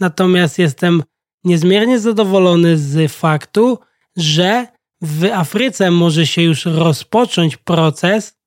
Natomiast 0.00 0.58
jestem 0.58 1.02
niezmiernie 1.44 1.98
zadowolony 1.98 2.78
z 2.78 3.12
faktu, 3.12 3.78
że 4.16 4.66
w 5.00 5.24
Afryce 5.24 5.90
może 5.90 6.26
się 6.26 6.42
już 6.42 6.64
rozpocząć 6.66 7.56
proces 7.56 8.40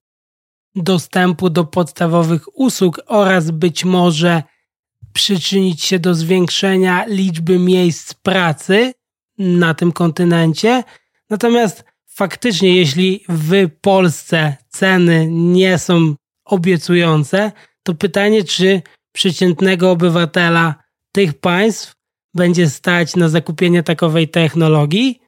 dostępu 0.76 1.50
do 1.50 1.64
podstawowych 1.64 2.58
usług 2.60 3.02
oraz 3.08 3.52
być 3.52 3.86
może 3.86 4.44
przyczynić 5.14 5.84
się 5.84 6.00
do 6.00 6.16
zwiększenia 6.16 7.06
liczby 7.06 7.60
miejsc 7.60 8.14
pracy 8.14 8.94
na 9.38 9.74
tym 9.74 9.92
kontynencie. 9.92 10.84
Natomiast 11.30 11.84
faktycznie, 12.06 12.76
jeśli 12.76 13.24
w 13.30 13.70
Polsce 13.82 14.58
ceny 14.70 15.28
nie 15.32 15.78
są 15.78 16.16
obiecujące, 16.46 17.52
to 17.84 17.94
pytanie, 17.94 18.44
czy 18.44 18.82
przeciętnego 19.12 19.92
obywatela 19.92 20.83
tych 21.14 21.34
państw 21.34 21.94
będzie 22.34 22.70
stać 22.70 23.16
na 23.16 23.30
zakupienie 23.30 23.84
takowej 23.84 24.28
technologii, 24.28 25.20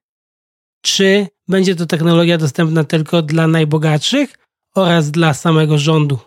czy 0.81 1.27
będzie 1.47 1.75
to 1.75 1.85
technologia 1.85 2.37
dostępna 2.37 2.83
tylko 2.83 3.21
dla 3.21 3.47
najbogatszych 3.47 4.33
oraz 4.75 5.11
dla 5.11 5.33
samego 5.33 5.77
rządu. 5.77 6.19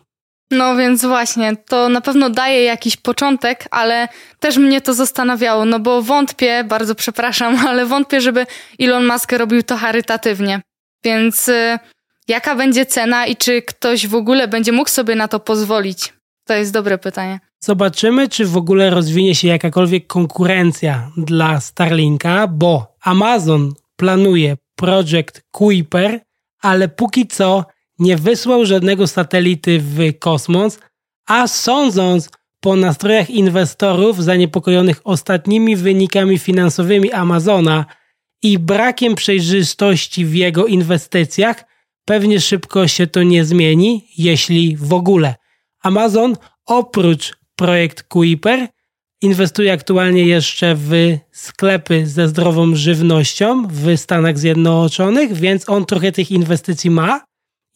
No 0.50 0.76
więc 0.76 1.04
właśnie, 1.04 1.56
to 1.56 1.88
na 1.88 2.00
pewno 2.00 2.30
daje 2.30 2.64
jakiś 2.64 2.96
początek, 2.96 3.68
ale 3.70 4.09
też 4.40 4.56
mnie 4.56 4.80
to 4.80 4.94
zastanawiało, 4.94 5.64
no 5.64 5.80
bo 5.80 6.02
wątpię, 6.02 6.64
bardzo 6.64 6.94
przepraszam, 6.94 7.56
ale 7.68 7.86
wątpię, 7.86 8.20
żeby 8.20 8.46
Elon 8.80 9.06
Musk 9.06 9.32
robił 9.32 9.62
to 9.62 9.76
charytatywnie. 9.76 10.61
Więc 11.04 11.48
y, 11.48 11.78
jaka 12.28 12.54
będzie 12.54 12.86
cena 12.86 13.26
i 13.26 13.36
czy 13.36 13.62
ktoś 13.62 14.06
w 14.06 14.14
ogóle 14.14 14.48
będzie 14.48 14.72
mógł 14.72 14.90
sobie 14.90 15.14
na 15.14 15.28
to 15.28 15.40
pozwolić? 15.40 16.12
To 16.46 16.54
jest 16.54 16.72
dobre 16.72 16.98
pytanie. 16.98 17.40
Zobaczymy, 17.61 18.28
czy 18.28 18.46
w 18.46 18.56
ogóle 18.56 18.90
rozwinie 18.90 19.34
się 19.34 19.48
jakakolwiek 19.48 20.06
konkurencja 20.06 21.11
dla 21.16 21.61
Starlinka, 21.61 22.46
bo 22.46 22.96
Amazon 23.00 23.74
planuje 23.96 24.56
projekt 24.76 25.42
Kuiper, 25.50 26.20
ale 26.62 26.88
póki 26.88 27.26
co 27.26 27.64
nie 27.98 28.16
wysłał 28.16 28.66
żadnego 28.66 29.06
satelity 29.06 29.78
w 29.78 30.18
kosmos, 30.18 30.78
a 31.26 31.48
sądząc 31.48 32.30
po 32.61 32.76
nastrojach 32.76 33.30
inwestorów 33.30 34.24
zaniepokojonych 34.24 35.00
ostatnimi 35.04 35.76
wynikami 35.76 36.38
finansowymi 36.38 37.12
Amazona 37.12 37.86
i 38.42 38.59
brakiem 38.59 39.14
przejrzystości 39.14 40.24
w 40.26 40.34
jego 40.34 40.66
inwestycjach, 40.66 41.64
pewnie 42.04 42.40
szybko 42.40 42.88
się 42.88 43.06
to 43.06 43.22
nie 43.22 43.44
zmieni, 43.44 44.09
jeśli 44.18 44.76
w 44.76 44.92
ogóle. 44.92 45.34
Amazon 45.82 46.36
oprócz 46.66 47.38
projekt 47.59 48.02
Kuiper 48.02 48.68
inwestuje 49.22 49.72
aktualnie 49.72 50.24
jeszcze 50.24 50.74
w 50.74 50.92
sklepy 51.32 52.06
ze 52.06 52.28
zdrową 52.28 52.74
żywnością 52.74 53.66
w 53.68 53.96
Stanach 53.96 54.38
Zjednoczonych, 54.38 55.32
więc 55.32 55.68
on 55.68 55.86
trochę 55.86 56.12
tych 56.12 56.30
inwestycji 56.30 56.90
ma. 56.90 57.24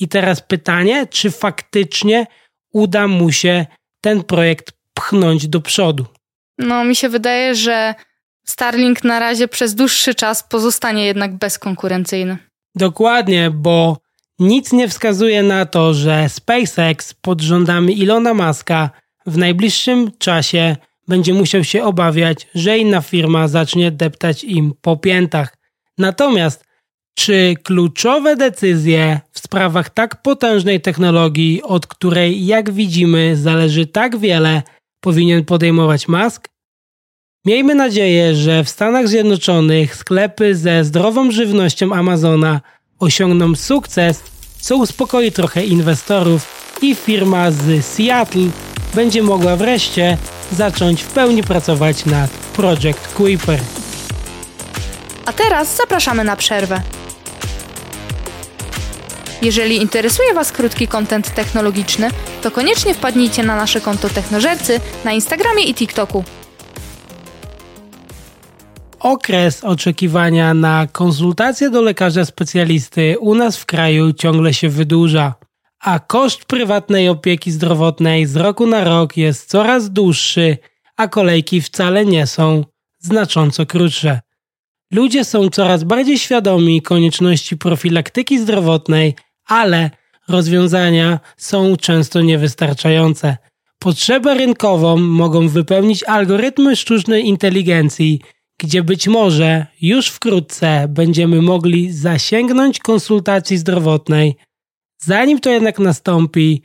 I 0.01 0.09
teraz 0.09 0.41
pytanie, 0.41 1.07
czy 1.07 1.31
faktycznie 1.31 2.27
uda 2.73 3.09
mu 3.09 3.33
się 3.33 3.67
ten 4.01 4.25
projekt 4.25 4.73
pchnąć 4.95 5.49
do 5.49 5.61
przodu? 5.61 6.07
No, 6.59 6.85
mi 6.85 6.97
się 6.97 7.09
wydaje, 7.09 7.55
że 7.55 7.95
Starlink 8.47 9.05
na 9.05 9.19
razie 9.19 9.49
przez 9.49 9.75
dłuższy 9.75 10.15
czas 10.15 10.43
pozostanie 10.43 11.07
jednak 11.07 11.35
bezkonkurencyjny. 11.35 12.39
Dokładnie, 12.75 13.51
bo 13.51 13.99
nic 14.39 14.73
nie 14.73 14.89
wskazuje 14.89 15.43
na 15.43 15.67
to, 15.67 15.95
że 15.95 16.29
SpaceX 16.29 17.15
pod 17.15 17.41
rządami 17.41 17.99
Ilona 17.99 18.35
Maska 18.35 18.91
w 19.27 19.39
najbliższym 19.39 20.11
czasie 20.19 20.77
będzie 21.09 21.35
musiał 21.35 21.65
się 21.65 21.85
obawiać, 21.85 22.47
że 22.55 22.79
inna 22.79 23.01
firma 23.01 23.49
zacznie 23.49 23.91
deptać 23.91 24.45
im 24.45 24.75
po 24.81 24.97
piętach. 24.97 25.57
Natomiast 25.99 26.65
czy 27.15 27.55
kluczowe 27.63 28.37
decyzje 28.37 29.21
w 29.33 29.39
sprawach 29.39 29.91
tak 29.91 30.23
potężnej 30.23 30.81
technologii, 30.81 31.63
od 31.63 31.87
której, 31.87 32.47
jak 32.47 32.71
widzimy, 32.71 33.37
zależy 33.37 33.87
tak 33.87 34.17
wiele, 34.17 34.63
powinien 35.01 35.45
podejmować 35.45 36.09
Musk? 36.09 36.49
Miejmy 37.45 37.75
nadzieję, 37.75 38.35
że 38.35 38.65
w 38.65 38.69
Stanach 38.69 39.09
Zjednoczonych 39.09 39.97
sklepy 39.97 40.55
ze 40.55 40.85
zdrową 40.85 41.31
żywnością 41.31 41.93
Amazona 41.93 42.61
osiągną 42.99 43.55
sukces, 43.55 44.23
co 44.61 44.77
uspokoi 44.77 45.33
trochę 45.33 45.65
inwestorów 45.65 46.63
i 46.83 46.95
firma 46.95 47.51
z 47.51 47.85
Seattle 47.85 48.49
będzie 48.95 49.23
mogła 49.23 49.57
wreszcie 49.57 50.19
zacząć 50.53 51.03
w 51.03 51.13
pełni 51.13 51.43
pracować 51.43 52.05
nad 52.05 52.31
Project 52.31 53.15
Kuiper. 53.15 53.61
A 55.27 55.33
teraz 55.33 55.77
zapraszamy 55.77 56.25
na 56.25 56.37
przerwę. 56.37 56.81
Jeżeli 59.43 59.77
interesuje 59.77 60.35
Was 60.35 60.53
krótki 60.53 60.89
kontent 60.89 61.35
technologiczny, 61.35 62.11
to 62.43 62.51
koniecznie 62.51 62.95
wpadnijcie 62.95 63.43
na 63.43 63.57
nasze 63.57 63.81
konto 63.81 64.09
Technożercy 64.09 64.81
na 65.05 65.13
Instagramie 65.13 65.65
i 65.65 65.75
TikToku. 65.75 66.25
Okres 69.01 69.65
oczekiwania 69.65 70.55
na 70.55 70.87
konsultację 70.93 71.71
do 71.71 71.83
lekarza 71.83 72.25
specjalisty 72.25 73.19
u 73.19 73.35
nas 73.35 73.57
w 73.57 73.67
kraju 73.67 74.13
ciągle 74.13 74.55
się 74.55 74.69
wydłuża, 74.69 75.35
a 75.83 75.99
koszt 75.99 76.45
prywatnej 76.45 77.09
opieki 77.09 77.53
zdrowotnej 77.53 78.27
z 78.27 78.37
roku 78.37 78.67
na 78.67 78.85
rok 78.85 79.17
jest 79.17 79.49
coraz 79.49 79.91
dłuższy, 79.91 80.59
a 80.97 81.09
kolejki 81.09 81.61
wcale 81.61 82.07
nie 82.07 82.27
są 82.27 82.65
znacząco 82.99 83.67
krótsze. 83.67 84.21
Ludzie 84.93 85.25
są 85.25 85.49
coraz 85.49 85.85
bardziej 85.85 86.19
świadomi 86.19 86.83
konieczności 86.83 87.57
profilaktyki 87.57 88.39
zdrowotnej, 88.39 89.15
ale 89.47 89.91
rozwiązania 90.29 91.21
są 91.37 91.77
często 91.77 92.21
niewystarczające. 92.21 93.37
Potrzebę 93.79 94.35
rynkową 94.35 94.97
mogą 94.97 95.49
wypełnić 95.49 96.05
algorytmy 96.05 96.77
sztucznej 96.77 97.27
inteligencji, 97.27 98.21
gdzie 98.59 98.83
być 98.83 99.09
może 99.09 99.67
już 99.81 100.09
wkrótce 100.09 100.87
będziemy 100.89 101.43
mogli 101.43 101.93
zasięgnąć 101.93 102.79
konsultacji 102.79 103.59
zdrowotnej. 103.59 104.37
Zanim 105.05 105.41
to 105.41 105.51
jednak 105.51 105.79
nastąpi, 105.79 106.63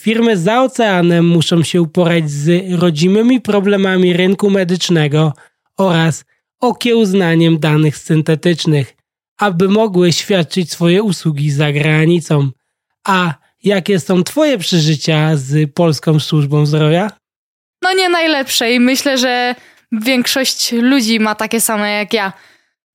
firmy 0.00 0.36
za 0.36 0.62
oceanem 0.62 1.28
muszą 1.28 1.62
się 1.62 1.82
uporać 1.82 2.30
z 2.30 2.72
rodzimymi 2.80 3.40
problemami 3.40 4.12
rynku 4.12 4.50
medycznego 4.50 5.32
oraz 5.76 6.24
okiełznaniem 6.60 7.58
danych 7.58 7.98
syntetycznych, 7.98 8.96
aby 9.38 9.68
mogły 9.68 10.12
świadczyć 10.12 10.72
swoje 10.72 11.02
usługi 11.02 11.50
za 11.50 11.72
granicą. 11.72 12.50
A 13.04 13.34
jakie 13.64 14.00
są 14.00 14.24
Twoje 14.24 14.58
przeżycia 14.58 15.36
z 15.36 15.72
Polską 15.74 16.20
Służbą 16.20 16.66
Zdrowia? 16.66 17.10
No 17.82 17.94
nie 17.94 18.08
najlepsze 18.08 18.72
i 18.72 18.80
myślę, 18.80 19.18
że 19.18 19.54
większość 19.92 20.72
ludzi 20.72 21.20
ma 21.20 21.34
takie 21.34 21.60
same 21.60 21.90
jak 21.92 22.12
ja. 22.12 22.32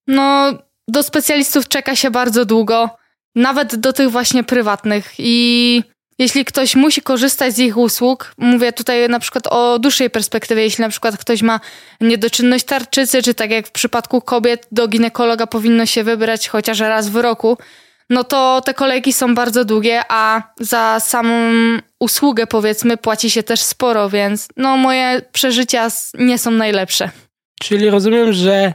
No, 0.08 0.54
do 0.88 1.04
specjalistów 1.04 1.68
czeka 1.68 1.96
się 1.96 2.12
bardzo 2.12 2.46
długo, 2.46 2.90
nawet 3.36 3.76
do 3.76 3.94
tych 3.94 4.12
właśnie 4.12 4.44
prywatnych 4.44 5.14
i 5.18 5.84
jeśli 6.20 6.46
ktoś 6.46 6.76
musi 6.76 7.02
korzystać 7.02 7.54
z 7.56 7.60
ich 7.60 7.78
usług, 7.78 8.34
mówię 8.38 8.74
tutaj 8.74 9.10
na 9.10 9.20
przykład 9.20 9.48
o 9.48 9.80
dłuższej 9.80 10.10
perspektywie, 10.10 10.64
jeśli 10.64 10.82
na 10.82 10.90
przykład 10.90 11.18
ktoś 11.18 11.42
ma 11.42 11.60
niedoczynność 12.02 12.66
tarczycy, 12.66 13.24
czy 13.24 13.34
tak 13.34 13.52
jak 13.52 13.68
w 13.68 13.72
przypadku 13.72 14.22
kobiet 14.22 14.68
do 14.72 14.88
ginekologa 14.88 15.48
powinno 15.48 15.86
się 15.86 16.04
wybrać 16.04 16.48
chociaż 16.48 16.80
raz 16.80 17.10
w 17.10 17.16
roku, 17.16 17.58
no 18.10 18.24
to 18.24 18.62
te 18.66 18.74
kolejki 18.74 19.14
są 19.14 19.36
bardzo 19.36 19.66
długie, 19.66 20.02
a 20.10 20.42
za 20.60 21.00
samą 21.00 21.52
usługę 22.00 22.48
powiedzmy 22.48 22.98
płaci 22.98 23.30
się 23.30 23.44
też 23.44 23.62
sporo, 23.62 24.10
więc 24.10 24.48
no 24.58 24.78
moje 24.78 25.22
przeżycia 25.32 25.88
nie 26.14 26.38
są 26.38 26.52
najlepsze. 26.52 27.10
Czyli 27.62 27.90
rozumiem, 27.90 28.34
że 28.34 28.74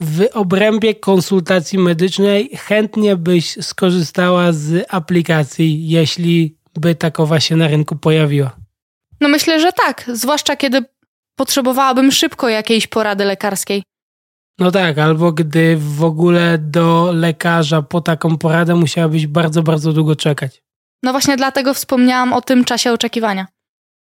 w 0.00 0.28
obrębie 0.32 0.94
konsultacji 0.94 1.78
medycznej 1.78 2.50
chętnie 2.56 3.16
byś 3.16 3.56
skorzystała 3.60 4.52
z 4.52 4.86
aplikacji, 4.88 5.88
jeśli 5.88 6.56
by 6.74 6.94
takowa 6.94 7.40
się 7.40 7.56
na 7.56 7.68
rynku 7.68 7.96
pojawiła? 7.96 8.56
No 9.20 9.28
myślę, 9.28 9.60
że 9.60 9.72
tak, 9.72 10.10
zwłaszcza 10.12 10.56
kiedy 10.56 10.84
potrzebowałabym 11.36 12.12
szybko 12.12 12.48
jakiejś 12.48 12.86
porady 12.86 13.24
lekarskiej. 13.24 13.82
No 14.58 14.70
tak, 14.70 14.98
albo 14.98 15.32
gdy 15.32 15.76
w 15.76 16.04
ogóle 16.04 16.58
do 16.58 17.10
lekarza 17.14 17.82
po 17.82 18.00
taką 18.00 18.38
poradę 18.38 18.74
musiałabyś 18.74 19.26
bardzo, 19.26 19.62
bardzo 19.62 19.92
długo 19.92 20.16
czekać. 20.16 20.62
No 21.02 21.12
właśnie 21.12 21.36
dlatego 21.36 21.74
wspomniałam 21.74 22.32
o 22.32 22.40
tym 22.40 22.64
czasie 22.64 22.92
oczekiwania. 22.92 23.46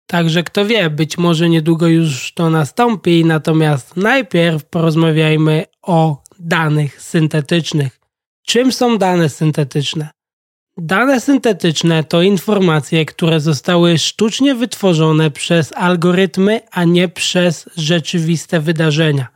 Także 0.06 0.42
kto 0.42 0.66
wie, 0.66 0.90
być 0.90 1.18
może 1.18 1.48
niedługo 1.48 1.86
już 1.86 2.32
to 2.34 2.50
nastąpi, 2.50 3.24
natomiast 3.24 3.96
najpierw 3.96 4.64
porozmawiajmy 4.64 5.64
o 5.82 6.22
danych 6.38 7.02
syntetycznych. 7.02 8.00
Czym 8.46 8.72
są 8.72 8.98
dane 8.98 9.28
syntetyczne? 9.28 10.08
Dane 10.76 11.20
syntetyczne 11.20 12.04
to 12.04 12.22
informacje, 12.22 13.04
które 13.04 13.40
zostały 13.40 13.98
sztucznie 13.98 14.54
wytworzone 14.54 15.30
przez 15.30 15.72
algorytmy, 15.72 16.60
a 16.70 16.84
nie 16.84 17.08
przez 17.08 17.68
rzeczywiste 17.76 18.60
wydarzenia. 18.60 19.28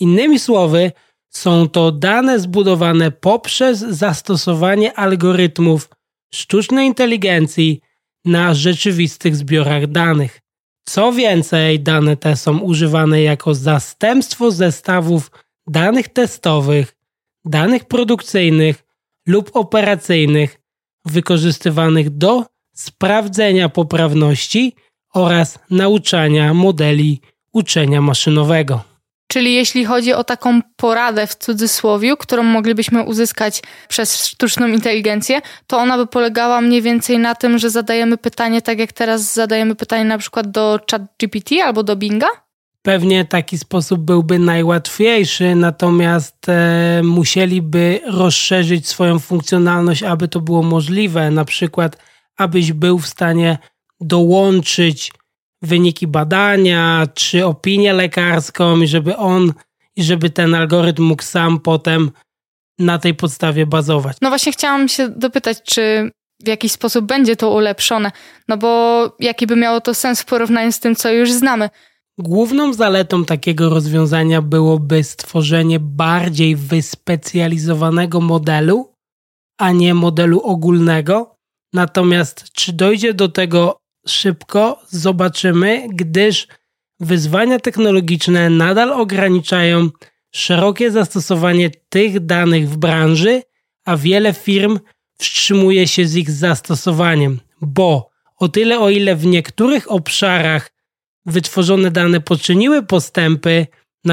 Innymi 0.00 0.38
słowy, 0.38 0.92
są 1.30 1.68
to 1.68 1.92
dane 1.92 2.40
zbudowane 2.40 3.10
poprzez 3.10 3.78
zastosowanie 3.78 4.94
algorytmów 4.94 5.88
sztucznej 6.34 6.86
inteligencji 6.86 7.80
na 8.26 8.54
rzeczywistych 8.54 9.36
zbiorach 9.36 9.86
danych. 9.86 10.40
Co 10.84 11.12
więcej, 11.12 11.80
dane 11.80 12.16
te 12.16 12.36
są 12.36 12.58
używane 12.58 13.22
jako 13.22 13.54
zastępstwo 13.54 14.50
zestawów 14.50 15.30
danych 15.66 16.08
testowych, 16.08 16.96
danych 17.44 17.84
produkcyjnych 17.84 18.84
lub 19.26 19.50
operacyjnych 19.56 20.60
wykorzystywanych 21.04 22.10
do 22.10 22.44
sprawdzenia 22.74 23.68
poprawności 23.68 24.74
oraz 25.14 25.58
nauczania 25.70 26.54
modeli 26.54 27.20
uczenia 27.52 28.00
maszynowego. 28.00 28.95
Czyli 29.28 29.54
jeśli 29.54 29.84
chodzi 29.84 30.12
o 30.12 30.24
taką 30.24 30.60
poradę 30.76 31.26
w 31.26 31.34
cudzysłowie, 31.34 32.16
którą 32.16 32.42
moglibyśmy 32.42 33.02
uzyskać 33.02 33.62
przez 33.88 34.26
sztuczną 34.26 34.66
inteligencję, 34.66 35.40
to 35.66 35.78
ona 35.78 35.96
by 35.96 36.06
polegała 36.06 36.60
mniej 36.60 36.82
więcej 36.82 37.18
na 37.18 37.34
tym, 37.34 37.58
że 37.58 37.70
zadajemy 37.70 38.16
pytanie, 38.16 38.62
tak 38.62 38.78
jak 38.78 38.92
teraz 38.92 39.34
zadajemy 39.34 39.74
pytanie 39.74 40.04
na 40.04 40.18
przykład 40.18 40.50
do 40.50 40.80
ChatGPT 40.90 41.50
albo 41.64 41.82
do 41.82 41.96
Binga? 41.96 42.26
Pewnie 42.82 43.24
taki 43.24 43.58
sposób 43.58 44.00
byłby 44.00 44.38
najłatwiejszy, 44.38 45.54
natomiast 45.54 46.48
e, 46.48 47.00
musieliby 47.04 48.00
rozszerzyć 48.06 48.88
swoją 48.88 49.18
funkcjonalność, 49.18 50.02
aby 50.02 50.28
to 50.28 50.40
było 50.40 50.62
możliwe. 50.62 51.30
Na 51.30 51.44
przykład, 51.44 51.96
abyś 52.36 52.72
był 52.72 52.98
w 52.98 53.06
stanie 53.06 53.58
dołączyć 54.00 55.12
wyniki 55.66 56.06
badania 56.06 57.06
czy 57.14 57.46
opinię 57.46 57.92
lekarską, 57.92 58.80
i 58.80 58.86
żeby 58.86 59.16
on, 59.16 59.52
i 59.96 60.02
żeby 60.02 60.30
ten 60.30 60.54
algorytm 60.54 61.02
mógł 61.02 61.22
sam 61.22 61.60
potem 61.60 62.10
na 62.78 62.98
tej 62.98 63.14
podstawie 63.14 63.66
bazować. 63.66 64.16
No 64.22 64.28
właśnie 64.28 64.52
chciałam 64.52 64.88
się 64.88 65.08
dopytać, 65.08 65.62
czy 65.62 66.10
w 66.44 66.48
jakiś 66.48 66.72
sposób 66.72 67.04
będzie 67.04 67.36
to 67.36 67.50
ulepszone, 67.50 68.12
no 68.48 68.56
bo 68.56 69.02
jaki 69.20 69.46
by 69.46 69.56
miało 69.56 69.80
to 69.80 69.94
sens 69.94 70.22
w 70.22 70.24
porównaniu 70.24 70.72
z 70.72 70.80
tym, 70.80 70.96
co 70.96 71.12
już 71.12 71.32
znamy. 71.32 71.70
Główną 72.18 72.72
zaletą 72.72 73.24
takiego 73.24 73.68
rozwiązania 73.68 74.42
byłoby 74.42 75.04
stworzenie 75.04 75.80
bardziej 75.80 76.56
wyspecjalizowanego 76.56 78.20
modelu, 78.20 78.92
a 79.58 79.72
nie 79.72 79.94
modelu 79.94 80.40
ogólnego. 80.40 81.36
Natomiast 81.72 82.52
czy 82.52 82.72
dojdzie 82.72 83.14
do 83.14 83.28
tego 83.28 83.78
szybko, 84.08 84.80
zobaczymy, 84.88 85.86
gdyż 85.92 86.48
wyzwania 87.00 87.58
technologiczne 87.58 88.50
nadal 88.50 88.92
ograniczają 88.92 89.90
szerokie 90.34 90.90
zastosowanie 90.90 91.70
tych 91.88 92.20
danych 92.20 92.68
w 92.68 92.76
branży, 92.76 93.42
a 93.84 93.96
wiele 93.96 94.34
firm 94.34 94.78
wstrzymuje 95.18 95.88
się 95.88 96.06
z 96.06 96.16
ich 96.16 96.30
zastosowaniem, 96.30 97.40
bo 97.60 98.10
o 98.36 98.48
tyle 98.48 98.78
o 98.78 98.90
ile 98.90 99.16
w 99.16 99.26
niektórych 99.26 99.90
obszarach 99.92 100.70
wytworzone 101.26 101.90
dane 101.90 102.20
poczyniły 102.20 102.82
postępy, 102.82 103.66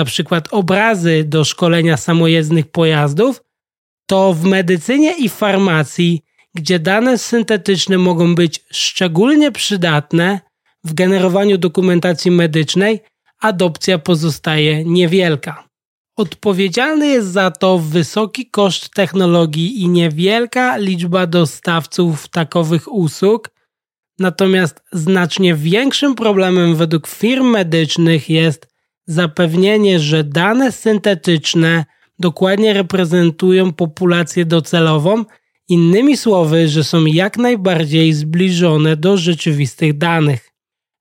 przykład 0.06 0.48
obrazy 0.52 1.24
do 1.24 1.44
szkolenia 1.44 1.98
samojezdnych 1.98 2.72
pojazdów, 2.72 3.44
to 4.06 4.34
w 4.34 4.44
medycynie 4.44 5.18
i 5.18 5.30
farmacji, 5.30 6.22
gdzie 6.56 6.80
dane 6.80 7.18
syntetyczne 7.18 7.98
mogą 7.98 8.36
być 8.36 8.66
szczególnie 8.72 9.52
przydatne 9.52 10.40
w 10.84 10.94
generowaniu 10.94 11.58
dokumentacji 11.58 12.32
medycznej, 12.32 13.00
adopcja 13.40 14.00
pozostaje 14.00 14.86
niewielka. 14.86 15.68
Odpowiedzialny 16.18 17.08
jest 17.08 17.28
za 17.28 17.52
to 17.52 17.80
wysoki 17.80 18.50
koszt 18.50 18.90
technologii 18.90 19.82
i 19.82 19.90
niewielka 19.90 20.78
liczba 20.78 21.28
dostawców 21.28 22.28
takowych 22.30 22.94
usług, 22.94 23.54
Natomiast 24.20 24.84
znacznie 24.92 25.56
większym 25.56 26.16
problemem 26.16 26.76
według 26.76 27.08
firm 27.08 27.46
medycznych 27.46 28.30
jest 28.30 28.68
zapewnienie, 29.08 30.00
że 30.00 30.24
dane 30.24 30.72
syntetyczne 30.72 31.86
dokładnie 32.20 32.74
reprezentują 32.74 33.74
populację 33.74 34.46
docelową, 34.46 35.26
innymi 35.70 36.18
słowy, 36.18 36.68
że 36.68 36.84
są 36.84 37.06
jak 37.06 37.38
najbardziej 37.38 38.14
zbliżone 38.14 38.98
do 38.98 39.18
rzeczywistych 39.18 39.98
danych. 39.98 40.52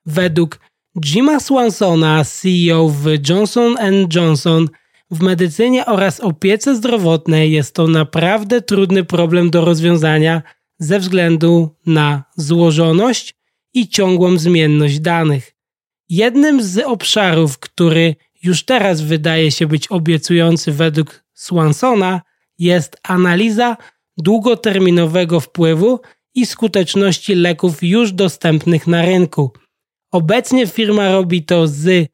Według 0.07 0.59
Jima 1.05 1.41
Swansona, 1.41 2.25
CEO 2.25 2.89
w 2.89 3.07
Johnson 3.29 3.77
Johnson, 4.15 4.69
w 5.11 5.23
medycynie 5.23 5.87
oraz 5.87 6.21
opiece 6.21 6.77
zdrowotnej 6.77 7.53
jest 7.53 7.75
to 7.75 7.87
naprawdę 7.87 8.63
trudny 8.63 9.05
problem 9.05 9.51
do 9.51 9.65
rozwiązania 9.65 10.43
ze 10.79 10.99
względu 10.99 11.77
na 11.87 12.25
złożoność 12.37 13.35
i 13.75 13.89
ciągłą 13.89 14.39
zmienność 14.39 15.01
danych. 15.01 15.55
Jednym 16.09 16.63
z 16.63 16.79
obszarów, 16.79 17.59
który 17.59 18.17
już 18.43 18.65
teraz 18.65 19.01
wydaje 19.01 19.51
się 19.51 19.67
być 19.67 19.89
obiecujący 19.89 20.73
według 20.73 21.25
Swansona, 21.35 22.21
jest 22.59 22.97
analiza 23.03 23.77
długoterminowego 24.23 25.41
wpływu 25.41 26.01
i 26.35 26.47
skuteczności 26.47 27.35
leków 27.35 27.83
już 27.83 28.13
dostępnych 28.13 28.87
na 28.87 29.03
rynku. 29.03 29.51
Obecnie 30.13 30.67
firma 30.67 31.13
robi 31.13 31.45
to 31.45 31.67
z 31.67 32.09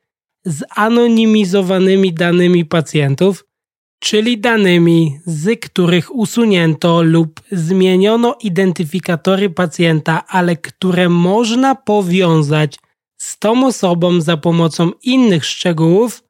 zanonimizowanymi 0.45 2.13
danymi 2.13 2.65
pacjentów, 2.65 3.45
czyli 4.01 4.39
danymi, 4.41 5.21
z 5.27 5.61
których 5.61 6.15
usunięto 6.15 7.03
lub 7.03 7.41
zmieniono 7.53 8.37
identyfikatory 8.43 9.51
pacjenta, 9.51 10.27
ale 10.27 10.57
które 10.57 11.09
można 11.09 11.75
powiązać 11.75 12.79
z 13.21 13.39
tą 13.39 13.67
osobą 13.67 14.21
za 14.21 14.37
pomocą 14.37 14.91
innych 15.03 15.45
szczegółów, 15.45 16.25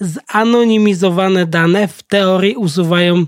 zanonimizowane 0.00 1.46
dane 1.46 1.88
w 1.88 2.02
teorii 2.02 2.56
usuwają 2.56 3.26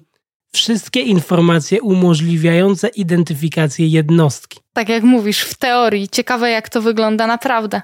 wszystkie 0.54 1.00
informacje 1.00 1.82
umożliwiające 1.82 2.88
identyfikację 2.88 3.86
jednostki. 3.86 4.60
Tak 4.72 4.88
jak 4.88 5.02
mówisz, 5.02 5.40
w 5.40 5.54
teorii. 5.54 6.08
Ciekawe, 6.08 6.50
jak 6.50 6.68
to 6.68 6.82
wygląda 6.82 7.26
naprawdę. 7.26 7.82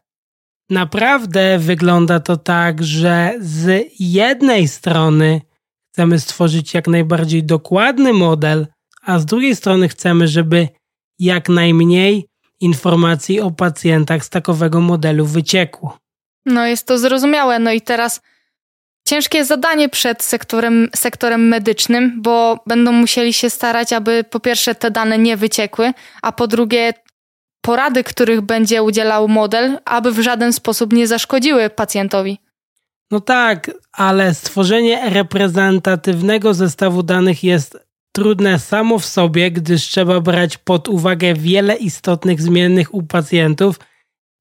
Naprawdę 0.71 1.59
wygląda 1.59 2.21
to 2.21 2.37
tak, 2.37 2.83
że 2.85 3.35
z 3.41 3.87
jednej 3.99 4.69
strony 4.69 5.41
chcemy 5.93 6.19
stworzyć 6.21 6.75
jak 6.75 6.89
najbardziej 6.89 7.45
dokładny 7.45 8.13
model, 8.13 8.67
a 9.03 9.19
z 9.19 9.27
drugiej 9.27 9.57
strony 9.57 9.89
chcemy, 9.89 10.29
żeby 10.29 10.69
jak 11.19 11.49
najmniej 11.49 12.27
informacji 12.61 13.41
o 13.41 13.51
pacjentach 13.51 14.25
z 14.25 14.31
takowego 14.31 14.81
modelu 14.81 15.27
wyciekło. 15.27 15.99
No 16.47 16.67
jest 16.67 16.87
to 16.87 16.99
zrozumiałe. 16.99 17.59
No 17.59 17.73
i 17.73 17.81
teraz 17.81 18.21
ciężkie 19.11 19.45
zadanie 19.45 19.89
przed 19.89 20.23
sektorem, 20.23 20.89
sektorem 20.97 21.49
medycznym, 21.49 22.23
bo 22.23 22.59
będą 22.67 22.93
musieli 22.93 23.33
się 23.33 23.51
starać, 23.51 23.93
aby 23.93 24.25
po 24.25 24.41
pierwsze 24.41 24.75
te 24.75 24.91
dane 24.91 25.19
nie 25.19 25.37
wyciekły, 25.37 25.93
a 26.23 26.33
po 26.33 26.47
drugie 26.47 26.93
porady, 27.61 28.05
których 28.05 28.41
będzie 28.41 28.83
udzielał 28.83 29.29
model, 29.29 29.79
aby 29.85 30.13
w 30.13 30.21
żaden 30.21 30.53
sposób 30.53 30.93
nie 30.93 31.07
zaszkodziły 31.07 31.71
pacjentowi. 31.71 32.39
No 33.11 33.21
tak, 33.21 33.71
ale 33.93 34.35
stworzenie 34.35 35.11
reprezentatywnego 35.11 36.55
zestawu 36.55 37.03
danych 37.03 37.45
jest 37.45 37.79
trudne 38.13 38.59
samo 38.59 38.99
w 38.99 39.07
sobie, 39.07 39.51
gdyż 39.51 39.83
trzeba 39.83 40.21
brać 40.21 40.59
pod 40.59 40.89
uwagę 40.89 41.35
wiele 41.35 41.77
istotnych 41.77 42.43
zmiennych 42.43 42.95
u 42.95 43.03
pacjentów, 43.03 43.81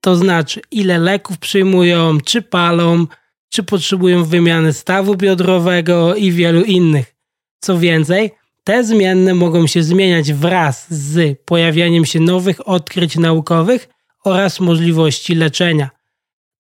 to 0.02 0.16
znaczy 0.16 0.62
ile 0.72 0.98
leków 0.98 1.38
przyjmują, 1.38 2.18
czy 2.26 2.42
palą, 2.42 3.06
czy 3.50 3.64
potrzebują 3.64 4.24
wymiany 4.24 4.74
stawu 4.74 5.16
biodrowego 5.16 6.16
i 6.16 6.32
wielu 6.32 6.64
innych. 6.64 7.16
Co 7.60 7.80
więcej, 7.80 8.32
te 8.64 8.84
zmienne 8.84 9.34
mogą 9.34 9.68
się 9.68 9.84
zmieniać 9.84 10.34
wraz 10.34 10.94
z 10.94 11.40
pojawianiem 11.46 12.06
się 12.06 12.20
nowych 12.20 12.68
odkryć 12.68 13.16
naukowych 13.16 13.90
oraz 14.26 14.60
możliwości 14.60 15.36
leczenia. 15.36 15.90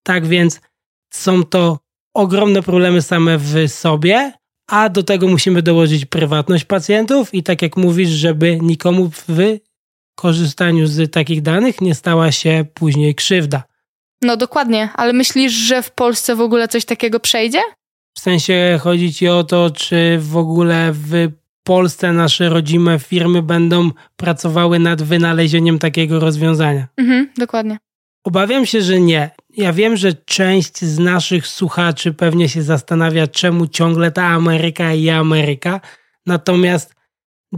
Tak 0.03 0.27
więc 0.27 0.61
są 1.09 1.43
to 1.43 1.79
ogromne 2.13 2.63
problemy 2.63 3.01
same 3.01 3.37
w 3.37 3.67
sobie, 3.67 4.33
a 4.67 4.89
do 4.89 5.03
tego 5.03 5.27
musimy 5.27 5.61
dołożyć 5.61 6.05
prywatność 6.05 6.65
pacjentów 6.65 7.33
i 7.33 7.43
tak 7.43 7.61
jak 7.61 7.77
mówisz, 7.77 8.09
żeby 8.09 8.59
nikomu 8.61 9.09
w 9.09 9.59
korzystaniu 10.15 10.87
z 10.87 11.11
takich 11.13 11.41
danych 11.41 11.81
nie 11.81 11.95
stała 11.95 12.31
się 12.31 12.65
później 12.73 13.15
krzywda. 13.15 13.63
No 14.21 14.37
dokładnie, 14.37 14.89
ale 14.95 15.13
myślisz, 15.13 15.53
że 15.53 15.81
w 15.81 15.91
Polsce 15.91 16.35
w 16.35 16.41
ogóle 16.41 16.67
coś 16.67 16.85
takiego 16.85 17.19
przejdzie? 17.19 17.59
W 18.17 18.19
sensie 18.19 18.79
chodzi 18.81 19.13
ci 19.13 19.27
o 19.27 19.43
to, 19.43 19.69
czy 19.71 20.19
w 20.21 20.37
ogóle 20.37 20.91
w 20.93 21.27
Polsce 21.63 22.13
nasze 22.13 22.49
rodzime 22.49 22.99
firmy 22.99 23.41
będą 23.41 23.91
pracowały 24.15 24.79
nad 24.79 25.01
wynalezieniem 25.01 25.79
takiego 25.79 26.19
rozwiązania. 26.19 26.87
Mhm, 26.97 27.29
dokładnie. 27.37 27.77
Obawiam 28.23 28.65
się, 28.65 28.81
że 28.81 28.99
nie. 28.99 29.29
Ja 29.49 29.73
wiem, 29.73 29.97
że 29.97 30.13
część 30.13 30.79
z 30.79 30.99
naszych 30.99 31.47
słuchaczy 31.47 32.13
pewnie 32.13 32.49
się 32.49 32.61
zastanawia, 32.61 33.27
czemu 33.27 33.67
ciągle 33.67 34.11
ta 34.11 34.25
Ameryka 34.25 34.93
i 34.93 35.09
Ameryka. 35.09 35.81
Natomiast 36.25 36.95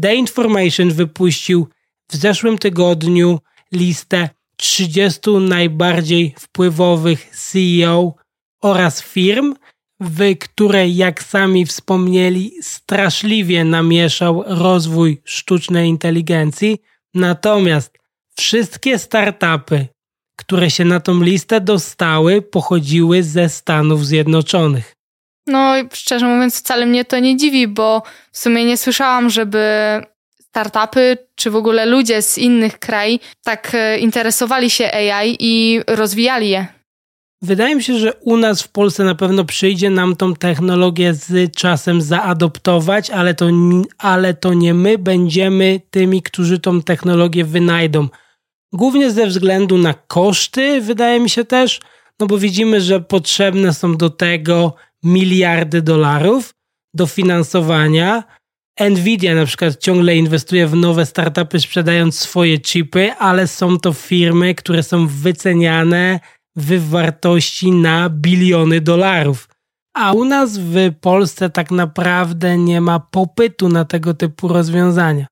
The 0.01 0.15
Information 0.15 0.89
wypuścił 0.89 1.67
w 2.09 2.15
zeszłym 2.15 2.57
tygodniu 2.57 3.39
listę 3.71 4.29
30 4.61 5.19
najbardziej 5.39 6.35
wpływowych 6.39 7.29
CEO 7.29 8.15
oraz 8.63 9.03
firm, 9.03 9.55
w 9.99 10.37
której, 10.37 10.95
jak 10.95 11.23
sami 11.23 11.65
wspomnieli, 11.65 12.51
straszliwie 12.61 13.63
namieszał 13.63 14.43
rozwój 14.47 15.21
sztucznej 15.25 15.89
inteligencji. 15.89 16.77
Natomiast 17.13 17.97
wszystkie 18.37 18.99
startupy, 18.99 19.87
które 20.35 20.69
się 20.69 20.85
na 20.85 20.99
tą 20.99 21.21
listę 21.21 21.61
dostały, 21.61 22.41
pochodziły 22.41 23.23
ze 23.23 23.49
Stanów 23.49 24.05
Zjednoczonych. 24.05 24.95
No, 25.47 25.73
szczerze 25.93 26.25
mówiąc, 26.25 26.59
wcale 26.59 26.85
mnie 26.85 27.05
to 27.05 27.19
nie 27.19 27.37
dziwi, 27.37 27.67
bo 27.67 28.03
w 28.31 28.37
sumie 28.37 28.65
nie 28.65 28.77
słyszałam, 28.77 29.29
żeby 29.29 29.67
startupy 30.51 31.17
czy 31.35 31.51
w 31.51 31.55
ogóle 31.55 31.85
ludzie 31.85 32.21
z 32.21 32.37
innych 32.37 32.79
krajów 32.79 33.21
tak 33.43 33.71
e, 33.73 33.99
interesowali 33.99 34.69
się 34.69 34.91
AI 34.91 35.35
i 35.39 35.81
rozwijali 35.87 36.49
je. 36.49 36.67
Wydaje 37.41 37.75
mi 37.75 37.83
się, 37.83 37.99
że 37.99 38.13
u 38.13 38.37
nas 38.37 38.61
w 38.61 38.67
Polsce 38.67 39.03
na 39.03 39.15
pewno 39.15 39.45
przyjdzie 39.45 39.89
nam 39.89 40.15
tą 40.15 40.35
technologię 40.35 41.13
z 41.13 41.55
czasem 41.55 42.01
zaadoptować, 42.01 43.09
ale 43.09 43.33
to, 43.33 43.45
ale 43.97 44.33
to 44.33 44.53
nie 44.53 44.73
my 44.73 44.97
będziemy 44.97 45.81
tymi, 45.89 46.21
którzy 46.21 46.59
tą 46.59 46.81
technologię 46.81 47.45
wynajdą. 47.45 48.07
Głównie 48.73 49.11
ze 49.11 49.27
względu 49.27 49.77
na 49.77 49.93
koszty, 49.93 50.81
wydaje 50.81 51.19
mi 51.19 51.29
się 51.29 51.45
też, 51.45 51.79
no 52.19 52.27
bo 52.27 52.37
widzimy, 52.37 52.81
że 52.81 52.99
potrzebne 52.99 53.73
są 53.73 53.97
do 53.97 54.09
tego 54.09 54.73
miliardy 55.03 55.81
dolarów 55.81 56.53
do 56.93 57.07
finansowania. 57.07 58.23
Nvidia 58.79 59.35
na 59.35 59.45
przykład 59.45 59.77
ciągle 59.77 60.15
inwestuje 60.15 60.67
w 60.67 60.75
nowe 60.75 61.05
startupy, 61.05 61.59
sprzedając 61.59 62.19
swoje 62.19 62.59
chipy, 62.59 63.13
ale 63.13 63.47
są 63.47 63.79
to 63.79 63.93
firmy, 63.93 64.55
które 64.55 64.83
są 64.83 65.07
wyceniane 65.07 66.19
w 66.55 66.89
wartości 66.89 67.71
na 67.71 68.09
biliony 68.09 68.81
dolarów. 68.81 69.49
A 69.93 70.13
u 70.13 70.25
nas 70.25 70.57
w 70.57 70.75
Polsce 71.01 71.49
tak 71.49 71.71
naprawdę 71.71 72.57
nie 72.57 72.81
ma 72.81 72.99
popytu 72.99 73.69
na 73.69 73.85
tego 73.85 74.13
typu 74.13 74.47
rozwiązania. 74.47 75.27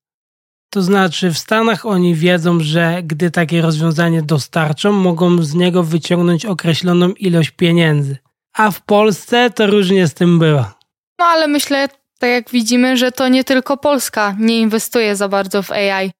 To 0.74 0.82
znaczy, 0.82 1.32
w 1.32 1.38
Stanach 1.38 1.86
oni 1.86 2.16
wiedzą, 2.16 2.60
że 2.60 3.04
gdy 3.04 3.32
takie 3.32 3.62
rozwiązanie 3.62 4.22
dostarczą, 4.22 4.92
mogą 4.92 5.42
z 5.42 5.54
niego 5.54 5.84
wyciągnąć 5.84 6.46
określoną 6.46 7.10
ilość 7.10 7.52
pieniędzy. 7.52 8.18
A 8.54 8.72
w 8.72 8.82
Polsce 8.82 9.50
to 9.50 9.68
różnie 9.68 10.08
z 10.08 10.14
tym 10.14 10.40
bywa. 10.40 10.80
No 11.20 11.26
ale 11.26 11.48
myślę, 11.48 11.88
tak 12.20 12.30
jak 12.30 12.49
widzimy, 12.49 12.97
że 12.97 13.11
to 13.11 13.28
nie 13.28 13.43
tylko 13.43 13.78
Polska 13.78 14.36
nie 14.39 14.59
inwestuje 14.59 15.15
za 15.15 15.30
bardzo 15.30 15.63
w 15.63 15.72
AI. 15.72 16.11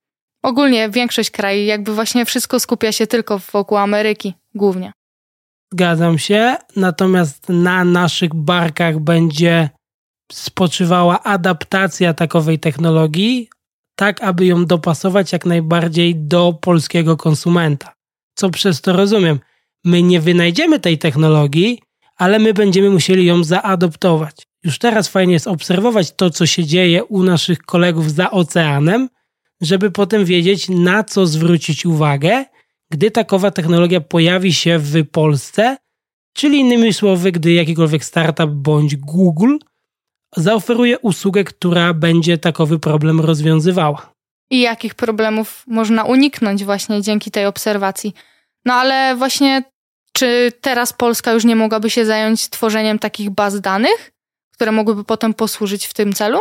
Ogólnie 0.44 0.90
większość 0.90 1.32
krajów, 1.32 1.68
jakby 1.68 1.94
właśnie 1.94 2.26
wszystko 2.26 2.60
skupia 2.60 2.92
się 2.92 3.08
tylko 3.08 3.40
wokół 3.40 3.78
Ameryki, 3.78 4.34
głównie. 4.56 4.92
Zgadzam 5.74 6.18
się, 6.18 6.56
natomiast 6.76 7.50
na 7.50 7.84
naszych 7.84 8.36
barkach 8.36 9.00
będzie 9.00 9.70
spoczywała 10.32 11.24
adaptacja 11.24 12.14
takowej 12.14 12.60
technologii, 12.60 13.50
tak 13.96 14.24
aby 14.24 14.46
ją 14.46 14.66
dopasować 14.66 15.34
jak 15.34 15.46
najbardziej 15.46 16.16
do 16.16 16.54
polskiego 16.62 17.18
konsumenta. 17.18 17.94
Co 18.36 18.50
przez 18.50 18.82
to 18.82 18.94
rozumiem? 18.94 19.40
My 19.86 20.02
nie 20.02 20.20
wynajdziemy 20.20 20.80
tej 20.80 20.98
technologii, 20.98 21.82
ale 22.16 22.40
my 22.40 22.54
będziemy 22.54 22.90
musieli 22.90 23.26
ją 23.26 23.44
zaadoptować. 23.44 24.49
Już 24.64 24.80
teraz 24.80 25.08
fajnie 25.08 25.34
jest 25.34 25.48
obserwować 25.48 26.12
to, 26.12 26.30
co 26.30 26.46
się 26.46 26.66
dzieje 26.66 27.04
u 27.04 27.24
naszych 27.24 27.60
kolegów 27.60 28.12
za 28.12 28.32
oceanem, 28.32 29.10
żeby 29.62 29.92
potem 29.92 30.26
wiedzieć, 30.26 30.70
na 30.70 31.04
co 31.04 31.28
zwrócić 31.28 31.86
uwagę, 31.86 32.46
gdy 32.92 33.12
takowa 33.12 33.52
technologia 33.52 34.02
pojawi 34.02 34.54
się 34.54 34.80
w 34.80 35.08
Polsce, 35.08 35.78
czyli 36.34 36.60
innymi 36.60 36.94
słowy, 36.94 37.32
gdy 37.32 37.54
jakikolwiek 37.54 38.06
startup 38.06 38.50
bądź 38.50 38.96
Google 38.96 39.58
zaoferuje 40.38 41.00
usługę, 41.00 41.44
która 41.44 41.94
będzie 41.94 42.38
takowy 42.38 42.80
problem 42.80 43.20
rozwiązywała. 43.20 44.14
I 44.52 44.62
jakich 44.62 44.96
problemów 44.96 45.64
można 45.68 46.04
uniknąć 46.04 46.64
właśnie 46.64 47.02
dzięki 47.02 47.32
tej 47.32 47.46
obserwacji. 47.46 48.14
No 48.66 48.74
ale 48.74 49.16
właśnie, 49.16 49.64
czy 50.14 50.52
teraz 50.62 50.94
Polska 50.94 51.32
już 51.32 51.46
nie 51.46 51.56
mogłaby 51.56 51.90
się 51.90 52.06
zająć 52.06 52.50
tworzeniem 52.50 53.00
takich 53.00 53.30
baz 53.30 53.62
danych, 53.62 54.12
które 54.60 54.72
mogłyby 54.72 55.04
potem 55.04 55.34
posłużyć 55.34 55.88
w 55.88 55.94
tym 55.94 56.14
celu? 56.14 56.40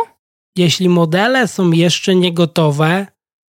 Jeśli 0.55 0.89
modele 0.89 1.47
są 1.47 1.71
jeszcze 1.71 2.15
nie 2.15 2.33
gotowe, 2.33 3.07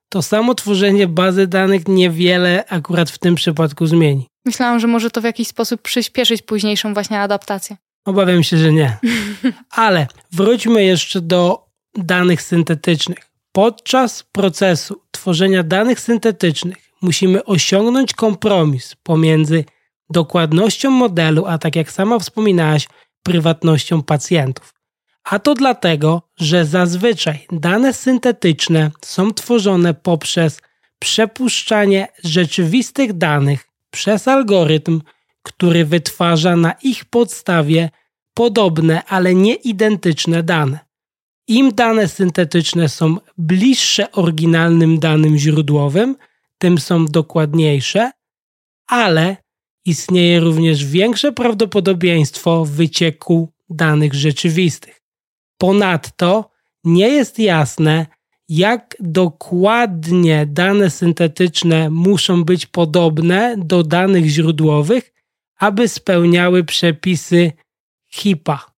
to 0.09 0.21
samo 0.21 0.55
tworzenie 0.55 1.07
bazy 1.07 1.47
danych 1.47 1.87
niewiele 1.87 2.65
akurat 2.69 3.09
w 3.09 3.17
tym 3.17 3.35
przypadku 3.35 3.85
zmieni. 3.85 4.27
Myślałam, 4.45 4.79
że 4.79 4.87
może 4.87 5.11
to 5.11 5.21
w 5.21 5.23
jakiś 5.23 5.47
sposób 5.47 5.81
przyspieszyć 5.81 6.41
późniejszą 6.41 6.93
właśnie 6.93 7.19
adaptację. 7.19 7.77
Obawiam 8.05 8.43
się, 8.43 8.57
że 8.57 8.73
nie. 8.73 8.97
Ale 9.69 10.07
wróćmy 10.31 10.83
jeszcze 10.83 11.21
do 11.21 11.65
danych 11.95 12.41
syntetycznych. 12.41 13.29
Podczas 13.51 14.23
procesu 14.31 15.01
tworzenia 15.11 15.63
danych 15.63 15.99
syntetycznych 15.99 16.77
musimy 17.01 17.45
osiągnąć 17.45 18.13
kompromis 18.13 18.95
pomiędzy 19.03 19.65
dokładnością 20.09 20.89
modelu, 20.89 21.45
a 21.45 21.57
tak 21.57 21.75
jak 21.75 21.91
sama 21.91 22.19
wspominałaś, 22.19 22.87
prywatnością 23.27 24.03
pacjentów. 24.03 24.73
A 25.23 25.39
to 25.39 25.55
dlatego, 25.55 26.21
że 26.37 26.65
zazwyczaj 26.65 27.45
dane 27.51 27.93
syntetyczne 27.93 28.91
są 29.01 29.33
tworzone 29.33 29.93
poprzez 29.93 30.61
przepuszczanie 30.99 32.07
rzeczywistych 32.23 33.13
danych 33.13 33.67
przez 33.91 34.27
algorytm, 34.27 35.01
który 35.43 35.85
wytwarza 35.85 36.55
na 36.55 36.71
ich 36.71 37.05
podstawie 37.05 37.89
podobne, 38.33 39.03
ale 39.03 39.35
nie 39.35 39.55
identyczne 39.55 40.43
dane. 40.43 40.79
Im 41.47 41.75
dane 41.75 42.07
syntetyczne 42.07 42.89
są 42.89 43.17
bliższe 43.37 44.11
oryginalnym 44.11 44.99
danym 44.99 45.37
źródłowym, 45.37 46.15
tym 46.57 46.77
są 46.77 47.05
dokładniejsze, 47.05 48.11
ale 48.87 49.37
istnieje 49.87 50.39
również 50.39 50.85
większe 50.85 51.31
prawdopodobieństwo 51.31 52.65
wycieku 52.65 53.53
danych 53.69 54.13
rzeczywistych. 54.13 55.01
Ponadto 55.57 56.49
nie 56.83 57.07
jest 57.07 57.39
jasne, 57.39 58.05
jak 58.49 58.95
dokładnie 58.99 60.45
dane 60.45 60.89
syntetyczne 60.89 61.89
muszą 61.89 62.43
być 62.43 62.65
podobne 62.65 63.55
do 63.57 63.83
danych 63.83 64.25
źródłowych, 64.25 65.13
aby 65.59 65.87
spełniały 65.87 66.63
przepisy 66.63 67.51
HIPAA. 68.07 68.71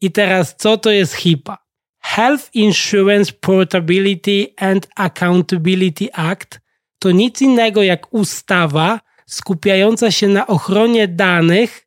I 0.00 0.12
teraz 0.12 0.56
co 0.56 0.76
to 0.76 0.90
jest 0.90 1.14
HIPAA? 1.14 1.58
Health 2.00 2.54
Insurance 2.54 3.32
Portability 3.32 4.46
and 4.56 4.88
Accountability 4.96 6.12
Act 6.12 6.60
to 6.98 7.10
nic 7.10 7.42
innego 7.42 7.82
jak 7.82 8.14
ustawa 8.14 9.07
skupiająca 9.28 10.10
się 10.10 10.28
na 10.28 10.46
ochronie 10.46 11.08
danych 11.08 11.86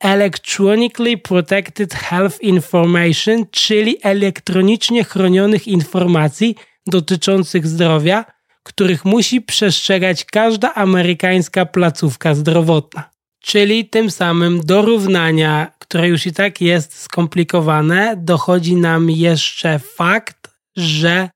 Electronically 0.00 1.18
Protected 1.18 1.94
Health 1.94 2.40
Information, 2.40 3.46
czyli 3.50 3.96
elektronicznie 4.02 5.04
chronionych 5.04 5.68
informacji 5.68 6.56
dotyczących 6.86 7.66
zdrowia, 7.66 8.24
których 8.62 9.04
musi 9.04 9.40
przestrzegać 9.40 10.24
każda 10.24 10.74
amerykańska 10.74 11.66
placówka 11.66 12.34
zdrowotna. 12.34 13.10
Czyli 13.40 13.88
tym 13.88 14.10
samym 14.10 14.60
dorównania, 14.64 15.72
które 15.78 16.08
już 16.08 16.26
i 16.26 16.32
tak 16.32 16.60
jest 16.60 16.98
skomplikowane, 16.98 18.14
dochodzi 18.16 18.76
nam 18.76 19.10
jeszcze 19.10 19.78
fakt, 19.78 20.50
że 20.76 21.30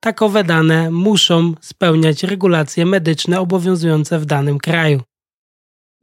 takowe 0.00 0.44
dane 0.44 0.90
muszą 0.90 1.54
spełniać 1.60 2.22
regulacje 2.22 2.86
medyczne 2.86 3.40
obowiązujące 3.40 4.18
w 4.18 4.26
danym 4.26 4.58
kraju. 4.58 5.02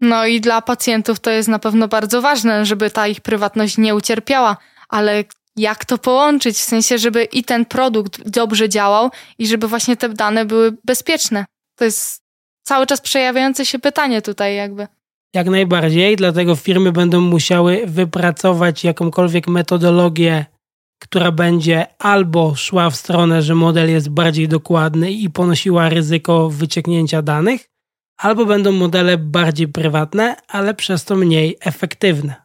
No 0.02 0.26
i 0.26 0.42
dla 0.42 0.62
pacjentów 0.62 1.20
to 1.20 1.32
jest 1.32 1.50
na 1.50 1.60
pewno 1.60 1.88
bardzo 1.88 2.22
ważne, 2.22 2.66
żeby 2.66 2.90
ta 2.90 3.08
ich 3.08 3.22
prywatność 3.22 3.78
nie 3.78 3.96
ucierpiała, 3.96 4.58
ale 4.90 5.24
jak 5.56 5.86
to 5.86 5.98
połączyć? 5.98 6.58
W 6.58 6.64
sensie, 6.64 6.98
żeby 6.98 7.24
i 7.24 7.44
ten 7.44 7.66
produkt 7.66 8.30
dobrze 8.30 8.70
działał 8.70 9.10
i 9.38 9.48
żeby 9.48 9.68
właśnie 9.68 9.98
te 9.98 10.10
dane 10.10 10.46
były 10.46 10.78
bezpieczne. 10.84 11.46
To 11.76 11.86
jest 11.86 12.22
cały 12.64 12.86
czas 12.86 13.02
przejawiające 13.02 13.66
się 13.66 13.80
pytanie 13.80 14.22
tutaj 14.22 14.56
jakby. 14.56 14.88
Jak 15.34 15.48
najbardziej, 15.48 16.16
dlatego 16.16 16.56
firmy 16.56 16.92
będą 16.92 17.22
musiały 17.22 17.84
wypracować 17.86 18.84
jakąkolwiek 18.84 19.48
metodologię, 19.48 20.46
która 21.00 21.32
będzie 21.32 21.86
albo 22.00 22.56
szła 22.56 22.90
w 22.90 22.96
stronę, 22.96 23.42
że 23.42 23.56
model 23.56 23.90
jest 23.90 24.10
bardziej 24.10 24.48
dokładny 24.48 25.12
i 25.12 25.30
ponosiła 25.30 25.90
ryzyko 25.90 26.50
wycieknięcia 26.50 27.22
danych, 27.22 27.70
albo 28.18 28.46
będą 28.46 28.72
modele 28.72 29.18
bardziej 29.18 29.68
prywatne, 29.68 30.36
ale 30.48 30.74
przez 30.74 31.06
to 31.06 31.16
mniej 31.16 31.58
efektywne. 31.62 32.36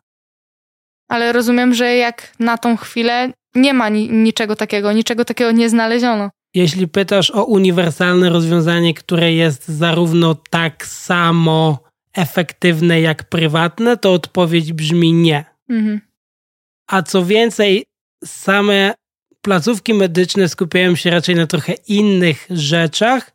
Ale 1.08 1.32
rozumiem, 1.32 1.74
że 1.74 1.96
jak 1.96 2.32
na 2.38 2.58
tą 2.58 2.76
chwilę 2.76 3.32
nie 3.54 3.74
ma 3.74 3.88
ni 3.88 4.10
niczego 4.10 4.56
takiego, 4.56 4.92
niczego 4.92 5.24
takiego 5.24 5.50
nie 5.50 5.68
znaleziono. 5.68 6.30
Jeśli 6.54 6.88
pytasz 6.88 7.30
o 7.30 7.44
uniwersalne 7.44 8.30
rozwiązanie, 8.30 8.94
które 8.94 9.32
jest 9.32 9.68
zarówno 9.68 10.34
tak 10.34 10.86
samo 10.86 11.78
efektywne 12.14 13.00
jak 13.00 13.28
prywatne, 13.28 13.96
to 13.96 14.12
odpowiedź 14.12 14.72
brzmi 14.72 15.12
nie. 15.12 15.44
Mhm. 15.68 16.00
A 16.86 17.02
co 17.02 17.24
więcej, 17.24 17.84
same 18.24 18.94
placówki 19.42 19.94
medyczne 19.94 20.48
skupiają 20.48 20.96
się 20.96 21.10
raczej 21.10 21.34
na 21.34 21.46
trochę 21.46 21.74
innych 21.88 22.46
rzeczach. 22.50 23.32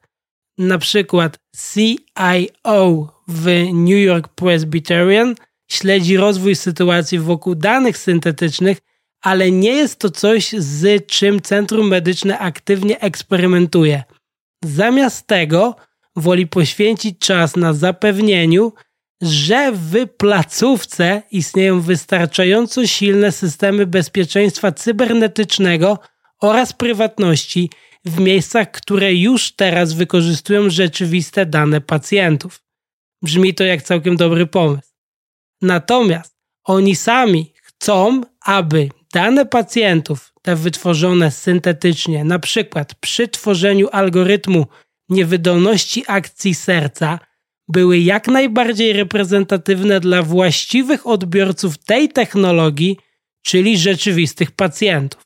Na 0.57 0.77
przykład 0.77 1.37
CIO 1.73 3.13
w 3.27 3.45
New 3.73 3.99
York 3.99 4.27
Presbyterian 4.27 5.35
śledzi 5.71 6.17
rozwój 6.17 6.55
sytuacji 6.55 7.19
wokół 7.19 7.55
danych 7.55 7.97
syntetycznych, 7.97 8.77
ale 9.21 9.51
nie 9.51 9.71
jest 9.71 9.99
to 9.99 10.09
coś, 10.09 10.49
z 10.51 11.07
czym 11.07 11.41
Centrum 11.41 11.87
Medyczne 11.87 12.39
aktywnie 12.39 12.99
eksperymentuje. 12.99 14.03
Zamiast 14.63 15.27
tego 15.27 15.75
woli 16.15 16.47
poświęcić 16.47 17.19
czas 17.19 17.55
na 17.55 17.73
zapewnieniu, 17.73 18.73
że 19.23 19.71
w 19.71 20.07
placówce 20.17 21.21
istnieją 21.31 21.81
wystarczająco 21.81 22.87
silne 22.87 23.31
systemy 23.31 23.87
bezpieczeństwa 23.87 24.71
cybernetycznego 24.71 25.99
oraz 26.41 26.73
prywatności 26.73 27.69
w 28.05 28.19
miejscach, 28.19 28.71
które 28.71 29.13
już 29.13 29.51
teraz 29.51 29.93
wykorzystują 29.93 30.69
rzeczywiste 30.69 31.45
dane 31.45 31.81
pacjentów. 31.81 32.63
Brzmi 33.21 33.53
to 33.53 33.63
jak 33.63 33.81
całkiem 33.81 34.17
dobry 34.17 34.47
pomysł. 34.47 34.93
Natomiast 35.61 36.35
oni 36.63 36.95
sami 36.95 37.53
chcą, 37.63 38.21
aby 38.41 38.89
dane 39.13 39.45
pacjentów, 39.45 40.33
te 40.41 40.55
wytworzone 40.55 41.31
syntetycznie, 41.31 42.23
na 42.23 42.39
przykład 42.39 42.95
przy 42.95 43.27
tworzeniu 43.27 43.87
algorytmu 43.91 44.65
niewydolności 45.09 46.03
akcji 46.07 46.55
serca, 46.55 47.19
były 47.67 47.99
jak 47.99 48.27
najbardziej 48.27 48.93
reprezentatywne 48.93 49.99
dla 49.99 50.23
właściwych 50.23 51.07
odbiorców 51.07 51.77
tej 51.77 52.09
technologii, 52.09 52.97
czyli 53.45 53.77
rzeczywistych 53.77 54.51
pacjentów. 54.51 55.21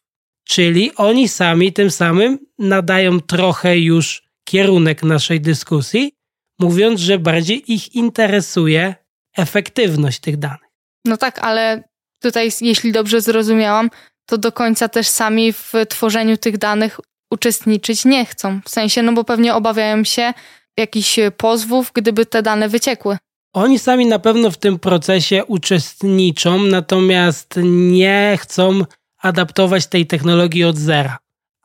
Czyli 0.47 0.95
oni 0.95 1.27
sami 1.27 1.73
tym 1.73 1.91
samym 1.91 2.39
nadają 2.59 3.21
trochę 3.21 3.79
już 3.79 4.23
kierunek 4.43 5.03
naszej 5.03 5.41
dyskusji, 5.41 6.13
mówiąc, 6.59 6.99
że 6.99 7.19
bardziej 7.19 7.73
ich 7.73 7.95
interesuje 7.95 8.95
efektywność 9.37 10.19
tych 10.19 10.37
danych. 10.37 10.69
No 11.05 11.17
tak, 11.17 11.39
ale 11.39 11.83
tutaj, 12.21 12.49
jeśli 12.61 12.91
dobrze 12.91 13.21
zrozumiałam, 13.21 13.89
to 14.25 14.37
do 14.37 14.51
końca 14.51 14.89
też 14.89 15.07
sami 15.07 15.53
w 15.53 15.73
tworzeniu 15.89 16.37
tych 16.37 16.57
danych 16.57 16.99
uczestniczyć 17.31 18.05
nie 18.05 18.25
chcą. 18.25 18.61
W 18.65 18.69
sensie, 18.69 19.01
no 19.03 19.13
bo 19.13 19.23
pewnie 19.23 19.55
obawiają 19.55 20.03
się 20.03 20.33
jakichś 20.77 21.19
pozwów, 21.37 21.91
gdyby 21.93 22.25
te 22.25 22.41
dane 22.41 22.69
wyciekły. 22.69 23.17
Oni 23.53 23.79
sami 23.79 24.05
na 24.05 24.19
pewno 24.19 24.51
w 24.51 24.57
tym 24.57 24.79
procesie 24.79 25.45
uczestniczą, 25.45 26.63
natomiast 26.63 27.55
nie 27.63 28.37
chcą 28.41 28.81
adaptować 29.21 29.87
tej 29.87 30.07
technologii 30.07 30.63
od 30.63 30.77
zera. 30.77 31.17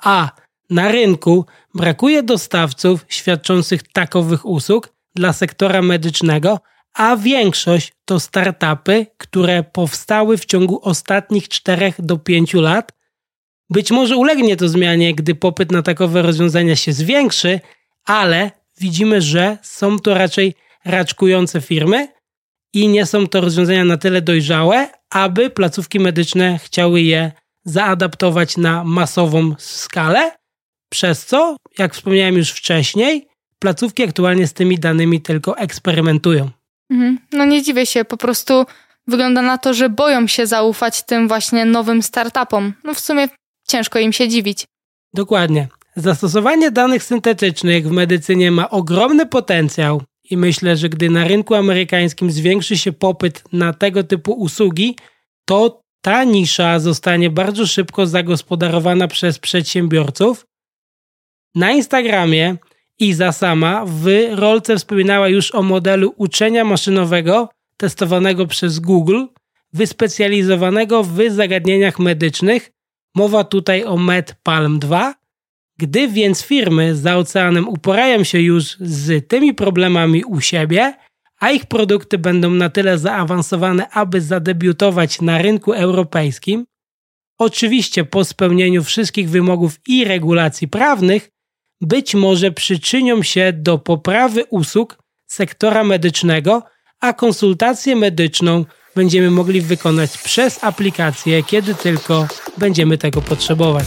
A 0.03 0.31
na 0.71 0.89
rynku 0.89 1.47
brakuje 1.75 2.23
dostawców 2.23 3.07
świadczących 3.09 3.83
takowych 3.93 4.47
usług 4.47 4.93
dla 5.15 5.33
sektora 5.33 5.83
medycznego, 5.83 6.61
a 6.95 7.17
większość 7.17 7.93
to 8.05 8.21
startupy, 8.21 9.07
które 9.19 9.63
powstały 9.63 10.39
w 10.39 10.45
ciągu 10.45 10.81
ostatnich 10.83 11.49
4 11.49 11.93
do 11.99 12.19
5 12.19 12.55
lat. 12.55 12.93
Być 13.71 13.91
może 13.91 14.17
ulegnie 14.17 14.57
to 14.57 14.69
zmianie, 14.69 15.15
gdy 15.15 15.35
popyt 15.35 15.73
na 15.73 15.83
takowe 15.83 16.23
rozwiązania 16.23 16.77
się 16.77 16.93
zwiększy, 16.93 17.61
ale 18.05 18.51
widzimy, 18.83 19.21
że 19.21 19.59
są 19.63 19.99
to 19.99 20.15
raczej 20.15 20.55
raczkujące 20.85 21.61
firmy 21.61 22.09
i 22.75 22.89
nie 22.89 23.07
są 23.07 23.27
to 23.27 23.41
rozwiązania 23.41 23.85
na 23.85 23.97
tyle 23.97 24.23
dojrzałe, 24.23 24.89
aby 25.11 25.51
placówki 25.51 26.01
medyczne 26.01 26.59
chciały 26.59 27.01
je 27.01 27.33
zaadaptować 27.65 28.57
na 28.57 28.85
masową 28.85 29.55
skalę, 29.59 30.33
przez 30.93 31.27
co, 31.27 31.57
jak 31.79 31.95
wspomniałem 31.95 32.35
już 32.35 32.51
wcześniej, 32.51 33.29
placówki 33.59 34.05
aktualnie 34.05 34.47
z 34.47 34.53
tymi 34.53 34.79
danymi 34.79 35.21
tylko 35.21 35.59
eksperymentują. 35.59 36.51
Mhm. 36.91 37.19
No 37.33 37.45
nie 37.45 37.63
dziwię 37.63 37.87
się, 37.87 38.05
po 38.05 38.17
prostu 38.17 38.67
wygląda 39.07 39.43
na 39.43 39.59
to, 39.59 39.75
że 39.75 39.89
boją 39.89 40.27
się 40.27 40.47
zaufać 40.47 41.03
tym 41.03 41.29
właśnie 41.29 41.65
nowym 41.65 42.03
startupom. 42.03 42.73
No 42.85 42.95
w 42.95 43.01
sumie 43.01 43.29
ciężko 43.69 43.99
im 43.99 44.13
się 44.13 44.29
dziwić. 44.29 44.65
Dokładnie. 45.15 45.69
Zastosowanie 45.97 46.71
danych 46.71 47.05
syntetycznych 47.05 47.89
w 47.89 47.91
medycynie 47.91 48.51
ma 48.51 48.71
ogromny 48.71 49.27
potencjał 49.27 50.03
i 50.31 50.37
myślę, 50.37 50.77
że 50.77 50.89
gdy 50.89 51.11
na 51.11 51.29
rynku 51.29 51.55
amerykańskim 51.55 52.31
zwiększy 52.31 52.79
się 52.79 52.93
popyt 52.93 53.45
na 53.53 53.73
tego 53.73 54.05
typu 54.05 54.33
usługi, 54.33 54.97
to 55.45 55.83
ta 56.01 56.25
nisza 56.25 56.79
zostanie 56.79 57.31
bardzo 57.31 57.67
szybko 57.67 58.07
zagospodarowana 58.07 59.09
przez 59.09 59.39
przedsiębiorców. 59.39 60.47
Na 61.55 61.73
Instagramie 61.73 62.57
Iza 62.99 63.33
sama 63.33 63.85
w 63.87 64.07
rolce 64.31 64.77
wspominała 64.77 65.29
już 65.29 65.55
o 65.55 65.63
modelu 65.63 66.15
uczenia 66.17 66.65
maszynowego 66.65 67.49
testowanego 67.77 68.47
przez 68.47 68.79
Google, 68.79 69.25
wyspecjalizowanego 69.73 71.03
w 71.03 71.19
zagadnieniach 71.29 71.99
medycznych. 71.99 72.71
Mowa 73.15 73.45
tutaj 73.45 73.85
o 73.85 73.97
MedPalm 73.97 74.79
2. 74.79 75.15
Gdy 75.83 76.09
więc 76.09 76.43
firmy 76.43 76.97
za 76.97 77.17
oceanem 77.17 77.69
uporają 77.69 78.25
się 78.25 78.41
już 78.41 78.77
z 78.81 79.29
tymi 79.29 79.55
problemami 79.55 80.25
u 80.25 80.41
siebie, 80.41 80.95
a 81.41 81.51
ich 81.51 81.67
produkty 81.67 82.19
będą 82.19 82.51
na 82.51 82.69
tyle 82.71 82.99
zaawansowane, 82.99 83.91
aby 83.91 84.21
zadebiutować 84.21 85.21
na 85.21 85.43
rynku 85.43 85.73
europejskim, 85.73 86.67
oczywiście 87.39 88.05
po 88.05 88.25
spełnieniu 88.25 88.85
wszystkich 88.85 89.31
wymogów 89.31 89.81
i 89.87 90.05
regulacji 90.05 90.69
prawnych, 90.69 91.29
być 91.81 92.15
może 92.15 92.53
przyczynią 92.53 93.23
się 93.23 93.53
do 93.53 93.79
poprawy 93.79 94.45
usług 94.51 94.99
sektora 95.27 95.85
medycznego, 95.85 96.63
a 97.01 97.13
konsultację 97.13 97.97
medyczną 97.97 98.65
będziemy 98.97 99.31
mogli 99.31 99.61
wykonać 99.61 100.19
przez 100.19 100.65
aplikację, 100.65 101.43
kiedy 101.43 101.75
tylko 101.75 102.29
będziemy 102.59 102.99
tego 102.99 103.23
potrzebować. 103.23 103.87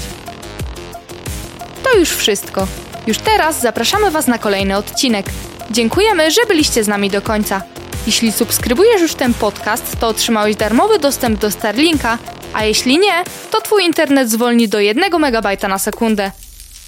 To 1.96 2.00
już 2.00 2.10
wszystko. 2.10 2.68
Już 3.08 3.18
teraz 3.18 3.62
zapraszamy 3.62 4.12
Was 4.12 4.28
na 4.28 4.38
kolejny 4.38 4.78
odcinek. 4.78 5.26
Dziękujemy, 5.72 6.32
że 6.32 6.41
byliście 6.48 6.84
z 6.84 6.88
nami 6.88 7.10
do 7.10 7.22
końca. 7.22 7.62
Jeśli 8.06 8.32
subskrybujesz 8.32 9.02
już 9.02 9.14
ten 9.14 9.34
podcast, 9.34 10.00
to 10.00 10.08
otrzymałeś 10.08 10.56
darmowy 10.56 11.00
dostęp 11.00 11.39
do 11.39 11.52
Starlinka, 11.52 12.18
a 12.54 12.66
jeśli 12.66 13.00
nie, 13.00 13.24
to 13.52 13.62
Twój 13.62 13.86
internet 13.86 14.30
zwolni 14.30 14.68
do 14.68 14.80
1 14.80 15.14
MB 15.14 15.64
na 15.70 15.80
sekundę. 15.80 16.32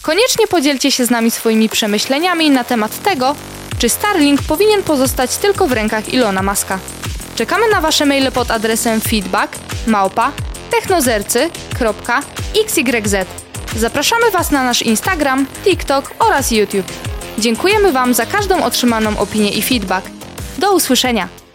Koniecznie 0.02 0.48
podzielcie 0.48 0.92
się 0.92 1.06
z 1.06 1.10
nami 1.10 1.32
swoimi 1.32 1.70
przemyśleniami 1.70 2.50
na 2.50 2.64
temat 2.64 3.04
tego, 3.04 3.36
czy 3.80 3.90
Starlink 3.90 4.42
powinien 4.42 4.84
pozostać 4.84 5.38
tylko 5.38 5.68
w 5.68 5.72
rękach 5.72 6.14
Ilona 6.14 6.42
Maska. 6.42 6.80
Czekamy 7.36 7.68
na 7.68 7.82
Wasze 7.82 8.06
maile 8.06 8.32
pod 8.32 8.52
adresem 8.52 9.02
feedback 9.02 9.52
małpa 9.86 10.32
technozercy.xyz. 10.72 13.47
Zapraszamy 13.76 14.32
Was 14.32 14.52
na 14.52 14.64
nasz 14.64 14.82
Instagram, 14.82 15.46
TikTok 15.64 16.14
oraz 16.20 16.52
YouTube. 16.52 16.92
Dziękujemy 17.38 17.92
Wam 17.92 18.14
za 18.14 18.26
każdą 18.26 18.64
otrzymaną 18.64 19.18
opinię 19.20 19.50
i 19.50 19.62
feedback. 19.62 20.10
Do 20.58 20.74
usłyszenia! 20.74 21.47